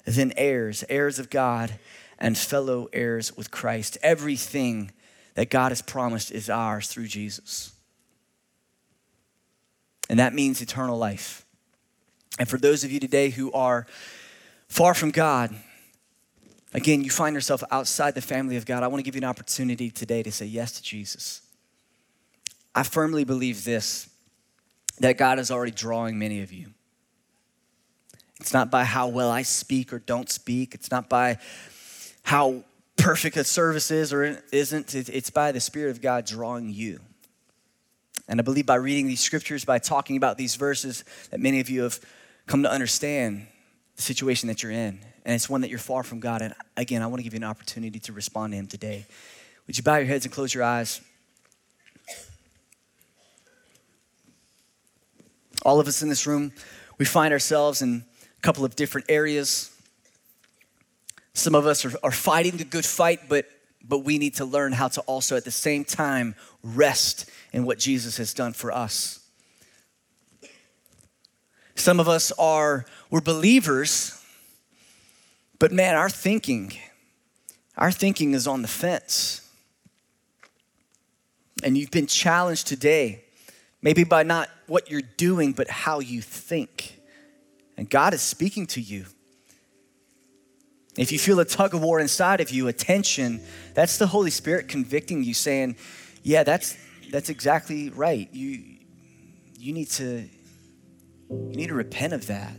then 0.07 0.33
heirs, 0.39 0.83
heirs 0.89 1.19
of 1.19 1.29
God, 1.29 1.75
and 2.19 2.39
fellow 2.39 2.89
heirs 2.95 3.37
with 3.37 3.51
Christ. 3.51 3.99
Everything 4.03 4.93
that 5.35 5.51
God 5.51 5.73
has 5.73 5.83
promised 5.83 6.33
is 6.33 6.49
ours 6.49 6.89
through 6.89 7.07
Jesus 7.07 7.73
and 10.11 10.19
that 10.19 10.35
means 10.35 10.61
eternal 10.61 10.99
life. 10.99 11.47
And 12.37 12.49
for 12.49 12.59
those 12.59 12.83
of 12.83 12.91
you 12.91 12.99
today 12.99 13.31
who 13.31 13.53
are 13.53 13.87
far 14.67 14.93
from 14.93 15.13
God, 15.13 15.55
again, 16.75 17.05
you 17.05 17.11
find 17.11 17.33
yourself 17.33 17.63
outside 17.71 18.17
the 18.17 18.21
family 18.21 18.57
of 18.57 18.67
God, 18.67 18.83
I 18.83 18.89
want 18.89 18.99
to 18.99 19.05
give 19.05 19.15
you 19.15 19.21
an 19.21 19.29
opportunity 19.29 19.89
today 19.89 20.25
to 20.25 20.33
say 20.33 20.47
yes 20.47 20.73
to 20.73 20.83
Jesus. 20.83 21.43
I 22.75 22.83
firmly 22.83 23.23
believe 23.23 23.65
this 23.65 24.09
that 24.99 25.17
God 25.17 25.39
is 25.39 25.51
already 25.51 25.71
drawing 25.71 26.19
many 26.19 26.43
of 26.43 26.53
you. 26.53 26.67
It's 28.41 28.53
not 28.53 28.71
by 28.71 28.85
how 28.85 29.09
well 29.09 29.31
I 29.31 29.43
speak 29.43 29.93
or 29.93 30.01
don't 30.01 30.29
speak, 30.29 30.75
it's 30.75 30.91
not 30.91 31.09
by 31.09 31.39
how 32.25 32.65
perfect 32.97 33.37
a 33.37 33.45
service 33.45 33.93
is 33.93 34.13
or 34.13 34.43
isn't, 34.51 34.95
it's 34.95 35.31
by 35.31 35.53
the 35.53 35.61
Spirit 35.61 35.93
of 35.93 36.03
God 36.03 36.27
drawing 36.27 36.69
you. 36.69 37.01
And 38.31 38.41
I 38.41 38.45
believe 38.45 38.65
by 38.65 38.77
reading 38.77 39.09
these 39.09 39.21
scriptures, 39.21 39.65
by 39.65 39.81
talking 39.81 40.17
about 40.17 40.39
these 40.39 40.55
verses, 40.55 41.05
that 41.33 41.41
many 41.41 41.59
of 41.59 41.69
you 41.69 41.83
have 41.83 41.99
come 42.47 42.63
to 42.63 42.71
understand 42.71 43.49
the 43.97 44.03
situation 44.03 44.47
that 44.47 44.63
you're 44.63 44.71
in. 44.71 45.01
And 45.25 45.35
it's 45.35 45.51
one 45.51 45.63
that 45.63 45.69
you're 45.69 45.81
far 45.81 46.05
from 46.05 46.21
God. 46.21 46.41
And 46.41 46.55
again, 46.77 47.03
I 47.03 47.09
want 47.09 47.19
to 47.19 47.25
give 47.25 47.35
you 47.35 47.39
an 47.39 47.45
opportunity 47.45 47.99
to 47.99 48.13
respond 48.13 48.53
to 48.53 48.57
Him 48.57 48.69
today. 48.69 49.05
Would 49.67 49.77
you 49.77 49.83
bow 49.83 49.97
your 49.97 50.07
heads 50.07 50.25
and 50.25 50.33
close 50.33 50.55
your 50.55 50.63
eyes? 50.63 51.01
All 55.65 55.81
of 55.81 55.89
us 55.89 56.01
in 56.01 56.09
this 56.09 56.25
room, 56.25 56.53
we 56.99 57.05
find 57.07 57.33
ourselves 57.33 57.83
in 57.83 58.05
a 58.39 58.41
couple 58.43 58.65
of 58.65 58.77
different 58.77 59.11
areas. 59.11 59.77
Some 61.35 61.57
of 61.57 61.67
us 61.67 61.85
are, 61.85 61.93
are 62.05 62.13
fighting 62.13 62.59
the 62.59 62.65
good 62.65 62.87
fight, 62.87 63.29
but, 63.29 63.47
but 63.87 64.01
we 64.01 64.19
need 64.19 64.35
to 64.35 64.45
learn 64.45 64.73
how 64.73 64.89
to 64.89 65.01
also 65.03 65.37
at 65.37 65.45
the 65.45 65.51
same 65.51 65.85
time 65.85 66.35
rest 66.63 67.31
in 67.53 67.65
what 67.65 67.79
Jesus 67.79 68.17
has 68.19 68.35
done 68.35 68.53
for 68.53 68.73
us. 68.73 69.21
Some 71.75 71.99
of 71.99 72.09
us 72.09 72.31
are, 72.33 72.85
we're 73.11 73.23
believers, 73.23 74.23
but 75.59 75.73
man, 75.73 75.95
our 75.95 76.11
thinking, 76.11 76.73
our 77.77 77.91
thinking 77.91 78.35
is 78.35 78.47
on 78.47 78.63
the 78.63 78.69
fence. 78.69 79.49
And 81.63 81.77
you've 81.77 81.91
been 81.91 82.07
challenged 82.07 82.67
today, 82.67 83.25
maybe 83.83 84.05
by 84.05 84.23
not 84.23 84.49
what 84.67 84.91
you're 84.91 85.03
doing, 85.17 85.53
but 85.53 85.69
how 85.69 86.01
you 86.01 86.21
think. 86.21 87.01
And 87.77 87.89
God 87.89 88.15
is 88.15 88.21
speaking 88.21 88.67
to 88.69 88.81
you. 88.81 89.07
If 91.01 91.13
you 91.13 91.19
feel 91.19 91.41
a 91.41 91.47
tug 91.47 91.73
of 91.73 91.81
war 91.81 91.99
inside 91.99 92.43
of 92.43 92.51
you, 92.51 92.69
a 92.69 92.75
tension, 92.75 93.41
that's 93.73 93.97
the 93.97 94.07
Holy 94.07 94.31
Spirit 94.31 94.69
convicting 94.69 95.25
you, 95.25 95.33
saying, 95.33 95.77
Yeah, 96.23 96.43
that's 96.43 96.77
that's 97.11 97.31
exactly 97.31 97.89
right. 97.89 98.29
You 98.35 98.63
you 99.59 99.73
need 99.73 99.89
to 99.93 100.29
you 101.31 101.57
need 101.57 101.69
to 101.69 101.75
repent 101.75 102.13
of 102.13 102.27
that. 102.27 102.55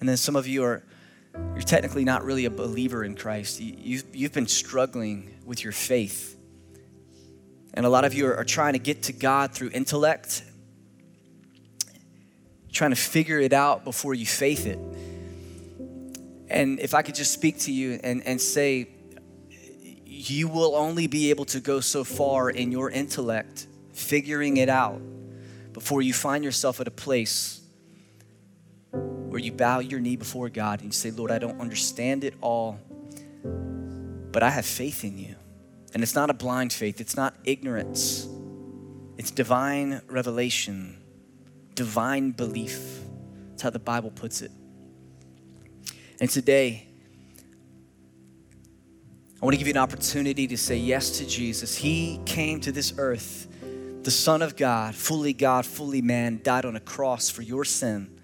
And 0.00 0.08
then 0.08 0.16
some 0.16 0.34
of 0.34 0.48
you 0.48 0.64
are 0.64 0.82
you're 1.54 1.62
technically 1.62 2.04
not 2.04 2.24
really 2.24 2.46
a 2.46 2.50
believer 2.50 3.04
in 3.04 3.14
Christ. 3.14 3.60
You, 3.60 3.76
you've, 3.78 4.04
you've 4.12 4.32
been 4.32 4.48
struggling 4.48 5.32
with 5.46 5.62
your 5.62 5.72
faith. 5.72 6.36
And 7.74 7.86
a 7.86 7.88
lot 7.88 8.04
of 8.04 8.12
you 8.12 8.26
are, 8.26 8.38
are 8.38 8.44
trying 8.44 8.72
to 8.72 8.80
get 8.80 9.04
to 9.04 9.12
God 9.12 9.52
through 9.52 9.70
intellect 9.72 10.42
trying 12.72 12.90
to 12.90 12.96
figure 12.96 13.38
it 13.38 13.52
out 13.52 13.84
before 13.84 14.14
you 14.14 14.26
faith 14.26 14.66
it. 14.66 14.78
And 16.48 16.80
if 16.80 16.94
I 16.94 17.02
could 17.02 17.14
just 17.14 17.32
speak 17.32 17.60
to 17.60 17.72
you 17.72 18.00
and, 18.02 18.26
and 18.26 18.40
say, 18.40 18.88
you 20.04 20.48
will 20.48 20.74
only 20.74 21.06
be 21.06 21.30
able 21.30 21.44
to 21.46 21.60
go 21.60 21.80
so 21.80 22.04
far 22.04 22.50
in 22.50 22.72
your 22.72 22.90
intellect 22.90 23.66
figuring 23.92 24.56
it 24.56 24.68
out 24.68 25.00
before 25.72 26.02
you 26.02 26.12
find 26.12 26.44
yourself 26.44 26.80
at 26.80 26.88
a 26.88 26.90
place 26.90 27.60
where 28.90 29.40
you 29.40 29.52
bow 29.52 29.78
your 29.78 30.00
knee 30.00 30.16
before 30.16 30.48
God 30.48 30.80
and 30.80 30.88
you 30.88 30.92
say, 30.92 31.10
Lord, 31.10 31.30
I 31.30 31.38
don't 31.38 31.60
understand 31.60 32.24
it 32.24 32.34
all, 32.40 32.78
but 34.32 34.42
I 34.42 34.50
have 34.50 34.66
faith 34.66 35.04
in 35.04 35.16
you. 35.16 35.36
And 35.94 36.02
it's 36.02 36.14
not 36.14 36.30
a 36.30 36.34
blind 36.34 36.72
faith, 36.72 37.00
it's 37.00 37.16
not 37.16 37.34
ignorance, 37.44 38.28
it's 39.16 39.30
divine 39.30 40.02
revelation 40.08 40.99
divine 41.80 42.30
belief. 42.30 43.00
That's 43.48 43.62
how 43.62 43.70
the 43.70 43.78
Bible 43.78 44.10
puts 44.10 44.42
it. 44.42 44.50
And 46.20 46.28
today, 46.28 46.86
I 49.40 49.44
want 49.46 49.54
to 49.54 49.56
give 49.56 49.66
you 49.66 49.72
an 49.72 49.78
opportunity 49.78 50.46
to 50.46 50.58
say 50.58 50.76
yes 50.76 51.16
to 51.16 51.26
Jesus. 51.26 51.74
He 51.74 52.20
came 52.26 52.60
to 52.60 52.70
this 52.70 52.92
earth, 52.98 53.48
the 54.02 54.10
Son 54.10 54.42
of 54.42 54.56
God, 54.56 54.94
fully 54.94 55.32
God, 55.32 55.64
fully 55.64 56.02
man, 56.02 56.42
died 56.44 56.66
on 56.66 56.76
a 56.76 56.80
cross 56.80 57.30
for 57.30 57.40
your 57.40 57.64
sin, 57.64 58.14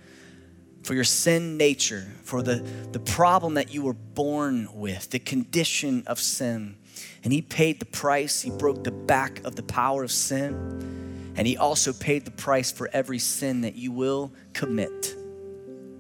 for 0.83 0.93
your 0.93 1.05
sin 1.05 1.57
nature, 1.57 2.07
for 2.25 2.43
the, 2.43 2.57
the 2.93 3.01
problem 3.01 3.55
that 3.55 3.73
you 3.73 3.81
were 3.81 3.95
born 3.95 4.69
with, 4.75 5.09
the 5.09 5.19
condition 5.19 6.03
of 6.07 6.21
sin. 6.21 6.77
And 7.25 7.33
He 7.33 7.41
paid 7.41 7.81
the 7.81 7.87
price, 7.87 8.43
He 8.43 8.51
broke 8.51 8.85
the 8.85 8.93
back 8.93 9.43
of 9.47 9.57
the 9.57 9.63
power 9.63 10.05
of 10.05 10.13
sin. 10.13 10.97
And 11.37 11.47
he 11.47 11.57
also 11.57 11.93
paid 11.93 12.25
the 12.25 12.31
price 12.31 12.73
for 12.73 12.89
every 12.93 13.19
sin 13.19 13.61
that 13.61 13.75
you 13.77 13.93
will 13.93 14.33
commit. 14.55 15.15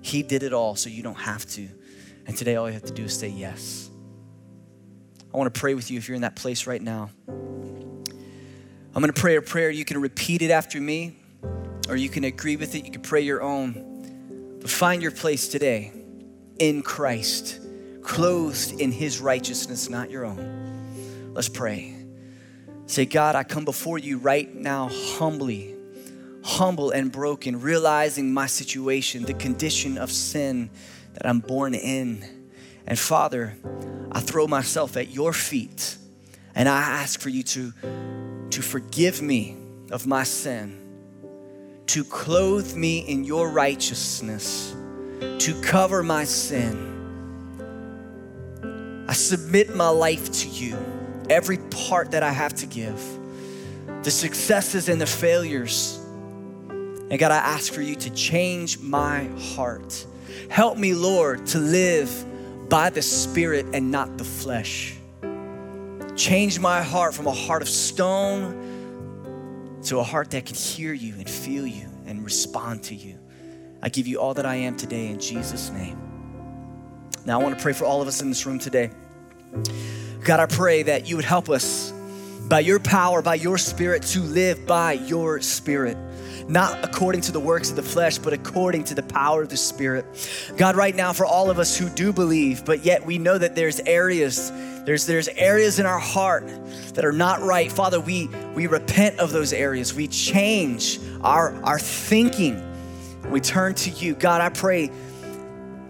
He 0.01 0.23
did 0.23 0.43
it 0.43 0.53
all 0.53 0.77
so 0.77 0.89
you 0.89 1.03
don't 1.03 1.15
have 1.15 1.45
to. 1.51 1.69
And 2.27 2.37
today, 2.37 2.57
all 2.57 2.67
you 2.69 2.75
have 2.75 2.85
to 2.85 2.93
do 2.93 3.05
is 3.05 3.17
say 3.17 3.29
yes. 3.29 3.91
I 5.33 5.37
want 5.37 5.53
to 5.53 5.61
pray 5.61 5.75
with 5.75 5.91
you 5.91 5.99
if 5.99 6.09
you're 6.09 6.17
in 6.17 6.23
that 6.23 6.37
place 6.37 6.67
right 6.67 6.81
now. 6.81 7.11
I'm 7.29 9.03
going 9.03 9.13
to 9.13 9.21
pray 9.21 9.37
a 9.37 9.43
prayer. 9.43 9.69
You 9.69 9.85
can 9.85 10.01
repeat 10.01 10.41
it 10.41 10.51
after 10.51 10.81
me, 10.81 11.17
or 11.89 11.97
you 11.97 12.09
can 12.09 12.25
agree 12.25 12.57
with 12.57 12.75
it. 12.75 12.85
You 12.87 12.91
can 12.91 13.03
pray 13.03 13.21
your 13.21 13.43
own. 13.43 14.59
But 14.61 14.71
find 14.71 15.03
your 15.03 15.11
place 15.11 15.49
today 15.49 15.93
in 16.59 16.83
Christ, 16.83 17.61
clothed 18.03 18.81
in 18.81 18.91
his 18.91 19.21
righteousness, 19.21 19.91
not 19.91 20.11
your 20.11 20.25
own. 20.25 21.33
Let's 21.35 21.51
pray. 21.51 21.96
Say, 22.87 23.05
God, 23.05 23.35
I 23.35 23.43
come 23.43 23.65
before 23.65 23.99
you 23.99 24.19
right 24.19 24.55
now 24.55 24.89
humbly, 24.89 25.75
humble 26.45 26.93
and 26.93 27.11
broken, 27.11 27.61
realizing 27.61 28.33
my 28.33 28.47
situation, 28.47 29.25
the 29.25 29.35
condition 29.35 29.99
of 29.99 30.13
sin 30.13 30.71
that 31.15 31.27
I'm 31.27 31.41
born 31.41 31.75
in. 31.75 32.25
And 32.87 32.97
Father, 32.97 33.57
I 34.13 34.21
throw 34.21 34.47
myself 34.47 34.97
at 34.97 35.11
your 35.11 35.33
feet 35.33 35.97
and 36.55 36.69
I 36.69 36.81
ask 36.81 37.21
for 37.21 37.29
you 37.29 37.43
to, 37.43 37.73
to 38.51 38.63
forgive 38.63 39.21
me 39.21 39.57
of 39.91 40.07
my 40.07 40.23
sin, 40.23 40.79
to 41.89 42.05
clothe 42.05 42.77
me 42.77 43.01
in 43.01 43.25
your 43.25 43.51
righteousness, 43.51 44.75
to 45.39 45.61
cover 45.61 46.05
my 46.05 46.23
sin. 46.23 46.95
I 49.09 49.13
submit 49.13 49.75
my 49.75 49.89
life 49.89 50.31
to 50.31 50.49
you 50.49 50.96
every 51.31 51.59
part 51.59 52.13
that 52.13 52.23
I 52.23 52.31
have 52.31 52.55
to 52.57 52.67
give, 52.67 53.03
the 54.03 54.11
successes 54.11 54.89
and 54.89 55.01
the 55.01 55.07
failures. 55.07 55.99
And 56.69 57.19
God, 57.19 57.31
I 57.31 57.37
ask 57.37 57.73
for 57.73 57.83
you 57.83 57.95
to 57.97 58.11
change 58.11 58.79
my 58.81 59.25
heart. 59.55 60.07
Help 60.51 60.77
me, 60.77 60.95
Lord, 60.95 61.47
to 61.49 61.59
live 61.59 62.69
by 62.69 62.91
the 62.91 63.03
Spirit 63.03 63.67
and 63.73 63.91
not 63.91 64.19
the 64.19 64.25
flesh. 64.25 64.95
Change 66.17 66.59
my 66.59 66.83
heart 66.83 67.15
from 67.15 67.27
a 67.27 67.33
heart 67.33 67.63
of 67.63 67.69
stone 67.69 68.63
to 69.85 69.99
a 69.99 70.03
heart 70.03 70.31
that 70.33 70.47
can 70.47 70.57
hear 70.57 70.93
you 70.93 71.15
and 71.15 71.29
feel 71.29 71.67
you 71.67 71.89
and 72.07 72.25
respond 72.25 72.83
to 72.85 72.95
you. 72.95 73.19
I 73.83 73.89
give 73.89 74.07
you 74.07 74.19
all 74.19 74.35
that 74.35 74.47
I 74.47 74.57
am 74.57 74.77
today 74.77 75.09
in 75.09 75.21
Jesus' 75.21 75.71
name. 75.71 75.99
Now, 77.25 77.39
I 77.39 77.43
want 77.43 77.57
to 77.57 77.63
pray 77.63 77.73
for 77.73 77.85
all 77.85 78.03
of 78.03 78.09
us 78.09 78.23
in 78.23 78.29
this 78.29 78.47
room 78.47 78.59
today. 78.59 78.91
God, 80.27 80.41
I 80.41 80.47
pray 80.47 80.83
that 80.83 81.07
you 81.07 81.15
would 81.15 81.25
help 81.25 81.49
us 81.49 81.93
by 82.49 82.59
your 82.59 82.81
power, 82.81 83.23
by 83.23 83.37
your 83.37 83.57
spirit, 83.59 84.03
to 84.03 84.21
live 84.21 84.67
by 84.67 84.95
your 84.95 85.41
spirit. 85.41 85.97
Not 86.49 86.85
according 86.85 87.21
to 87.23 87.33
the 87.33 87.39
works 87.39 87.71
of 87.71 87.77
the 87.77 87.85
flesh, 87.85 88.19
but 88.19 88.33
according 88.33 88.83
to 88.85 88.97
the 88.97 89.05
power 89.05 89.43
of 89.43 89.51
the 89.51 89.57
Spirit. 89.57 90.05
God, 90.57 90.75
right 90.75 90.95
now, 90.95 91.13
for 91.13 91.27
all 91.27 91.49
of 91.49 91.61
us 91.61 91.77
who 91.77 91.89
do 91.89 92.13
believe, 92.13 92.65
but 92.65 92.85
yet 92.85 93.07
we 93.07 93.19
know 93.19 93.39
that 93.39 93.55
there's 93.55 93.79
areas, 93.81 94.51
there's, 94.85 95.07
there's 95.07 95.29
areas 95.29 95.79
in 95.79 95.87
our 95.87 95.99
heart 95.99 96.47
that 96.95 97.05
are 97.05 97.13
not 97.13 97.41
right. 97.43 97.71
Father, 97.71 98.01
we, 98.01 98.27
we 98.55 98.67
repent 98.67 99.21
of 99.21 99.31
those 99.31 99.53
areas. 99.53 99.95
We 99.95 100.09
change 100.09 101.01
our, 101.23 101.55
our 101.63 101.79
thinking. 101.79 102.63
We 103.31 103.41
turn 103.41 103.75
to 103.75 103.91
you. 103.91 104.15
God, 104.15 104.41
I 104.41 104.49
pray 104.49 104.91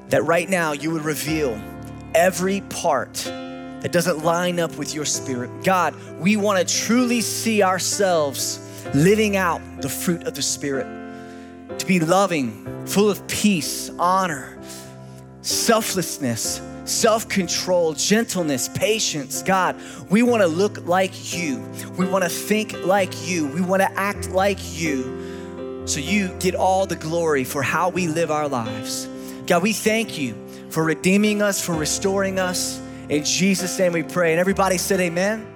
that 0.08 0.24
right 0.24 0.48
now 0.48 0.72
you 0.72 0.90
would 0.90 1.04
reveal 1.04 1.58
every 2.14 2.60
part 2.62 3.30
that 3.86 3.92
doesn't 3.92 4.24
line 4.24 4.58
up 4.58 4.76
with 4.78 4.96
your 4.96 5.04
spirit. 5.04 5.48
God, 5.62 5.94
we 6.18 6.36
want 6.36 6.58
to 6.58 6.74
truly 6.74 7.20
see 7.20 7.62
ourselves 7.62 8.58
living 8.94 9.36
out 9.36 9.60
the 9.80 9.88
fruit 9.88 10.26
of 10.26 10.34
the 10.34 10.42
Spirit, 10.42 10.88
to 11.78 11.86
be 11.86 12.00
loving, 12.00 12.84
full 12.84 13.08
of 13.08 13.24
peace, 13.28 13.88
honor, 13.96 14.58
selflessness, 15.42 16.60
self 16.84 17.28
control, 17.28 17.92
gentleness, 17.92 18.68
patience. 18.70 19.44
God, 19.44 19.80
we 20.10 20.20
want 20.20 20.42
to 20.42 20.48
look 20.48 20.84
like 20.84 21.32
you. 21.32 21.60
We 21.96 22.08
want 22.08 22.24
to 22.24 22.28
think 22.28 22.72
like 22.84 23.28
you. 23.28 23.46
We 23.46 23.60
want 23.60 23.82
to 23.82 23.92
act 23.92 24.30
like 24.30 24.58
you. 24.76 25.84
So 25.86 26.00
you 26.00 26.36
get 26.40 26.56
all 26.56 26.86
the 26.86 26.96
glory 26.96 27.44
for 27.44 27.62
how 27.62 27.90
we 27.90 28.08
live 28.08 28.32
our 28.32 28.48
lives. 28.48 29.06
God, 29.46 29.62
we 29.62 29.72
thank 29.72 30.18
you 30.18 30.34
for 30.70 30.82
redeeming 30.82 31.40
us, 31.40 31.64
for 31.64 31.74
restoring 31.74 32.40
us. 32.40 32.82
In 33.08 33.24
Jesus' 33.24 33.78
name 33.78 33.92
we 33.92 34.02
pray. 34.02 34.32
And 34.32 34.40
everybody 34.40 34.78
said, 34.78 35.00
Amen. 35.00 35.55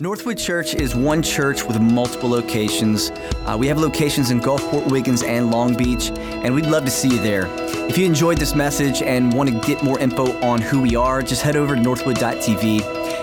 Northwood 0.00 0.38
Church 0.38 0.74
is 0.74 0.96
one 0.96 1.22
church 1.22 1.64
with 1.64 1.78
multiple 1.78 2.28
locations. 2.28 3.10
Uh, 3.46 3.56
we 3.58 3.66
have 3.66 3.78
locations 3.78 4.30
in 4.30 4.40
Gulfport, 4.40 4.90
Wiggins, 4.90 5.22
and 5.22 5.50
Long 5.50 5.76
Beach, 5.76 6.10
and 6.16 6.54
we'd 6.54 6.66
love 6.66 6.84
to 6.86 6.90
see 6.90 7.08
you 7.08 7.18
there. 7.18 7.46
If 7.88 7.98
you 7.98 8.06
enjoyed 8.06 8.38
this 8.38 8.54
message 8.54 9.02
and 9.02 9.32
want 9.32 9.50
to 9.50 9.60
get 9.60 9.84
more 9.84 10.00
info 10.00 10.32
on 10.40 10.60
who 10.62 10.80
we 10.80 10.96
are, 10.96 11.22
just 11.22 11.42
head 11.42 11.56
over 11.56 11.76
to 11.76 11.80
northwood.tv. 11.80 12.82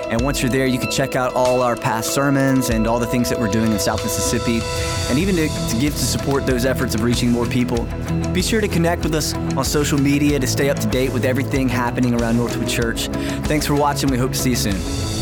And 0.10 0.22
once 0.22 0.42
you're 0.42 0.52
there, 0.52 0.68
you 0.68 0.80
can 0.80 0.92
check 0.92 1.16
out 1.16 1.34
all 1.34 1.62
our 1.62 1.76
past 1.76 2.14
sermons 2.14 2.70
and 2.70 2.88
all 2.88 3.00
the 3.00 3.08
things 3.08 3.30
that 3.30 3.40
we're 3.40 3.52
doing 3.52 3.72
in 3.72 3.80
South 3.80 4.04
Mississippi, 4.04 4.62
and 5.10 5.18
even 5.18 5.36
to, 5.36 5.50
to 5.50 5.80
give 5.82 5.94
to 5.94 6.06
support 6.06 6.46
those 6.46 6.66
efforts 6.66 6.94
of 6.94 7.02
reaching 7.02 7.32
more 7.32 7.48
people. 7.48 7.86
Be 8.32 8.44
sure 8.44 8.62
to 8.62 8.68
connect 8.68 9.04
with 9.04 9.16
us 9.16 9.34
on 9.34 9.66
social 9.66 10.00
media 10.00 10.40
to 10.40 10.48
stay 10.48 10.70
up 10.70 10.80
to 10.80 10.88
date 10.88 11.12
with 11.12 11.26
everything 11.26 11.68
happening 11.68 12.14
around 12.14 12.38
Northwood 12.38 12.70
Church. 12.70 13.08
Thanks 13.48 13.66
for 13.66 13.74
watching. 13.74 14.10
We 14.10 14.18
hope 14.18 14.32
to 14.32 14.38
see 14.38 14.52
you 14.52 14.56
soon. 14.56 15.19